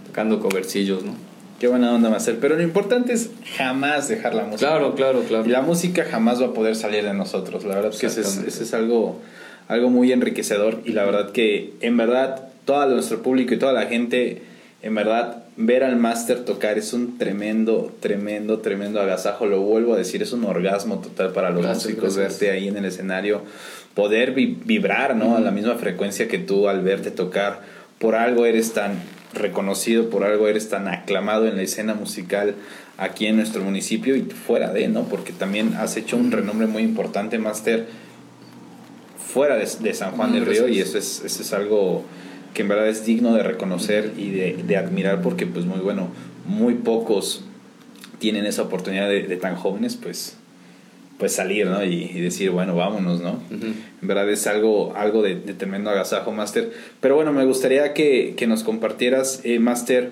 tocando 0.07 0.39
covercillos, 0.39 1.03
¿no? 1.03 1.13
Qué 1.59 1.67
buena 1.67 1.91
onda, 1.91 2.11
Master. 2.11 2.37
Pero 2.39 2.55
lo 2.55 2.61
importante 2.61 3.13
es 3.13 3.31
jamás 3.57 4.07
dejar 4.07 4.35
la 4.35 4.43
música. 4.43 4.69
Claro, 4.69 4.93
claro, 4.93 5.23
claro. 5.27 5.43
Y 5.45 5.49
la 5.49 5.61
música 5.63 6.05
jamás 6.09 6.39
va 6.39 6.47
a 6.47 6.53
poder 6.53 6.75
salir 6.75 7.03
de 7.03 7.15
nosotros. 7.15 7.63
La 7.65 7.73
verdad 7.73 7.91
es 7.91 7.99
que 7.99 8.05
ese 8.05 8.21
es, 8.21 8.37
ese 8.45 8.61
es 8.63 8.73
algo, 8.75 9.19
algo 9.67 9.89
muy 9.89 10.11
enriquecedor. 10.11 10.81
Y 10.85 10.91
la 10.91 11.03
verdad 11.05 11.31
que, 11.31 11.73
en 11.81 11.97
verdad, 11.97 12.49
todo 12.67 12.85
nuestro 12.93 13.23
público 13.23 13.55
y 13.55 13.57
toda 13.57 13.73
la 13.73 13.87
gente, 13.87 14.43
en 14.83 14.93
verdad, 14.93 15.45
ver 15.55 15.83
al 15.83 15.95
máster 15.95 16.45
tocar 16.45 16.77
es 16.77 16.93
un 16.93 17.17
tremendo, 17.17 17.91
tremendo, 17.99 18.59
tremendo 18.59 19.01
agasajo. 19.01 19.47
Lo 19.47 19.61
vuelvo 19.61 19.95
a 19.95 19.97
decir, 19.97 20.21
es 20.21 20.33
un 20.33 20.43
orgasmo 20.43 20.99
total 20.99 21.31
para 21.31 21.49
los 21.49 21.63
Gracias, 21.63 21.85
músicos 21.85 22.15
gracias. 22.17 22.39
verte 22.41 22.55
ahí 22.55 22.67
en 22.67 22.77
el 22.77 22.85
escenario, 22.85 23.41
poder 23.95 24.33
vi- 24.33 24.59
vibrar 24.65 25.15
¿no? 25.15 25.35
a 25.35 25.39
la 25.39 25.49
misma 25.49 25.75
frecuencia 25.75 26.27
que 26.27 26.37
tú 26.37 26.67
al 26.67 26.81
verte 26.83 27.09
tocar. 27.09 27.61
Por 27.97 28.13
algo 28.13 28.45
eres 28.45 28.73
tan 28.73 28.99
reconocido, 29.33 30.09
por 30.11 30.23
algo 30.23 30.47
eres 30.47 30.69
tan 30.69 30.87
aclamado 30.87 31.47
en 31.47 31.55
la 31.55 31.63
escena 31.63 31.93
musical 31.95 32.53
aquí 32.97 33.25
en 33.27 33.37
nuestro 33.37 33.63
municipio 33.63 34.15
y 34.15 34.21
fuera 34.23 34.73
de, 34.73 34.87
¿no? 34.89 35.03
Porque 35.05 35.31
también 35.33 35.73
has 35.75 35.97
hecho 35.97 36.17
un 36.17 36.31
renombre 36.31 36.67
muy 36.67 36.83
importante, 36.83 37.39
Máster, 37.39 37.87
fuera 39.17 39.55
de, 39.57 39.67
de 39.79 39.93
San 39.93 40.11
Juan 40.11 40.31
Mm, 40.31 40.33
del 40.33 40.45
Río 40.45 40.67
y 40.67 40.79
eso 40.79 40.97
es, 40.97 41.21
eso 41.23 41.41
es 41.41 41.53
algo 41.53 42.03
que 42.53 42.63
en 42.63 42.67
verdad 42.67 42.87
es 42.87 43.05
digno 43.05 43.33
de 43.33 43.43
reconocer 43.43 44.13
y 44.17 44.31
de, 44.31 44.57
de 44.65 44.77
admirar 44.77 45.21
porque 45.21 45.45
pues 45.45 45.65
muy 45.65 45.79
bueno, 45.79 46.09
muy 46.45 46.75
pocos 46.75 47.43
tienen 48.19 48.45
esa 48.45 48.63
oportunidad 48.63 49.07
de, 49.09 49.23
de 49.23 49.37
tan 49.37 49.55
jóvenes 49.55 49.95
pues 49.95 50.37
pues 51.17 51.33
salir, 51.33 51.65
¿no? 51.65 51.83
Y, 51.83 52.03
y 52.03 52.21
decir, 52.21 52.51
bueno, 52.51 52.75
vámonos, 52.75 53.21
¿no? 53.21 53.41
En 53.49 54.07
verdad 54.07 54.29
es 54.29 54.45
algo, 54.45 54.95
algo 54.95 55.23
de, 55.23 55.35
de 55.35 55.53
tremendo 55.53 55.89
agasajo, 55.89 56.31
Master. 56.31 56.71
Pero 57.01 57.15
bueno, 57.15 57.33
me 57.33 57.43
gustaría 57.45 57.93
que, 57.93 58.35
que 58.37 58.45
nos 58.45 58.63
compartieras, 58.63 59.41
eh, 59.43 59.57
Master, 59.57 60.11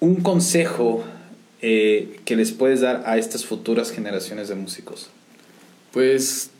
un 0.00 0.16
consejo 0.16 1.04
eh, 1.62 2.18
que 2.24 2.36
les 2.36 2.52
puedes 2.52 2.80
dar 2.82 3.04
a 3.06 3.16
estas 3.16 3.46
futuras 3.46 3.92
generaciones 3.92 4.48
de 4.48 4.56
músicos. 4.56 5.08
Pues 5.92 6.50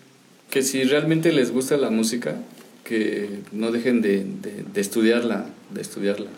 que 0.50 0.62
si 0.62 0.84
realmente 0.84 1.32
les 1.32 1.50
gusta 1.50 1.76
la 1.76 1.90
música, 1.90 2.36
que 2.84 3.40
no 3.52 3.70
dejen 3.70 4.02
de, 4.02 4.18
de- 4.42 4.64
de 4.72 4.80
estudiarla, 4.80 5.46
de 5.70 5.80
estudiarla, 5.80 6.30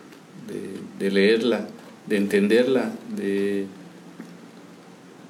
de, 0.47 1.05
de 1.05 1.11
leerla, 1.11 1.67
de 2.07 2.17
entenderla, 2.17 2.91
de, 3.17 3.65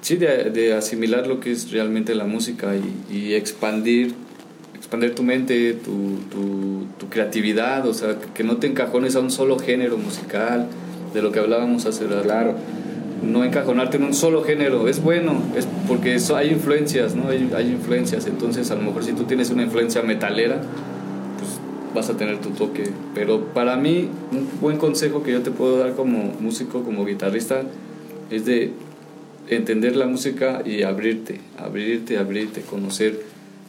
sí, 0.02 0.16
de, 0.16 0.50
de 0.50 0.74
asimilar 0.74 1.26
lo 1.26 1.40
que 1.40 1.52
es 1.52 1.70
realmente 1.72 2.14
la 2.14 2.24
música 2.24 2.74
y, 2.76 3.14
y 3.14 3.34
expandir, 3.34 4.14
expandir 4.74 5.14
tu 5.14 5.22
mente, 5.22 5.72
tu, 5.74 6.18
tu, 6.30 6.86
tu 6.98 7.08
creatividad, 7.08 7.86
o 7.88 7.94
sea, 7.94 8.16
que 8.34 8.44
no 8.44 8.58
te 8.58 8.66
encajones 8.66 9.16
a 9.16 9.20
un 9.20 9.30
solo 9.30 9.58
género 9.58 9.96
musical, 9.98 10.66
de 11.14 11.22
lo 11.22 11.32
que 11.32 11.38
hablábamos 11.38 11.86
hace 11.86 12.06
rato 12.06 12.24
Claro. 12.24 12.54
no 13.22 13.42
encajonarte 13.42 13.96
en 13.96 14.02
un 14.04 14.12
solo 14.12 14.42
género. 14.44 14.86
Es 14.86 15.02
bueno, 15.02 15.40
es 15.56 15.66
porque 15.88 16.14
eso, 16.16 16.36
hay 16.36 16.50
influencias, 16.50 17.14
¿no? 17.14 17.30
Hay, 17.30 17.50
hay 17.56 17.70
influencias. 17.70 18.26
Entonces, 18.26 18.70
a 18.70 18.74
lo 18.74 18.82
mejor 18.82 19.02
si 19.02 19.12
tú 19.12 19.22
tienes 19.24 19.48
una 19.48 19.62
influencia 19.62 20.02
metalera, 20.02 20.60
vas 21.96 22.10
a 22.10 22.16
tener 22.16 22.40
tu 22.40 22.50
toque. 22.50 22.84
Pero 23.14 23.46
para 23.46 23.76
mí, 23.76 24.08
un 24.30 24.48
buen 24.60 24.76
consejo 24.76 25.24
que 25.24 25.32
yo 25.32 25.42
te 25.42 25.50
puedo 25.50 25.78
dar 25.78 25.94
como 25.94 26.34
músico, 26.38 26.84
como 26.84 27.04
guitarrista, 27.04 27.62
es 28.30 28.44
de 28.44 28.70
entender 29.48 29.96
la 29.96 30.06
música 30.06 30.62
y 30.64 30.82
abrirte, 30.82 31.40
abrirte, 31.58 32.18
abrirte, 32.18 32.60
conocer. 32.60 33.20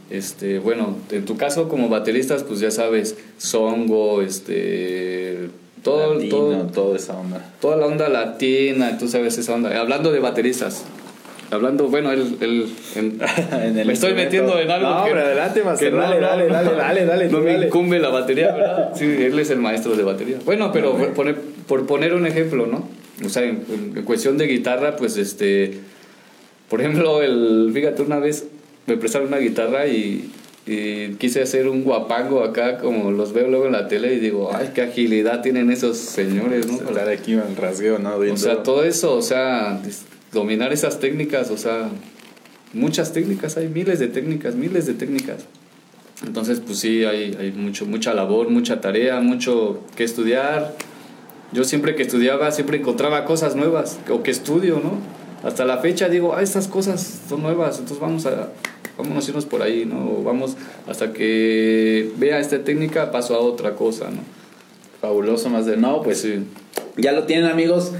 Este, 0.09 0.59
bueno, 0.59 0.95
en 1.11 1.25
tu 1.25 1.37
caso 1.37 1.67
como 1.67 1.89
bateristas, 1.89 2.43
pues 2.43 2.59
ya 2.59 2.71
sabes, 2.71 3.17
songo, 3.37 4.21
este, 4.21 5.49
todo, 5.83 6.15
Latino, 6.15 6.29
todo, 6.29 6.65
toda 6.67 6.95
esa 6.95 7.17
onda. 7.17 7.53
toda 7.59 7.77
la 7.77 7.87
onda 7.87 8.07
latina, 8.09 8.97
tú 8.97 9.07
sabes 9.07 9.37
esa 9.37 9.53
onda. 9.53 9.77
Hablando 9.79 10.11
de 10.11 10.19
bateristas, 10.19 10.85
hablando, 11.51 11.87
bueno, 11.87 12.11
él, 12.11 12.37
él 12.41 12.67
en- 12.95 13.19
En 13.51 13.77
el 13.79 13.87
me 13.87 13.93
estoy 13.93 14.13
metiendo 14.13 14.59
en 14.59 14.69
algo 14.69 14.89
No, 14.89 15.05
que, 15.05 15.11
adelante, 15.11 15.63
Master, 15.63 15.89
que 15.89 15.95
no, 15.95 16.01
dale, 16.01 16.19
no, 16.21 16.27
dale, 16.27 16.47
dale, 16.47 16.75
dale, 16.75 17.05
dale, 17.05 17.27
no 17.29 17.39
me 17.39 17.65
incumbe 17.65 17.99
la 17.99 18.09
batería, 18.09 18.51
¿verdad? 18.53 18.91
Sí, 18.95 19.05
él 19.05 19.37
es 19.39 19.49
el 19.49 19.59
maestro 19.59 19.95
de 19.95 20.03
batería. 20.03 20.37
Bueno, 20.45 20.71
pero 20.71 20.95
por 20.95 21.13
poner, 21.13 21.35
por 21.67 21.85
poner 21.85 22.13
un 22.13 22.25
ejemplo, 22.27 22.65
¿no? 22.67 22.87
O 23.25 23.29
sea, 23.29 23.43
en, 23.43 23.63
en 23.95 24.03
cuestión 24.03 24.37
de 24.37 24.45
guitarra, 24.47 24.95
pues 24.95 25.17
este, 25.17 25.79
por 26.69 26.81
ejemplo, 26.81 27.21
el, 27.23 27.71
fíjate, 27.73 28.01
una 28.01 28.19
vez 28.19 28.45
me 28.85 28.95
prestaron 28.97 29.27
una 29.29 29.37
guitarra 29.37 29.87
y, 29.87 30.29
y 30.65 31.15
quise 31.15 31.41
hacer 31.41 31.67
un 31.67 31.83
guapango 31.83 32.43
acá, 32.43 32.77
como 32.77 33.09
los 33.11 33.33
veo 33.33 33.47
luego 33.47 33.65
en 33.65 33.71
la 33.71 33.87
tele, 33.87 34.13
y 34.13 34.19
digo, 34.19 34.51
ay, 34.53 34.71
qué 34.75 34.81
agilidad 34.83 35.41
tienen 35.41 35.71
esos 35.71 35.97
señores, 35.97 36.67
¿no? 36.67 36.75
Estar 36.89 37.09
aquí 37.09 37.33
en 37.33 37.39
el 37.39 37.55
rasgueo, 37.55 37.99
¿no? 37.99 38.15
O 38.17 38.37
sea, 38.37 38.63
todo 38.63 38.83
eso, 38.83 39.15
o 39.15 39.21
sea, 39.21 39.79
dominar 40.31 40.73
esas 40.73 40.99
técnicas, 40.99 41.51
o 41.51 41.57
sea, 41.57 41.89
muchas 42.73 43.13
técnicas, 43.13 43.57
hay 43.57 43.67
miles 43.67 43.99
de 43.99 44.07
técnicas, 44.07 44.55
miles 44.55 44.85
de 44.85 44.93
técnicas. 44.93 45.45
Entonces, 46.25 46.61
pues 46.65 46.79
sí, 46.79 47.05
hay, 47.05 47.35
hay 47.39 47.51
mucho, 47.51 47.85
mucha 47.85 48.13
labor, 48.13 48.49
mucha 48.49 48.81
tarea, 48.81 49.19
mucho 49.19 49.81
que 49.95 50.03
estudiar. 50.03 50.75
Yo 51.53 51.63
siempre 51.63 51.95
que 51.95 52.03
estudiaba, 52.03 52.51
siempre 52.51 52.77
encontraba 52.77 53.23
cosas 53.23 53.55
nuevas, 53.55 53.99
o 54.09 54.23
que 54.23 54.31
estudio, 54.31 54.81
¿no? 54.83 54.99
Hasta 55.47 55.65
la 55.65 55.77
fecha 55.77 56.09
digo, 56.09 56.33
ah, 56.35 56.41
estas 56.41 56.67
cosas 56.67 57.21
son 57.29 57.43
nuevas, 57.43 57.77
entonces 57.77 57.99
vamos 57.99 58.25
a, 58.25 58.49
vámonos 58.97 59.27
a 59.27 59.29
irnos 59.29 59.45
por 59.45 59.61
ahí, 59.61 59.85
¿no? 59.85 60.17
O 60.17 60.23
vamos 60.23 60.57
hasta 60.87 61.13
que 61.13 62.11
vea 62.17 62.39
esta 62.39 62.63
técnica, 62.63 63.11
paso 63.11 63.35
a 63.35 63.39
otra 63.39 63.75
cosa, 63.75 64.09
¿no? 64.09 64.21
Fabuloso, 64.99 65.49
Master. 65.49 65.77
No, 65.77 66.01
pues 66.01 66.21
sí. 66.21 66.43
Ya 66.97 67.11
lo 67.11 67.25
tienen 67.25 67.45
amigos, 67.45 67.91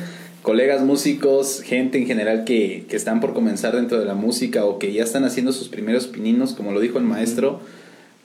colegas 0.48 0.82
músicos, 0.82 1.62
gente 1.62 1.98
en 1.98 2.08
general 2.08 2.46
que, 2.46 2.86
que 2.88 2.96
están 2.96 3.20
por 3.20 3.34
comenzar 3.34 3.76
dentro 3.76 4.00
de 4.00 4.06
la 4.06 4.14
música 4.14 4.64
o 4.64 4.80
que 4.80 4.94
ya 4.94 5.04
están 5.04 5.26
haciendo 5.26 5.52
sus 5.52 5.68
primeros 5.68 6.08
pininos, 6.08 6.54
como 6.54 6.72
lo 6.72 6.80
dijo 6.80 7.00
el 7.00 7.04
maestro, 7.04 7.60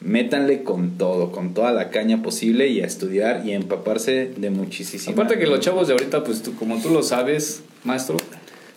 métanle 0.01 0.63
con 0.63 0.99
todo, 0.99 1.33
con 1.33 1.53
toda 1.53 1.73
la 1.73 1.91
caña 1.91 2.23
posible 2.23 2.69
y 2.69 2.81
a 2.81 2.87
estudiar 2.87 3.45
y 3.45 3.51
a 3.51 3.57
empaparse 3.57 4.31
de 4.37 4.51
muchísimo. 4.51 5.13
Aparte 5.15 5.37
que 5.37 5.49
los 5.49 5.59
chavos 5.59 5.89
de 5.89 5.95
ahorita, 5.95 6.23
pues 6.23 6.45
tú, 6.45 6.55
como 6.55 6.81
tú 6.81 6.91
lo 6.91 7.03
sabes, 7.03 7.65
maestro, 7.83 8.19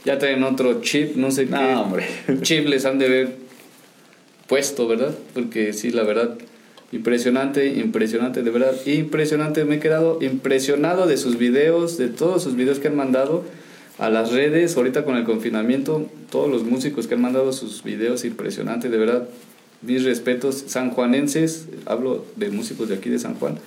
ya 0.05 0.17
traen 0.17 0.41
otro 0.43 0.81
chip, 0.81 1.15
no 1.15 1.29
sé 1.29 1.45
No, 1.45 1.59
qué 1.59 1.75
hombre. 1.75 2.05
chip 2.41 2.65
les 2.67 2.83
han 2.85 2.97
de 2.97 3.09
ver 3.09 3.35
puesto, 4.47 4.87
¿verdad? 4.87 5.13
Porque 5.35 5.71
sí, 5.73 5.91
la 5.91 6.01
verdad, 6.01 6.35
impresionante, 6.95 7.67
impresionante, 7.67 8.41
de 8.41 8.49
verdad, 8.51 8.73
impresionante. 8.85 9.65
Me 9.65 9.75
he 9.75 9.79
quedado 9.79 10.17
impresionado 10.21 11.07
de 11.07 11.17
sus 11.17 11.37
videos, 11.37 11.97
de 11.97 12.07
todos 12.07 12.41
sus 12.43 12.55
videos 12.55 12.79
que 12.79 12.87
han 12.87 12.95
mandado 12.95 13.43
a 13.97 14.09
las 14.09 14.31
redes, 14.31 14.75
ahorita 14.77 15.03
con 15.03 15.17
el 15.17 15.25
confinamiento, 15.25 16.09
todos 16.31 16.49
los 16.49 16.63
músicos 16.63 17.07
que 17.07 17.15
han 17.15 17.21
mandado 17.21 17.51
sus 17.53 17.83
videos, 17.83 18.25
impresionante, 18.25 18.89
de 18.89 18.97
verdad. 18.97 19.27
Mis 19.81 20.03
respetos, 20.03 20.63
sanjuanenses, 20.67 21.67
hablo 21.85 22.25
de 22.37 22.49
músicos 22.49 22.89
de 22.89 22.95
aquí 22.95 23.09
de 23.09 23.19
San 23.19 23.35
Juan, 23.35 23.57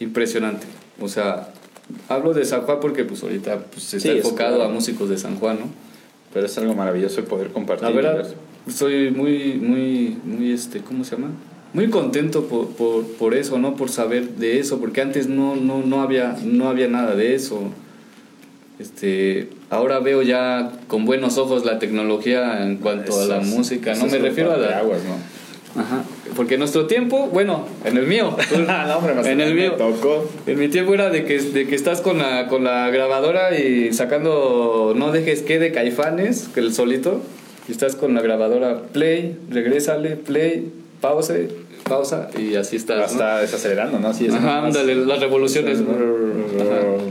impresionante. 0.00 0.66
O 1.00 1.08
sea, 1.08 1.52
hablo 2.08 2.32
de 2.34 2.44
San 2.44 2.62
Juan 2.62 2.78
porque 2.80 3.04
pues 3.04 3.22
ahorita 3.22 3.66
pues, 3.66 3.84
se 3.84 4.00
Sí, 4.00 4.08
está 4.08 4.18
es 4.18 4.24
enfocado 4.24 4.56
claro. 4.56 4.70
a 4.70 4.72
músicos 4.74 5.08
de 5.10 5.18
San 5.18 5.36
Juan, 5.36 5.60
¿no? 5.60 5.66
Pero 6.32 6.46
es 6.46 6.56
algo 6.58 6.74
maravilloso 6.74 7.16
de 7.16 7.28
poder 7.28 7.48
compartir. 7.48 7.88
La 7.88 7.94
verdad, 7.94 8.26
soy 8.68 9.10
muy, 9.10 9.54
muy, 9.54 10.16
muy, 10.24 10.50
este, 10.52 10.80
¿cómo 10.80 11.04
se 11.04 11.16
llama? 11.16 11.30
Muy 11.74 11.88
contento 11.88 12.46
por, 12.46 12.68
por, 12.68 13.06
por, 13.06 13.34
eso, 13.34 13.58
¿no? 13.58 13.76
Por 13.76 13.88
saber 13.88 14.30
de 14.36 14.58
eso, 14.58 14.78
porque 14.78 15.00
antes 15.00 15.28
no, 15.28 15.56
no, 15.56 15.82
no, 15.82 16.02
había, 16.02 16.36
no 16.44 16.68
había 16.68 16.88
nada 16.88 17.14
de 17.14 17.34
eso. 17.34 17.62
Este, 18.78 19.48
ahora 19.70 20.00
veo 20.00 20.22
ya 20.22 20.72
con 20.88 21.04
buenos 21.04 21.38
ojos 21.38 21.64
la 21.64 21.78
tecnología 21.78 22.64
en 22.64 22.76
cuanto 22.78 23.20
a 23.20 23.24
la 23.26 23.40
música, 23.40 23.94
no 23.94 24.06
me 24.06 24.18
refiero 24.18 24.52
a 24.52 24.56
la... 24.56 24.78
aguas, 24.78 25.00
¿no? 25.04 25.80
Ajá. 25.80 26.04
Porque 26.36 26.54
en 26.54 26.60
nuestro 26.60 26.86
tiempo, 26.86 27.28
bueno, 27.32 27.66
en 27.84 27.96
el 27.96 28.06
mío, 28.06 28.36
no, 28.66 28.96
hombre, 28.98 29.32
en 29.32 29.40
el 29.40 29.54
mío, 29.54 29.72
tocó. 29.72 30.28
en 30.46 30.58
mi 30.58 30.68
tiempo 30.68 30.94
era 30.94 31.10
de 31.10 31.24
que, 31.24 31.40
de 31.40 31.66
que 31.66 31.74
estás 31.74 32.00
con 32.00 32.18
la, 32.18 32.48
con 32.48 32.64
la 32.64 32.90
grabadora 32.90 33.56
y 33.58 33.92
sacando 33.92 34.94
No 34.96 35.12
dejes 35.12 35.42
que 35.42 35.58
de 35.58 35.72
caifanes, 35.72 36.48
que 36.52 36.60
el 36.60 36.74
solito, 36.74 37.22
y 37.68 37.72
estás 37.72 37.96
con 37.96 38.14
la 38.14 38.20
grabadora 38.20 38.82
play, 38.92 39.36
regrésale, 39.50 40.16
play, 40.16 40.70
pause, 41.02 41.48
pausa 41.86 42.30
y 42.38 42.54
así 42.54 42.76
está. 42.76 43.04
Está 43.04 43.40
desacelerando, 43.40 43.98
¿no? 43.98 44.08
Así 44.08 44.26
es 44.26 44.32
Ajá, 44.32 44.64
ándale, 44.64 44.94
las 44.94 45.20
revoluciones. 45.20 45.82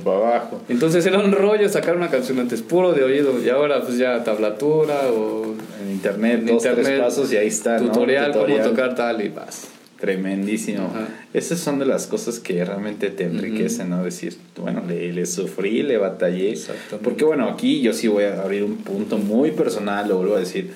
Para 0.03 0.17
abajo. 0.17 0.61
Entonces 0.69 1.05
era 1.05 1.19
un 1.19 1.31
rollo 1.31 1.69
sacar 1.69 1.95
una 1.95 2.09
canción 2.09 2.39
antes 2.39 2.63
puro 2.63 2.93
de 2.93 3.03
oído 3.03 3.39
y 3.43 3.49
ahora 3.49 3.81
pues 3.81 3.99
ya 3.99 4.23
tablatura 4.23 5.01
o 5.13 5.53
en 5.83 5.91
internet, 5.91 6.39
en 6.39 6.45
dos, 6.47 6.65
internet, 6.65 6.85
tres 6.85 6.99
pasos 6.99 7.31
y 7.33 7.37
ahí 7.37 7.47
está. 7.47 7.77
Tutorial, 7.77 8.31
¿no? 8.31 8.41
cómo 8.41 8.57
tocar 8.57 8.95
tal 8.95 9.23
y 9.23 9.29
vas. 9.29 9.67
Tremendísimo. 9.99 10.85
Ajá. 10.85 11.07
Esas 11.33 11.59
son 11.59 11.77
de 11.77 11.85
las 11.85 12.07
cosas 12.07 12.39
que 12.39 12.65
realmente 12.65 13.11
te 13.11 13.25
enriquecen, 13.25 13.91
¿no? 13.91 14.03
Decir, 14.03 14.35
bueno, 14.57 14.81
le, 14.87 15.13
le 15.13 15.25
sufrí, 15.27 15.83
le 15.83 15.97
batallé. 15.97 16.55
Porque 17.03 17.23
bueno, 17.23 17.47
aquí 17.49 17.81
yo 17.81 17.93
sí 17.93 18.07
voy 18.07 18.23
a 18.23 18.41
abrir 18.41 18.63
un 18.63 18.77
punto 18.77 19.19
muy 19.19 19.51
personal, 19.51 20.09
lo 20.09 20.17
vuelvo 20.17 20.35
a 20.35 20.39
decir 20.39 20.71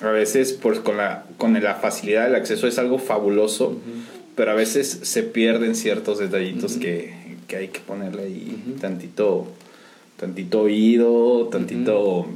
a 0.00 0.10
veces 0.10 0.52
pues 0.52 0.80
con 0.80 0.96
la, 0.96 1.24
con 1.38 1.60
la 1.60 1.74
facilidad 1.74 2.24
del 2.24 2.34
acceso 2.34 2.66
es 2.66 2.78
algo 2.78 2.98
fabuloso, 2.98 3.68
uh 3.68 3.72
-huh. 3.72 4.34
pero 4.34 4.50
a 4.50 4.54
veces 4.54 5.00
se 5.02 5.22
pierden 5.22 5.74
ciertos 5.74 6.18
detallitos 6.18 6.72
uh 6.72 6.76
-huh. 6.76 6.80
que, 6.80 7.14
que, 7.46 7.56
hay 7.56 7.68
que 7.68 7.80
ponerle 7.80 8.24
ahí 8.24 8.62
uh 8.66 8.70
-huh. 8.70 8.80
tantito, 8.80 9.46
tantito 10.16 10.62
oído, 10.62 11.48
tantito 11.50 12.26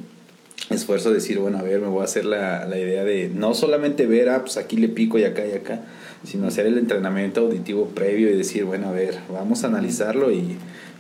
esfuerzo 0.71 1.09
de 1.09 1.17
decir, 1.17 1.39
bueno, 1.39 1.59
a 1.59 1.63
ver, 1.63 1.81
me 1.81 1.89
voy 1.89 2.03
a 2.03 2.05
hacer 2.05 2.25
la, 2.25 2.67
la 2.67 2.79
idea 2.79 3.05
de 3.05 3.31
no 3.35 3.55
solamente 3.55 4.07
ver, 4.07 4.29
ah, 4.29 4.43
pues 4.43 4.57
aquí 4.57 4.77
le 4.77 4.89
pico 4.89 5.19
y 5.19 5.25
acá 5.25 5.47
y 5.47 5.53
acá, 5.53 5.81
sino 6.25 6.47
hacer 6.47 6.67
el 6.67 6.79
entrenamiento 6.79 7.41
auditivo 7.43 7.87
previo 7.89 8.31
y 8.31 8.37
decir, 8.37 8.65
bueno, 8.65 8.89
a 8.89 8.93
ver, 8.93 9.19
vamos 9.33 9.65
a 9.65 9.69
analizarlo 9.69 10.31
y 10.31 10.57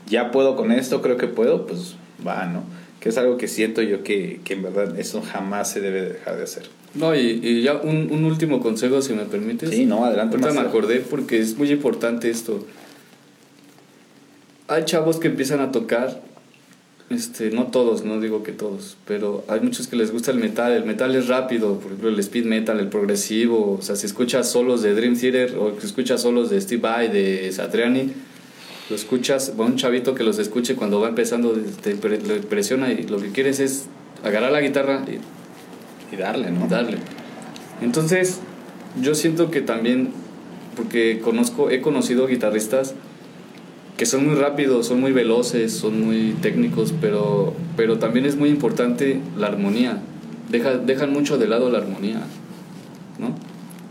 ya 0.08 0.30
puedo 0.30 0.56
con 0.56 0.72
esto, 0.72 1.02
creo 1.02 1.16
que 1.16 1.26
puedo, 1.26 1.66
pues 1.66 1.96
va, 2.26 2.46
¿no? 2.46 2.62
Que 3.00 3.10
es 3.10 3.18
algo 3.18 3.36
que 3.36 3.48
siento 3.48 3.82
yo 3.82 4.02
que, 4.02 4.40
que, 4.44 4.54
en 4.54 4.62
verdad 4.62 4.98
eso 4.98 5.22
jamás 5.22 5.70
se 5.70 5.80
debe 5.80 6.02
dejar 6.02 6.36
de 6.36 6.42
hacer. 6.42 6.64
No, 6.94 7.14
y, 7.14 7.40
y 7.42 7.62
ya 7.62 7.74
un, 7.74 8.10
un, 8.10 8.24
último 8.24 8.60
consejo, 8.60 9.02
si 9.02 9.12
me 9.12 9.24
permites. 9.24 9.70
Sí, 9.70 9.86
no, 9.86 10.04
adelante. 10.04 10.36
Ahorita 10.36 10.60
me 10.60 10.66
acordé 10.66 11.00
porque 11.00 11.38
es 11.38 11.56
muy 11.56 11.70
importante 11.70 12.30
esto. 12.30 12.66
Hay 14.66 14.84
chavos 14.84 15.18
que 15.18 15.28
empiezan 15.28 15.60
a 15.60 15.70
tocar, 15.70 16.22
este, 17.08 17.50
no 17.50 17.68
todos, 17.68 18.04
no 18.04 18.20
digo 18.20 18.42
que 18.42 18.52
todos, 18.52 18.96
pero 19.06 19.44
hay 19.48 19.60
muchos 19.60 19.86
que 19.86 19.96
les 19.96 20.10
gusta 20.10 20.30
el 20.30 20.38
metal. 20.38 20.72
El 20.72 20.84
metal 20.84 21.14
es 21.14 21.28
rápido, 21.28 21.74
por 21.78 21.86
ejemplo, 21.86 22.08
el 22.08 22.18
speed 22.18 22.46
metal, 22.46 22.80
el 22.80 22.88
progresivo. 22.88 23.76
O 23.78 23.82
sea, 23.82 23.94
si 23.96 24.06
escuchas 24.06 24.50
solos 24.50 24.82
de 24.82 24.94
Dream 24.94 25.16
Theater 25.16 25.56
o 25.56 25.78
si 25.78 25.86
escuchas 25.86 26.20
solos 26.20 26.50
de 26.50 26.60
Steve 26.60 26.82
Vai, 26.82 27.08
de 27.08 27.50
Satriani, 27.52 28.12
lo 28.88 28.96
escuchas, 28.96 29.54
bueno, 29.56 29.72
un 29.72 29.78
chavito 29.78 30.14
que 30.14 30.24
los 30.24 30.38
escuche 30.38 30.74
cuando 30.74 31.00
va 31.00 31.08
empezando, 31.08 31.52
te 31.82 31.94
presiona 31.94 32.92
y 32.92 33.02
lo 33.04 33.18
que 33.18 33.30
quieres 33.30 33.60
es 33.60 33.86
agarrar 34.24 34.52
la 34.52 34.60
guitarra 34.60 35.04
y, 35.06 36.14
y 36.14 36.18
darle, 36.18 36.50
¿no? 36.50 36.66
Darle. 36.68 36.98
Entonces, 37.82 38.40
yo 39.00 39.14
siento 39.14 39.50
que 39.50 39.60
también, 39.60 40.10
porque 40.76 41.20
conozco, 41.22 41.70
he 41.70 41.80
conocido 41.80 42.26
guitarristas 42.26 42.94
que 43.98 44.06
son 44.06 44.26
muy 44.26 44.36
rápidos, 44.36 44.86
son 44.86 45.00
muy 45.00 45.12
veloces, 45.12 45.72
son 45.72 46.00
muy 46.00 46.36
técnicos, 46.40 46.94
pero, 47.00 47.52
pero 47.76 47.98
también 47.98 48.26
es 48.26 48.36
muy 48.36 48.48
importante 48.48 49.20
la 49.36 49.48
armonía. 49.48 49.98
Deja, 50.50 50.78
dejan 50.78 51.12
mucho 51.12 51.36
de 51.36 51.48
lado 51.48 51.68
la 51.68 51.78
armonía, 51.78 52.22
¿no? 53.18 53.34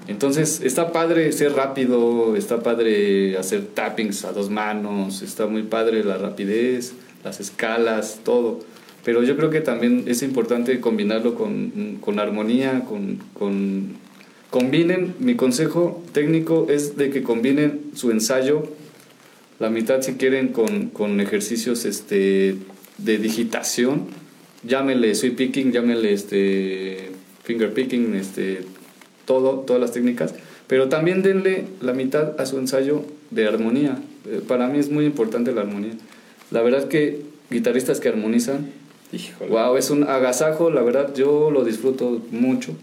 Entonces 0.07 0.61
está 0.63 0.91
padre 0.93 1.31
ser 1.33 1.53
rápido, 1.53 2.35
está 2.35 2.63
padre 2.63 3.37
hacer 3.37 3.65
tappings 3.65 4.23
a 4.23 4.31
dos 4.31 4.49
manos, 4.49 5.21
está 5.21 5.47
muy 5.47 5.63
padre 5.63 6.03
la 6.03 6.17
rapidez, 6.17 6.93
las 7.23 7.39
escalas, 7.41 8.21
todo. 8.23 8.59
Pero 9.03 9.23
yo 9.23 9.35
creo 9.35 9.49
que 9.49 9.61
también 9.61 10.05
es 10.07 10.23
importante 10.23 10.79
combinarlo 10.79 11.35
con, 11.35 11.97
con 12.01 12.19
armonía, 12.19 12.83
con, 12.87 13.19
con... 13.33 14.07
Combinen, 14.49 15.13
mi 15.19 15.35
consejo 15.35 16.01
técnico 16.13 16.67
es 16.69 16.95
de 16.95 17.09
que 17.09 17.21
combinen 17.21 17.81
su 17.95 18.11
ensayo, 18.11 18.63
la 19.59 19.69
mitad 19.69 20.01
si 20.01 20.13
quieren 20.13 20.49
con, 20.49 20.87
con 20.87 21.19
ejercicios 21.19 21.83
este, 21.83 22.55
de 22.97 23.17
digitación, 23.17 24.07
llámele 24.63 25.15
sweep 25.15 25.35
picking, 25.35 25.73
llámele 25.73 26.13
este, 26.13 27.09
finger 27.43 27.73
picking, 27.73 28.15
este, 28.15 28.61
todo, 29.27 29.59
todas 29.59 29.79
las 29.79 29.91
técnicas, 29.91 30.33
pero 30.65 30.89
también 30.89 31.21
denle 31.21 31.65
la 31.81 31.93
mitad 31.93 32.39
a 32.39 32.45
su 32.47 32.57
ensayo 32.57 33.03
de 33.29 33.47
armonía. 33.47 33.99
Para 34.47 34.67
mí 34.67 34.79
es 34.79 34.89
muy 34.89 35.05
importante 35.05 35.51
la 35.51 35.61
armonía. 35.61 35.93
La 36.49 36.61
verdad 36.63 36.87
que 36.87 37.21
guitarristas 37.51 37.99
que 37.99 38.09
armonizan, 38.09 38.71
Híjole. 39.11 39.51
wow, 39.51 39.77
es 39.77 39.89
un 39.89 40.03
agasajo, 40.03 40.71
la 40.71 40.81
verdad 40.81 41.13
yo 41.13 41.51
lo 41.51 41.63
disfruto 41.63 42.25
mucho, 42.31 42.73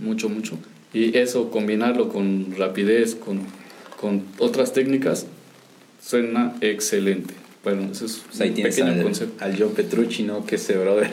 mucho, 0.00 0.28
mucho. 0.28 0.56
Y 0.94 1.18
eso, 1.18 1.50
combinarlo 1.50 2.08
con 2.08 2.54
rapidez, 2.56 3.16
con, 3.16 3.40
con 4.00 4.22
otras 4.38 4.72
técnicas, 4.72 5.26
suena 6.00 6.56
excelente. 6.60 7.34
Bueno, 7.64 7.90
eso 7.90 8.06
es 8.06 8.22
pues 8.28 8.50
un 8.50 8.54
pequeño 8.62 8.92
al, 8.92 9.02
concepto. 9.02 9.44
al 9.44 9.58
John 9.58 9.72
Petrucci, 9.74 10.22
¿no? 10.22 10.46
Que 10.46 10.54
ese 10.54 10.78
brother 10.78 11.10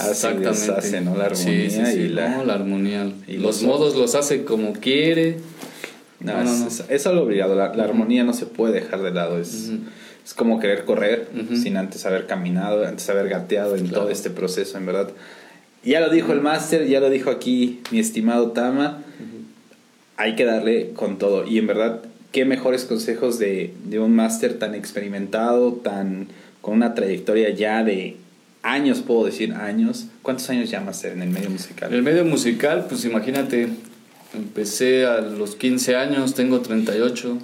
hace, 0.00 0.34
deshace, 0.34 1.00
¿no? 1.00 1.16
La 1.16 1.26
armonía 1.26 1.70
sí, 1.70 1.70
sí, 1.70 1.86
sí, 1.86 1.98
y 2.00 2.08
la... 2.08 2.28
no, 2.36 2.44
la 2.44 2.54
armonía. 2.54 3.10
y 3.26 3.34
los 3.34 3.42
los- 3.42 3.62
modos 3.62 3.96
los 3.96 4.14
hace 4.14 4.44
como 4.44 4.72
quiere. 4.72 5.36
No, 6.20 6.34
No, 6.42 6.42
es, 6.52 6.60
no. 6.60 6.66
es- 6.68 6.84
es 6.88 7.06
algo 7.06 7.22
obligado. 7.22 7.54
La, 7.54 7.74
la 7.74 7.84
armonía 7.84 8.24
no 8.24 8.32
se 8.32 8.46
puede 8.46 8.74
dejar 8.80 9.02
de 9.02 9.10
lado. 9.10 9.40
Es, 9.40 9.70
es 10.24 10.34
como 10.34 10.60
querer 10.60 10.84
correr 10.84 11.28
sin 11.60 11.76
antes 11.76 12.06
haber 12.06 12.26
caminado, 12.26 12.86
antes 12.86 13.08
haber 13.10 13.28
gateado 13.28 13.74
en 13.76 13.86
Claro. 13.88 14.02
todo 14.02 14.10
este 14.10 14.30
proceso, 14.30 14.78
en 14.78 14.86
verdad. 14.86 15.10
Ya 15.84 16.00
lo 16.00 16.10
dijo 16.10 16.32
el 16.32 16.40
máster, 16.40 16.86
ya 16.86 17.00
lo 17.00 17.10
dijo 17.10 17.30
aquí 17.30 17.80
mi 17.90 17.98
estimado 17.98 18.52
Tama. 18.52 19.02
Hay 20.16 20.36
que 20.36 20.44
darle 20.44 20.90
con 20.94 21.18
todo. 21.18 21.44
Y 21.46 21.58
en 21.58 21.66
verdad, 21.66 22.00
qué 22.30 22.44
mejores 22.44 22.84
consejos 22.84 23.38
de, 23.40 23.74
de 23.86 23.98
un 23.98 24.14
máster 24.14 24.58
tan 24.58 24.74
experimentado, 24.76 25.72
tan 25.72 26.28
con 26.60 26.74
una 26.74 26.94
trayectoria 26.94 27.50
ya 27.50 27.82
de 27.82 28.16
años, 28.62 29.00
puedo 29.00 29.24
decir 29.24 29.54
años. 29.54 30.06
¿Cuántos 30.22 30.48
años 30.50 30.70
ya 30.70 30.80
máster 30.80 31.12
en 31.12 31.22
el 31.22 31.30
medio 31.30 31.50
musical? 31.50 31.88
En 31.90 31.96
el 31.96 32.02
medio 32.02 32.24
musical, 32.24 32.86
pues 32.88 33.04
imagínate, 33.04 33.68
empecé 34.34 35.06
a 35.06 35.20
los 35.20 35.56
15 35.56 35.96
años, 35.96 36.34
tengo 36.34 36.60
38. 36.60 37.38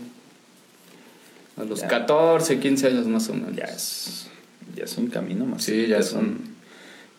A 1.57 1.65
los 1.65 1.81
Ya. 1.81 1.89
14, 1.89 2.61
15 2.61 2.87
años 2.87 3.07
más 3.07 3.29
o 3.29 3.35
menos. 3.35 3.55
ya 3.57 3.65
es, 3.65 4.27
ya 4.77 4.85
es 4.85 4.97
un 4.97 5.09
camino 5.09 5.45
más. 5.45 5.65
Sí, 5.65 5.87
ya 5.89 6.03
son, 6.03 6.39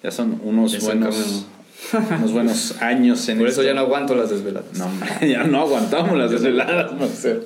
ya 0.01 0.11
son 0.11 0.39
unos 0.43 0.71
Ya 0.71 0.79
buenos, 0.79 1.45
unos 1.93 2.31
buenos 2.31 2.75
años 2.81 3.27
en 3.27 3.37
Por 3.37 3.49
eso 3.49 3.63
ya 3.63 3.73
no 3.73 3.81
aguanto 3.81 4.15
las 4.15 4.29
desveladas. 4.29 4.77
No, 4.77 4.89
ya 5.27 5.43
no 5.43 5.59
aguantamos 5.61 6.17
las 6.17 6.31
desveladas, 6.31 6.93
Master. 6.97 7.45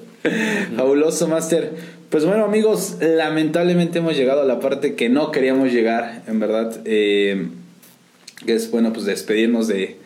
Fabuloso, 0.78 1.28
Master. 1.28 1.74
Pues 2.14 2.26
bueno, 2.26 2.46
amigos, 2.46 2.98
lamentablemente 3.02 3.98
hemos 3.98 4.16
llegado 4.16 4.44
a 4.44 4.46
la 4.46 4.60
parte 4.60 4.94
que 4.94 5.10
no 5.10 5.32
queríamos 5.32 5.72
llegar, 5.72 6.22
en 6.28 6.40
verdad. 6.40 6.72
eh, 6.86 7.48
que 8.46 8.54
es 8.54 8.70
bueno, 8.70 8.94
pues 8.94 9.08
despedirnos 9.08 9.68
de, 9.68 9.98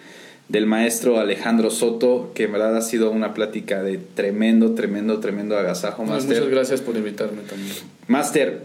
del 0.48 0.68
maestro 0.68 1.20
Alejandro 1.20 1.70
Soto, 1.70 2.32
que 2.34 2.44
en 2.44 2.54
verdad 2.54 2.78
ha 2.78 2.82
sido 2.82 3.12
una 3.12 3.34
plática 3.34 3.84
de 3.84 3.98
tremendo, 3.98 4.74
tremendo, 4.74 5.20
tremendo 5.20 5.58
agasajo, 5.58 6.06
Master. 6.06 6.38
muchas 6.38 6.50
gracias 6.50 6.80
por 6.80 6.96
invitarme 6.96 7.42
también. 7.42 7.76
Master, 8.08 8.62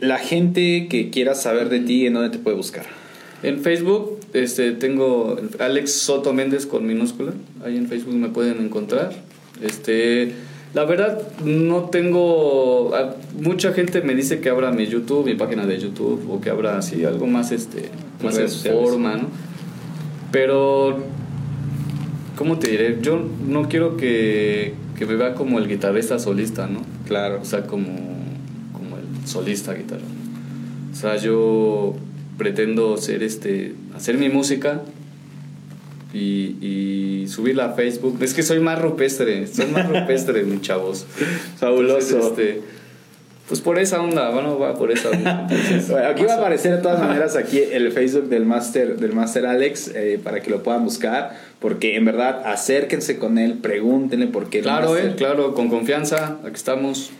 la 0.00 0.18
gente 0.18 0.88
que 0.90 1.10
quiera 1.10 1.36
saber 1.36 1.68
de 1.68 1.78
ti, 1.78 2.06
¿en 2.06 2.14
dónde 2.14 2.30
te 2.30 2.38
puede 2.38 2.56
buscar? 2.56 2.86
En 3.44 3.60
Facebook 3.60 4.18
este, 4.32 4.72
tengo 4.72 5.38
Alex 5.60 5.92
Soto 5.92 6.32
Méndez 6.32 6.66
con 6.66 6.88
minúscula. 6.88 7.34
Ahí 7.64 7.76
en 7.76 7.86
Facebook 7.86 8.14
me 8.14 8.30
pueden 8.30 8.60
encontrar. 8.60 9.12
Este, 9.62 10.32
la 10.74 10.84
verdad, 10.84 11.20
no 11.44 11.84
tengo. 11.90 12.94
a- 12.94 13.16
Mucha 13.40 13.72
gente 13.72 14.02
me 14.02 14.14
dice 14.14 14.40
que 14.40 14.48
abra 14.50 14.70
mi 14.70 14.86
YouTube, 14.86 15.26
mi 15.26 15.34
página 15.34 15.66
de 15.66 15.78
YouTube, 15.78 16.28
o 16.30 16.40
que 16.40 16.50
abra 16.50 16.78
así 16.78 17.04
algo 17.04 17.26
más, 17.26 17.50
este, 17.52 17.88
más 18.22 18.38
en 18.38 18.48
forma, 18.48 19.16
¿no? 19.16 19.28
Pero, 20.30 20.98
¿cómo 22.36 22.58
te 22.58 22.70
diré? 22.70 22.98
Yo 23.02 23.20
no 23.48 23.68
quiero 23.68 23.96
que, 23.96 24.74
que 24.98 25.06
me 25.06 25.14
vea 25.16 25.34
como 25.34 25.58
el 25.58 25.66
guitarrista 25.68 26.18
solista, 26.18 26.66
¿no? 26.66 26.82
Claro. 27.06 27.40
O 27.42 27.44
sea, 27.44 27.66
como, 27.66 27.88
como 28.72 28.96
el 28.96 29.26
solista 29.26 29.74
guitarra. 29.74 30.02
O 30.92 30.94
sea, 30.94 31.16
yo 31.16 31.94
pretendo 32.38 32.96
ser 32.96 33.22
este, 33.22 33.74
hacer 33.96 34.18
mi 34.18 34.28
música 34.28 34.82
y, 36.12 36.56
y 36.60 37.28
subirla 37.28 37.66
a 37.66 37.72
Facebook. 37.72 38.18
Es 38.22 38.34
que 38.34 38.42
soy 38.42 38.60
más 38.60 38.80
rupestre, 38.80 39.46
soy 39.46 39.66
más 39.66 39.88
rupestre, 40.00 40.44
mis 40.44 40.60
chavos. 40.60 41.06
Fabuloso. 41.58 42.16
Entonces, 42.16 42.30
este, 42.30 42.60
pues 43.50 43.60
por 43.60 43.80
esa 43.80 44.00
onda, 44.00 44.30
bueno, 44.30 44.58
va 44.58 44.76
por 44.76 44.92
esa 44.92 45.10
onda. 45.10 45.48
Entonces, 45.50 45.88
Bueno, 45.90 46.08
aquí 46.10 46.22
va 46.22 46.34
a 46.34 46.36
aparecer 46.38 46.76
de 46.76 46.82
todas 46.82 47.00
maneras 47.00 47.34
aquí 47.34 47.58
el 47.58 47.90
Facebook 47.90 48.28
del 48.28 48.46
Master, 48.46 48.96
del 48.96 49.12
Master 49.12 49.46
Alex 49.46 49.88
eh, 49.94 50.20
para 50.22 50.40
que 50.40 50.50
lo 50.50 50.62
puedan 50.62 50.84
buscar. 50.84 51.36
Porque 51.58 51.96
en 51.96 52.04
verdad, 52.04 52.42
acérquense 52.46 53.18
con 53.18 53.38
él, 53.38 53.54
pregúntenle 53.54 54.28
por 54.28 54.50
qué. 54.50 54.60
Claro, 54.60 54.96
eh, 54.96 55.14
claro, 55.16 55.54
con 55.54 55.68
confianza, 55.68 56.38
aquí 56.44 56.54
estamos, 56.54 57.10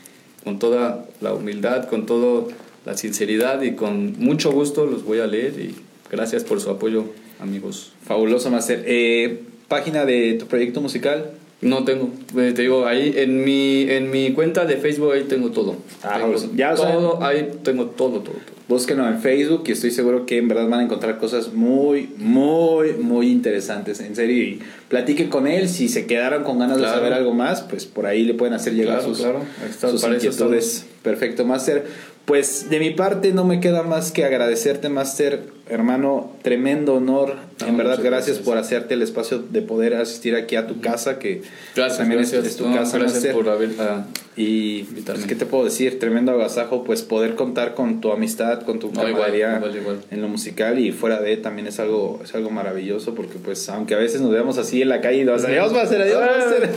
con 0.44 0.58
toda 0.58 1.04
la 1.20 1.34
humildad, 1.34 1.88
con 1.88 2.06
toda 2.06 2.44
la 2.86 2.96
sinceridad 2.96 3.62
y 3.62 3.72
con 3.72 4.18
mucho 4.18 4.52
gusto 4.52 4.86
los 4.86 5.04
voy 5.04 5.18
a 5.18 5.26
leer 5.26 5.58
y 5.58 5.74
gracias 6.10 6.44
por 6.44 6.60
su 6.60 6.70
apoyo, 6.70 7.06
amigos. 7.40 7.92
Fabuloso, 8.06 8.50
Master. 8.50 8.82
Eh, 8.86 9.42
Página 9.68 10.04
de 10.04 10.34
tu 10.34 10.46
proyecto 10.46 10.80
musical. 10.80 11.30
No 11.62 11.84
tengo, 11.84 12.10
eh, 12.38 12.52
te 12.56 12.62
digo, 12.62 12.86
ahí 12.86 13.12
en 13.16 13.44
mi, 13.44 13.82
en 13.82 14.10
mi 14.10 14.32
cuenta 14.32 14.64
de 14.64 14.78
Facebook 14.78 15.12
ahí 15.12 15.24
tengo 15.24 15.50
todo. 15.50 15.76
Ah, 16.02 16.14
Tengo 16.16 16.32
pues, 16.32 16.48
ya 16.56 16.74
saben. 16.76 16.94
todo, 16.94 17.22
ahí 17.22 17.50
tengo 17.62 17.86
todo, 17.86 18.20
todo, 18.20 18.32
todo. 18.32 18.60
Búsquenlo 18.66 19.06
en 19.06 19.20
Facebook 19.20 19.64
y 19.66 19.72
estoy 19.72 19.90
seguro 19.90 20.24
que 20.26 20.38
en 20.38 20.48
verdad 20.48 20.68
van 20.68 20.80
a 20.80 20.82
encontrar 20.84 21.18
cosas 21.18 21.52
muy, 21.52 22.08
muy, 22.16 22.94
muy 22.94 23.30
interesantes. 23.30 24.00
En 24.00 24.16
serio, 24.16 24.42
y 24.42 24.60
platiquen 24.88 25.28
con 25.28 25.46
él. 25.46 25.68
Si 25.68 25.88
se 25.88 26.06
quedaron 26.06 26.44
con 26.44 26.58
ganas 26.58 26.78
Claro. 26.78 26.92
de 26.92 26.98
saber 26.98 27.12
algo 27.12 27.34
más, 27.34 27.60
pues 27.62 27.84
por 27.84 28.06
ahí 28.06 28.24
le 28.24 28.32
pueden 28.34 28.54
hacer 28.54 28.72
llegar 28.74 28.98
Claro, 29.00 29.08
sus, 29.14 29.18
claro. 29.22 29.40
Está, 29.68 29.90
sus 29.90 30.02
inquietudes. 30.04 30.86
Perfecto, 31.02 31.44
Master. 31.44 31.84
Pues 32.24 32.70
de 32.70 32.78
mi 32.78 32.90
parte 32.90 33.32
no 33.32 33.44
me 33.44 33.60
queda 33.60 33.82
más 33.82 34.12
que 34.12 34.24
agradecerte, 34.24 34.88
Master. 34.88 35.42
Hermano, 35.70 36.32
tremendo 36.42 36.94
honor. 36.94 37.34
No, 37.60 37.66
en 37.68 37.76
verdad, 37.76 37.98
gracias, 38.02 38.26
gracias. 38.26 38.38
por 38.38 38.58
hacerte 38.58 38.94
el 38.94 39.02
espacio 39.02 39.38
de 39.38 39.62
poder 39.62 39.94
asistir 39.94 40.34
aquí 40.34 40.56
a 40.56 40.66
tu 40.66 40.80
casa, 40.80 41.18
que 41.18 41.42
Gracias, 41.76 41.98
también 41.98 42.20
es- 42.20 42.32
gracias. 42.32 42.52
es 42.52 42.58
tu 42.58 42.68
No, 42.68 42.74
casa, 42.76 42.98
gracias 42.98 43.32
por 43.34 43.48
haber... 43.48 43.70
ah, 43.78 44.04
Y 44.36 44.84
pues, 44.84 45.26
¿qué 45.26 45.34
te 45.34 45.44
puedo 45.46 45.64
decir? 45.64 45.98
Tremendo 45.98 46.32
agasajo, 46.32 46.82
pues 46.84 47.02
poder 47.02 47.34
contar 47.34 47.74
con 47.74 48.00
tu 48.00 48.10
amistad, 48.10 48.62
con 48.62 48.78
tu 48.78 48.88
No, 48.88 48.94
camaradería 49.02 49.56
igual, 49.58 49.76
igual. 49.76 50.00
en 50.10 50.22
lo 50.22 50.28
musical 50.28 50.78
y 50.78 50.92
fuera 50.92 51.20
de 51.20 51.36
también 51.36 51.66
es 51.66 51.78
algo 51.78 52.20
es 52.24 52.34
algo 52.34 52.48
maravilloso 52.50 53.14
porque 53.14 53.34
pues 53.44 53.68
aunque 53.68 53.94
a 53.94 53.98
veces 53.98 54.20
nos 54.22 54.30
veamos 54.32 54.56
así 54.56 54.80
en 54.82 54.88
la 54.88 55.00
calle 55.00 55.18
y 55.22 55.24
nos 55.24 55.44
adiós 55.44 55.74
va 55.74 55.82
a 55.82 55.86
ser 55.86 56.00
adiós 56.02 56.20
va 56.22 56.38
a 56.38 56.48
ser 56.48 56.70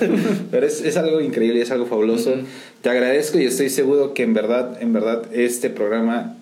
pero 0.51 0.65
es, 0.65 0.81
es 0.81 0.97
algo 0.97 1.21
increíble 1.21 1.61
es 1.61 1.71
algo 1.71 1.85
fabuloso 1.85 2.33
te 2.81 2.89
agradezco 2.89 3.39
y 3.39 3.45
estoy 3.45 3.69
seguro 3.69 4.13
que 4.13 4.23
en 4.23 4.33
verdad 4.33 4.77
en 4.81 4.91
verdad 4.91 5.23
este 5.31 5.69
programa 5.69 6.35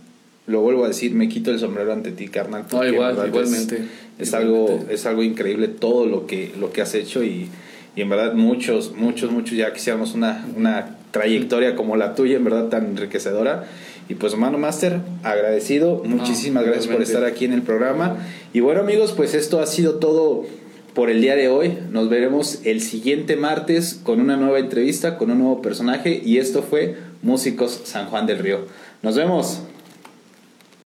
lo 0.48 0.62
vuelvo 0.62 0.86
a 0.86 0.88
decir 0.88 1.14
me 1.14 1.30
quito 1.30 1.52
el 1.52 1.60
sombrero 1.60 1.94
ante 1.94 2.12
ti 2.12 2.28
carnal 2.28 2.66
porque 2.70 2.90
igual, 2.90 3.18
es- 3.18 3.28
igualmente. 3.28 3.86
es, 4.20 4.34
algo 4.34 4.84
es 4.90 5.06
algo 5.06 5.24
increíble 5.24 5.68
todo 5.68 6.06
lo 6.06 6.26
que 6.28 6.52
lo 6.60 6.72
que 6.72 6.82
has 6.82 6.94
hecho 6.96 7.24
y, 7.24 7.48
y 7.96 8.02
en 8.02 8.10
verdad 8.10 8.34
muchos 8.34 8.94
muchos 8.96 9.32
muchos 9.32 9.58
ya 9.58 9.72
quisiéramos 9.74 10.14
una 10.14 10.46
una 10.58 10.98
trayectoria 11.12 11.76
como 11.76 11.96
la 11.98 12.16
tuya 12.16 12.38
en 12.38 12.44
verdad 12.44 12.70
tan 12.70 12.86
enriquecedora. 12.86 13.66
Y 14.10 14.16
pues 14.16 14.36
mano 14.36 14.58
master 14.58 15.00
agradecido 15.24 16.02
muchísimas 16.06 16.66
gracias 16.66 16.88
por 16.88 17.02
estar 17.02 17.24
aquí 17.24 17.46
en 17.46 17.54
el 17.54 17.62
programa. 17.62 18.18
Y 18.54 18.60
bueno 18.60 18.82
amigos 18.82 19.14
pues 19.16 19.34
esto 19.36 19.60
ha 19.62 19.68
sido 19.68 19.96
todo 19.96 20.46
por 20.94 21.10
el 21.10 21.22
día 21.22 21.36
de 21.36 21.48
hoy. 21.48 21.78
Nos 21.92 22.10
veremos 22.10 22.60
el 22.66 22.82
siguiente 22.82 23.36
martes 23.38 24.00
con 24.04 24.20
una 24.20 24.36
nueva 24.38 24.60
entrevista 24.60 25.18
con 25.18 25.32
un 25.32 25.40
nuevo 25.40 25.62
personaje 25.62 26.22
y 26.26 26.38
esto 26.40 26.62
fue 26.64 26.96
músicos 27.22 27.82
San 27.86 28.08
Juan 28.08 28.26
del 28.26 28.40
Río. 28.40 28.66
Nos 29.02 29.16
vemos 29.16 29.62